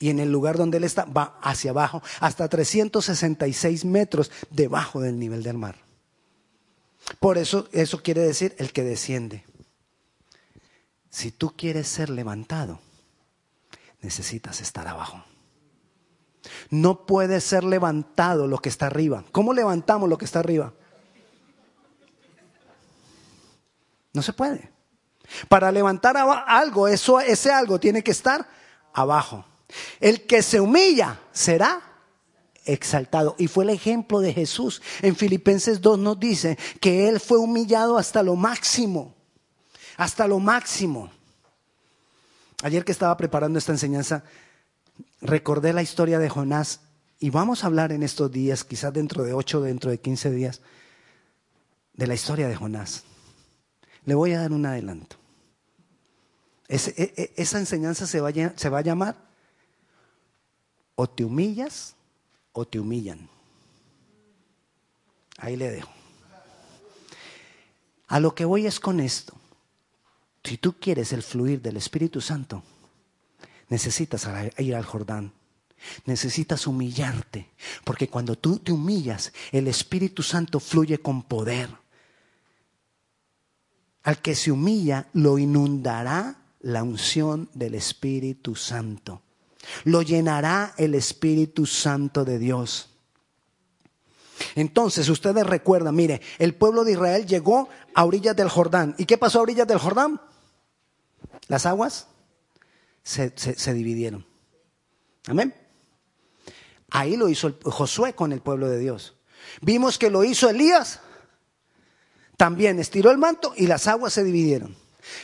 Y 0.00 0.08
en 0.08 0.18
el 0.18 0.32
lugar 0.32 0.56
donde 0.56 0.78
él 0.78 0.84
está 0.84 1.04
va 1.04 1.38
hacia 1.42 1.70
abajo, 1.70 2.02
hasta 2.20 2.48
366 2.48 3.84
metros 3.84 4.32
debajo 4.50 5.00
del 5.00 5.18
nivel 5.18 5.42
del 5.42 5.58
mar. 5.58 5.76
Por 7.20 7.38
eso 7.38 7.68
eso 7.70 8.02
quiere 8.02 8.22
decir 8.22 8.56
el 8.58 8.72
que 8.72 8.82
desciende. 8.82 9.44
Si 11.10 11.30
tú 11.30 11.54
quieres 11.54 11.86
ser 11.86 12.08
levantado, 12.08 12.80
necesitas 14.00 14.62
estar 14.62 14.88
abajo. 14.88 15.22
No 16.70 17.04
puede 17.04 17.40
ser 17.42 17.62
levantado 17.62 18.46
lo 18.46 18.58
que 18.58 18.70
está 18.70 18.86
arriba. 18.86 19.24
¿Cómo 19.32 19.52
levantamos 19.52 20.08
lo 20.08 20.16
que 20.16 20.24
está 20.24 20.38
arriba? 20.38 20.72
No 24.14 24.22
se 24.22 24.32
puede. 24.32 24.70
Para 25.48 25.70
levantar 25.70 26.16
algo, 26.16 26.88
eso, 26.88 27.20
ese 27.20 27.52
algo 27.52 27.78
tiene 27.78 28.02
que 28.02 28.10
estar 28.12 28.48
abajo. 28.94 29.44
El 30.00 30.26
que 30.26 30.42
se 30.42 30.60
humilla 30.60 31.20
será 31.32 31.90
exaltado. 32.64 33.34
Y 33.38 33.48
fue 33.48 33.64
el 33.64 33.70
ejemplo 33.70 34.20
de 34.20 34.32
Jesús. 34.32 34.82
En 35.02 35.16
Filipenses 35.16 35.80
2 35.80 35.98
nos 35.98 36.18
dice 36.18 36.58
que 36.80 37.08
Él 37.08 37.20
fue 37.20 37.38
humillado 37.38 37.98
hasta 37.98 38.22
lo 38.22 38.36
máximo. 38.36 39.14
Hasta 39.96 40.26
lo 40.26 40.38
máximo. 40.38 41.10
Ayer 42.62 42.84
que 42.84 42.92
estaba 42.92 43.16
preparando 43.16 43.58
esta 43.58 43.72
enseñanza, 43.72 44.24
recordé 45.20 45.72
la 45.72 45.82
historia 45.82 46.18
de 46.18 46.28
Jonás 46.28 46.80
y 47.18 47.30
vamos 47.30 47.64
a 47.64 47.66
hablar 47.66 47.92
en 47.92 48.02
estos 48.02 48.30
días, 48.30 48.64
quizás 48.64 48.92
dentro 48.92 49.24
de 49.24 49.32
ocho, 49.32 49.60
dentro 49.60 49.90
de 49.90 49.98
quince 49.98 50.30
días, 50.30 50.60
de 51.94 52.06
la 52.06 52.14
historia 52.14 52.48
de 52.48 52.56
Jonás. 52.56 53.04
Le 54.04 54.14
voy 54.14 54.32
a 54.32 54.40
dar 54.40 54.52
un 54.52 54.64
adelanto. 54.64 55.16
E, 56.68 56.76
e, 56.76 57.32
esa 57.36 57.58
enseñanza 57.58 58.06
se 58.06 58.20
va 58.20 58.28
a 58.78 58.82
llamar 58.82 59.29
o 61.00 61.08
te 61.08 61.24
humillas 61.24 61.96
o 62.52 62.66
te 62.66 62.78
humillan. 62.78 63.26
Ahí 65.38 65.56
le 65.56 65.70
dejo. 65.70 65.90
A 68.08 68.20
lo 68.20 68.34
que 68.34 68.44
voy 68.44 68.66
es 68.66 68.78
con 68.78 69.00
esto. 69.00 69.32
Si 70.44 70.58
tú 70.58 70.74
quieres 70.78 71.14
el 71.14 71.22
fluir 71.22 71.62
del 71.62 71.78
Espíritu 71.78 72.20
Santo, 72.20 72.62
necesitas 73.70 74.28
ir 74.58 74.74
al 74.74 74.84
Jordán. 74.84 75.32
Necesitas 76.04 76.66
humillarte, 76.66 77.48
porque 77.84 78.10
cuando 78.10 78.36
tú 78.36 78.58
te 78.58 78.70
humillas, 78.70 79.32
el 79.52 79.68
Espíritu 79.68 80.22
Santo 80.22 80.60
fluye 80.60 80.98
con 80.98 81.22
poder. 81.22 81.70
Al 84.02 84.20
que 84.20 84.34
se 84.34 84.52
humilla, 84.52 85.08
lo 85.14 85.38
inundará 85.38 86.42
la 86.60 86.82
unción 86.82 87.48
del 87.54 87.74
Espíritu 87.74 88.54
Santo. 88.54 89.22
Lo 89.84 90.02
llenará 90.02 90.74
el 90.76 90.94
Espíritu 90.94 91.66
Santo 91.66 92.24
de 92.24 92.38
Dios. 92.38 92.90
Entonces, 94.54 95.08
ustedes 95.08 95.46
recuerdan, 95.46 95.94
mire, 95.94 96.20
el 96.38 96.54
pueblo 96.54 96.84
de 96.84 96.92
Israel 96.92 97.26
llegó 97.26 97.68
a 97.94 98.04
orillas 98.04 98.36
del 98.36 98.48
Jordán. 98.48 98.94
¿Y 98.98 99.04
qué 99.04 99.18
pasó 99.18 99.38
a 99.38 99.42
orillas 99.42 99.66
del 99.66 99.78
Jordán? 99.78 100.20
Las 101.48 101.66
aguas 101.66 102.06
se, 103.02 103.74
dividieron. 103.74 104.26
Amén. 105.26 105.54
Ahí 106.90 107.16
lo 107.16 107.28
hizo 107.28 107.58
Josué 107.62 108.14
con 108.14 108.32
el 108.32 108.40
pueblo 108.40 108.68
de 108.68 108.78
Dios. 108.78 109.14
Vimos 109.60 109.98
que 109.98 110.10
lo 110.10 110.24
hizo 110.24 110.48
Elías. 110.48 111.00
También 112.36 112.78
estiró 112.78 113.10
el 113.10 113.18
manto 113.18 113.52
y 113.56 113.66
las 113.66 113.86
aguas 113.86 114.12
se 114.12 114.24
dividieron. 114.24 114.76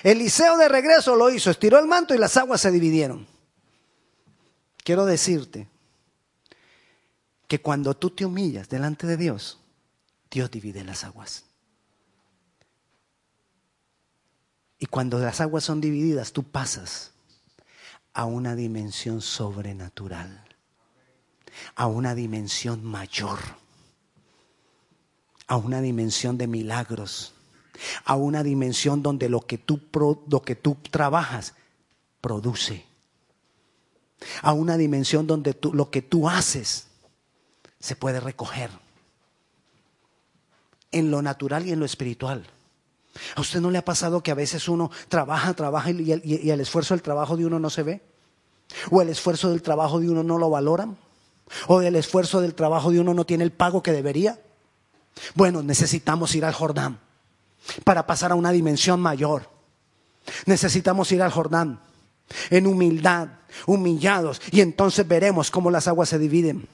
Eliseo 0.03 0.57
de 0.57 0.69
regreso 0.69 1.17
lo 1.17 1.31
hizo, 1.31 1.51
estiró 1.51 1.79
el 1.79 1.87
manto 1.87 2.15
y 2.15 2.19
las 2.19 2.37
aguas 2.37 2.61
se 2.61 2.71
dividieron. 2.71 3.27
Quiero 4.87 5.05
decirte 5.05 5.67
que 7.49 7.61
cuando 7.61 7.97
tú 7.97 8.11
te 8.11 8.25
humillas 8.25 8.69
delante 8.69 9.09
de 9.09 9.17
Dios, 9.17 9.59
Dios 10.31 10.49
divide 10.49 10.85
las 10.85 11.03
aguas. 11.03 11.45
Y 14.79 14.87
cuando 14.87 15.19
las 15.19 15.41
aguas 15.41 15.65
son 15.65 15.81
divididas, 15.81 16.33
tú 16.33 16.45
pasas 16.45 17.11
a 18.13 18.27
una 18.27 18.55
dimensión 18.55 19.23
sobrenatural, 19.23 20.45
a 21.75 21.89
una 21.89 22.15
dimensión 22.15 22.85
mayor, 22.85 23.41
a 25.49 25.57
una 25.57 25.81
dimensión 25.81 26.39
de 26.39 26.47
milagros, 26.47 27.35
a 28.05 28.15
una 28.15 28.45
dimensión 28.45 29.03
donde 29.03 29.29
lo 29.31 29.41
que 29.41 29.59
tú, 29.59 29.81
lo 30.29 30.43
que 30.43 30.55
tú 30.55 30.77
trabajas 30.93 31.55
produce, 32.21 32.87
a 34.43 34.53
una 34.53 34.77
dimensión 34.77 35.27
donde 35.27 35.55
tú, 35.55 35.73
lo 35.73 35.91
que 35.91 36.03
tú 36.03 36.29
haces 36.29 36.89
se 37.81 37.97
puede 37.97 38.21
recoger 38.21 38.71
en 40.93 41.11
lo 41.11 41.23
natural 41.23 41.67
y 41.67 41.73
en 41.73 41.81
lo 41.81 41.87
espiritual. 41.87 42.47
¿A 43.35 43.41
usted 43.41 43.61
no 43.61 43.71
le 43.71 43.79
ha 43.79 43.85
pasado 43.85 44.23
que 44.23 44.31
a 44.31 44.35
veces 44.35 44.69
uno 44.69 44.91
trabaja, 45.09 45.55
trabaja 45.55 45.91
y 45.91 46.13
el, 46.13 46.23
y 46.25 46.51
el 46.51 46.61
esfuerzo 46.61 46.95
del 46.95 47.03
trabajo 47.03 47.37
de 47.37 47.47
uno 47.47 47.59
no 47.59 47.71
se 47.71 47.83
ve? 47.83 48.03
¿O 48.91 49.01
el 49.01 49.09
esfuerzo 49.09 49.51
del 49.51 49.63
trabajo 49.63 50.01
de 50.01 50.11
uno 50.11 50.23
no 50.23 50.39
lo 50.39 50.51
valoran? 50.51 50.97
¿O 51.69 51.81
el 51.81 51.97
esfuerzo 51.97 52.41
del 52.41 52.55
trabajo 52.55 52.91
de 52.91 53.01
uno 53.01 53.15
no 53.15 53.25
tiene 53.25 53.45
el 53.45 53.53
pago 53.53 53.83
que 53.83 53.93
debería? 53.93 54.41
Bueno, 55.35 55.63
necesitamos 55.63 56.35
ir 56.35 56.45
al 56.45 56.53
Jordán 56.53 57.01
para 57.85 58.07
pasar 58.07 58.33
a 58.33 58.35
una 58.35 58.53
dimensión 58.53 59.01
mayor. 59.01 59.49
Necesitamos 60.47 61.11
ir 61.13 61.23
al 61.23 61.31
Jordán 61.31 61.81
en 62.51 62.67
humildad, 62.67 63.29
humillados, 63.67 64.41
y 64.51 64.61
entonces 64.61 65.07
veremos 65.07 65.51
cómo 65.51 65.71
las 65.71 65.89
aguas 65.89 66.09
se 66.09 66.19
dividen. 66.19 66.69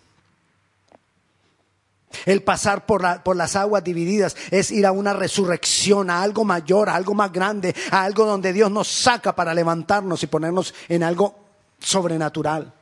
El 2.27 2.43
pasar 2.43 2.85
por, 2.87 3.37
las 3.37 3.57
aguas 3.57 3.83
divididas 3.83 4.37
es 4.51 4.71
ir 4.71 4.87
a 4.87 4.93
una 4.93 5.13
resurrección, 5.13 6.11
a 6.11 6.23
algo 6.23 6.45
mayor, 6.45 6.89
a 6.89 6.95
algo 6.95 7.15
más 7.15 7.33
grande, 7.33 7.75
a 7.91 8.05
algo 8.05 8.27
donde 8.27 8.53
Dios 8.53 8.71
nos 8.71 8.89
saca 8.89 9.35
para 9.35 9.55
levantarnos 9.55 10.23
y 10.23 10.27
ponernos 10.27 10.75
en 10.89 11.03
algo 11.03 11.39
sobrenatural. 11.81 12.73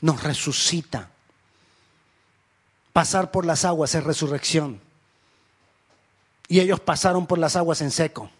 Nos 0.00 0.22
resucita. 0.22 1.10
Pasar 2.92 3.30
por 3.30 3.44
las 3.44 3.64
aguas 3.64 3.94
es 3.94 4.02
resurrección. 4.02 4.80
Y 6.48 6.60
ellos 6.60 6.80
pasaron 6.80 7.26
por 7.26 7.38
las 7.38 7.56
aguas 7.56 7.82
en 7.82 7.90
seco 7.90 8.30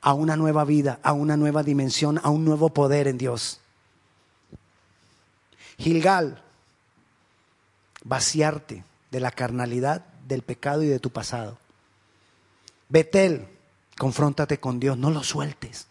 a 0.00 0.14
una 0.14 0.36
nueva 0.36 0.64
vida, 0.64 1.00
a 1.02 1.12
una 1.12 1.36
nueva 1.36 1.62
dimensión, 1.62 2.20
a 2.22 2.30
un 2.30 2.44
nuevo 2.44 2.70
poder 2.70 3.08
en 3.08 3.18
Dios. 3.18 3.60
Gilgal 5.78 6.42
vaciarte 8.04 8.84
de 9.10 9.20
la 9.20 9.30
carnalidad, 9.30 10.04
del 10.26 10.42
pecado 10.42 10.82
y 10.82 10.86
de 10.86 11.00
tu 11.00 11.10
pasado. 11.10 11.58
Betel, 12.88 13.48
confróntate 13.98 14.58
con 14.58 14.80
Dios, 14.80 14.96
no 14.96 15.10
lo 15.10 15.22
sueltes. 15.22 15.86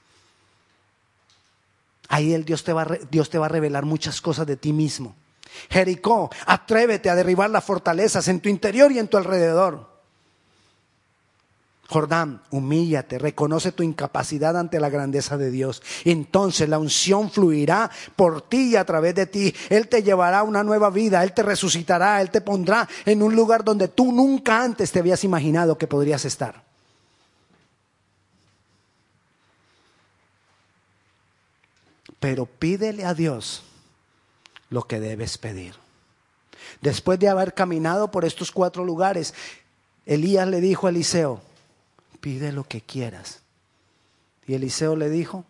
Ahí 2.07 2.33
el 2.33 2.45
Dios 2.45 2.63
te, 2.63 2.73
va, 2.73 2.85
Dios 3.09 3.29
te 3.29 3.37
va 3.37 3.47
a 3.47 3.49
revelar 3.49 3.85
muchas 3.85 4.21
cosas 4.21 4.45
de 4.47 4.57
ti 4.57 4.73
mismo. 4.73 5.15
Jericó, 5.69 6.29
atrévete 6.45 7.09
a 7.09 7.15
derribar 7.15 7.49
las 7.49 7.63
fortalezas 7.63 8.27
en 8.27 8.39
tu 8.39 8.49
interior 8.49 8.91
y 8.91 8.99
en 8.99 9.07
tu 9.07 9.17
alrededor. 9.17 9.94
Jordán, 11.88 12.41
humíllate, 12.49 13.19
reconoce 13.19 13.71
tu 13.71 13.83
incapacidad 13.83 14.57
ante 14.57 14.79
la 14.79 14.89
grandeza 14.89 15.38
de 15.38 15.51
Dios. 15.51 15.83
Entonces 16.03 16.67
la 16.67 16.79
unción 16.79 17.29
fluirá 17.29 17.91
por 18.15 18.41
ti 18.41 18.71
y 18.71 18.75
a 18.75 18.86
través 18.86 19.13
de 19.13 19.27
ti. 19.27 19.53
Él 19.69 19.88
te 19.88 20.01
llevará 20.01 20.39
a 20.39 20.43
una 20.43 20.63
nueva 20.63 20.89
vida, 20.89 21.23
Él 21.23 21.33
te 21.33 21.43
resucitará, 21.43 22.21
Él 22.21 22.31
te 22.31 22.41
pondrá 22.41 22.89
en 23.05 23.21
un 23.21 23.36
lugar 23.36 23.63
donde 23.63 23.88
tú 23.88 24.11
nunca 24.11 24.63
antes 24.63 24.91
te 24.91 24.99
habías 24.99 25.23
imaginado 25.23 25.77
que 25.77 25.86
podrías 25.86 26.25
estar. 26.25 26.63
Pero 32.19 32.47
pídele 32.47 33.05
a 33.05 33.13
Dios 33.13 33.63
lo 34.71 34.88
que 34.88 34.99
debes 34.99 35.38
pedir. 35.38 35.75
Después 36.81 37.19
de 37.19 37.29
haber 37.29 37.53
caminado 37.53 38.09
por 38.09 38.25
estos 38.25 38.51
cuatro 38.51 38.83
lugares, 38.83 39.36
Elías 40.07 40.47
le 40.47 40.61
dijo 40.61 40.88
a 40.88 40.89
Eliseo, 40.89 41.41
pide 42.26 42.51
lo 42.51 42.63
que 42.63 42.82
quieras. 42.82 43.41
Y 44.47 44.55
Eliseo 44.55 44.95
le 44.95 45.11
dijo, 45.11 45.45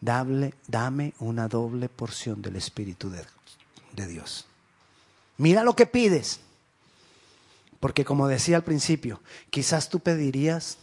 dame, 0.00 1.12
una 1.18 1.46
doble 1.46 1.90
porción 1.90 2.40
del 2.40 2.56
Espíritu 2.56 3.10
de, 3.10 3.22
de 3.92 4.06
Dios. 4.06 4.46
Mira 5.36 5.62
lo 5.62 5.76
que 5.76 5.84
pides. 5.84 6.40
Porque 7.80 8.02
como 8.02 8.28
decía 8.28 8.56
al 8.56 8.64
principio, 8.64 9.20
quizás 9.50 9.90
tú 9.90 10.00
pedirías 10.00 10.78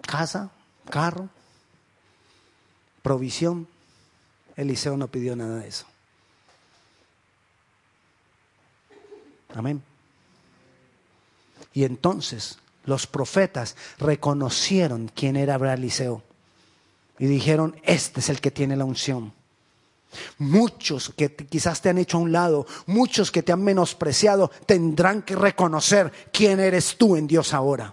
casa, 0.00 0.50
carro, 0.90 1.28
provisión. 3.02 3.68
Eliseo 4.56 4.96
no 4.96 5.06
pidió 5.06 5.36
nada 5.36 5.60
de 5.60 5.68
eso. 5.68 5.86
Amén. 9.54 9.84
Y 11.72 11.84
entonces 11.84 12.58
los 12.88 13.06
profetas 13.06 13.76
reconocieron 13.98 15.10
quién 15.14 15.36
era 15.36 15.56
Eliseo 15.74 16.22
y 17.18 17.26
dijeron, 17.26 17.76
este 17.84 18.20
es 18.20 18.28
el 18.28 18.40
que 18.40 18.50
tiene 18.50 18.76
la 18.76 18.84
unción. 18.84 19.32
Muchos 20.38 21.12
que 21.14 21.34
quizás 21.34 21.82
te 21.82 21.90
han 21.90 21.98
hecho 21.98 22.16
a 22.16 22.20
un 22.20 22.32
lado, 22.32 22.66
muchos 22.86 23.30
que 23.30 23.42
te 23.42 23.52
han 23.52 23.62
menospreciado, 23.62 24.50
tendrán 24.64 25.22
que 25.22 25.36
reconocer 25.36 26.10
quién 26.32 26.60
eres 26.60 26.96
tú 26.96 27.16
en 27.16 27.26
Dios 27.26 27.52
ahora. 27.52 27.92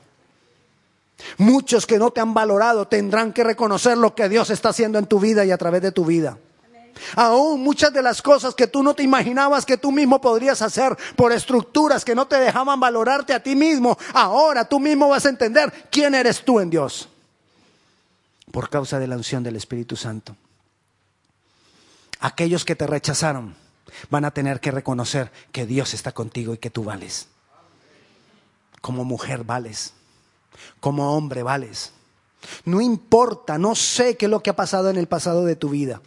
Muchos 1.38 1.86
que 1.86 1.98
no 1.98 2.12
te 2.12 2.22
han 2.22 2.34
valorado 2.34 2.88
tendrán 2.88 3.34
que 3.34 3.44
reconocer 3.44 3.98
lo 3.98 4.16
que 4.16 4.30
Dios 4.30 4.50
está 4.50 4.70
haciendo 4.70 4.98
en 4.98 5.08
tu 5.08 5.20
vida 5.20 5.44
y 5.44 5.52
a 5.52 5.58
través 5.58 5.82
de 5.82 5.92
tu 5.92 6.06
vida. 6.06 6.38
Aún 7.16 7.62
muchas 7.62 7.92
de 7.94 8.02
las 8.02 8.22
cosas 8.22 8.56
que 8.56 8.68
tú 8.68 8.84
no 8.84 8.94
te 8.94 9.04
imaginabas 9.04 9.66
que 9.66 9.78
tú 9.78 9.92
mismo 9.92 10.20
podrías 10.22 10.62
hacer 10.62 10.96
por 11.16 11.32
estructuras 11.32 12.06
que 12.06 12.16
no 12.16 12.28
te 12.28 12.38
dejaban 12.38 12.80
valorarte 12.80 13.34
a 13.34 13.44
ti 13.44 13.56
mismo, 13.56 13.98
ahora 14.14 14.68
tú 14.68 14.80
mismo 14.80 15.10
vas 15.10 15.26
a 15.26 15.30
entender 15.30 15.88
quién 15.92 16.16
eres 16.16 16.44
tú 16.44 16.60
en 16.60 16.70
Dios. 16.70 17.10
Por 18.52 18.70
causa 18.70 19.00
de 19.00 19.08
la 19.08 19.18
unción 19.18 19.44
del 19.44 19.56
Espíritu 19.56 19.96
Santo. 19.96 20.36
Aquellos 22.20 22.64
que 22.64 22.76
te 22.76 22.88
rechazaron 22.88 23.56
van 24.10 24.26
a 24.26 24.32
tener 24.32 24.60
que 24.60 24.72
reconocer 24.72 25.32
que 25.52 25.66
Dios 25.66 25.94
está 25.94 26.12
contigo 26.12 26.54
y 26.54 26.58
que 26.58 26.70
tú 26.70 26.84
vales. 26.84 27.28
Como 28.82 29.04
mujer 29.04 29.44
vales. 29.44 29.94
Como 30.80 31.16
hombre 31.16 31.44
vales. 31.44 31.92
No 32.64 32.80
importa, 32.80 33.58
no 33.58 33.76
sé 33.76 34.16
qué 34.16 34.26
es 34.26 34.32
lo 34.32 34.42
que 34.42 34.52
ha 34.52 34.56
pasado 34.56 34.90
en 34.90 34.98
el 34.98 35.08
pasado 35.08 35.46
de 35.46 35.56
tu 35.56 35.70
vida. 35.70 36.02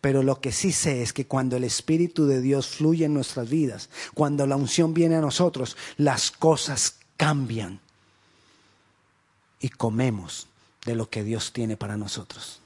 Pero 0.00 0.22
lo 0.22 0.40
que 0.40 0.52
sí 0.52 0.72
sé 0.72 1.02
es 1.02 1.12
que 1.12 1.26
cuando 1.26 1.56
el 1.56 1.64
Espíritu 1.64 2.26
de 2.26 2.40
Dios 2.40 2.68
fluye 2.68 3.04
en 3.04 3.14
nuestras 3.14 3.48
vidas, 3.48 3.90
cuando 4.14 4.46
la 4.46 4.56
unción 4.56 4.94
viene 4.94 5.16
a 5.16 5.20
nosotros, 5.20 5.76
las 5.96 6.30
cosas 6.30 6.96
cambian 7.16 7.80
y 9.60 9.68
comemos 9.68 10.48
de 10.84 10.94
lo 10.94 11.08
que 11.08 11.24
Dios 11.24 11.52
tiene 11.52 11.76
para 11.76 11.96
nosotros. 11.96 12.60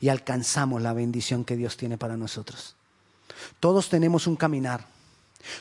Y 0.00 0.08
alcanzamos 0.08 0.80
la 0.80 0.92
bendición 0.92 1.44
que 1.44 1.56
Dios 1.56 1.76
tiene 1.76 1.98
para 1.98 2.16
nosotros. 2.16 2.76
Todos 3.60 3.88
tenemos 3.88 4.26
un 4.26 4.36
caminar, 4.36 4.86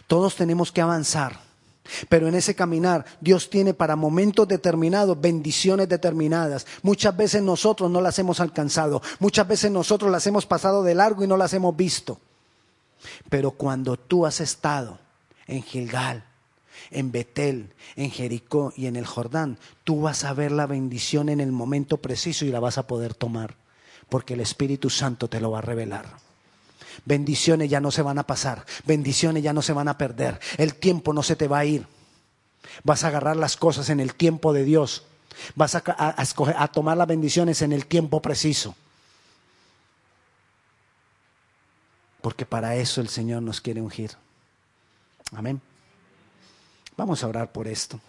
todos 0.07 0.35
tenemos 0.35 0.71
que 0.71 0.81
avanzar. 0.81 1.50
Pero 2.09 2.27
en 2.27 2.35
ese 2.35 2.55
caminar 2.55 3.05
Dios 3.19 3.49
tiene 3.49 3.73
para 3.73 3.95
momentos 3.95 4.47
determinados 4.47 5.19
bendiciones 5.19 5.89
determinadas. 5.89 6.65
Muchas 6.83 7.15
veces 7.15 7.41
nosotros 7.41 7.89
no 7.89 8.01
las 8.01 8.17
hemos 8.19 8.39
alcanzado. 8.39 9.01
Muchas 9.19 9.47
veces 9.47 9.71
nosotros 9.71 10.11
las 10.11 10.25
hemos 10.27 10.45
pasado 10.45 10.83
de 10.83 10.95
largo 10.95 11.23
y 11.23 11.27
no 11.27 11.37
las 11.37 11.53
hemos 11.53 11.75
visto. 11.75 12.19
Pero 13.29 13.51
cuando 13.51 13.97
tú 13.97 14.25
has 14.25 14.41
estado 14.41 14.99
en 15.47 15.63
Gilgal, 15.63 16.23
en 16.91 17.11
Betel, 17.11 17.73
en 17.95 18.11
Jericó 18.11 18.73
y 18.75 18.85
en 18.85 18.95
el 18.95 19.05
Jordán, 19.05 19.57
tú 19.83 20.01
vas 20.01 20.23
a 20.23 20.33
ver 20.33 20.51
la 20.51 20.67
bendición 20.67 21.29
en 21.29 21.39
el 21.39 21.51
momento 21.51 21.97
preciso 21.97 22.45
y 22.45 22.49
la 22.49 22.59
vas 22.59 22.77
a 22.77 22.87
poder 22.87 23.13
tomar. 23.13 23.55
Porque 24.09 24.33
el 24.33 24.41
Espíritu 24.41 24.89
Santo 24.89 25.27
te 25.29 25.39
lo 25.39 25.51
va 25.51 25.59
a 25.59 25.61
revelar. 25.61 26.05
Bendiciones 27.05 27.69
ya 27.69 27.79
no 27.79 27.91
se 27.91 28.01
van 28.01 28.19
a 28.19 28.27
pasar, 28.27 28.65
bendiciones 28.85 29.43
ya 29.43 29.53
no 29.53 29.61
se 29.61 29.73
van 29.73 29.87
a 29.87 29.97
perder, 29.97 30.39
el 30.57 30.75
tiempo 30.75 31.13
no 31.13 31.23
se 31.23 31.35
te 31.35 31.47
va 31.47 31.59
a 31.59 31.65
ir. 31.65 31.87
Vas 32.83 33.03
a 33.03 33.07
agarrar 33.07 33.35
las 33.35 33.57
cosas 33.57 33.89
en 33.89 33.99
el 33.99 34.15
tiempo 34.15 34.53
de 34.53 34.63
Dios, 34.63 35.03
vas 35.55 35.75
a, 35.75 36.67
tomar 36.67 36.97
las 36.97 37.07
bendiciones 37.07 37.61
en 37.61 37.73
el 37.73 37.85
tiempo 37.85 38.21
preciso. 38.21 38.75
Porque 42.21 42.45
para 42.45 42.75
eso 42.75 43.01
el 43.01 43.09
Señor 43.09 43.41
nos 43.41 43.61
quiere 43.61 43.81
ungir. 43.81 44.11
Amén. 45.33 45.59
Vamos 46.95 47.23
a 47.23 47.27
orar 47.27 47.51
por 47.51 47.67
esto. 47.67 47.99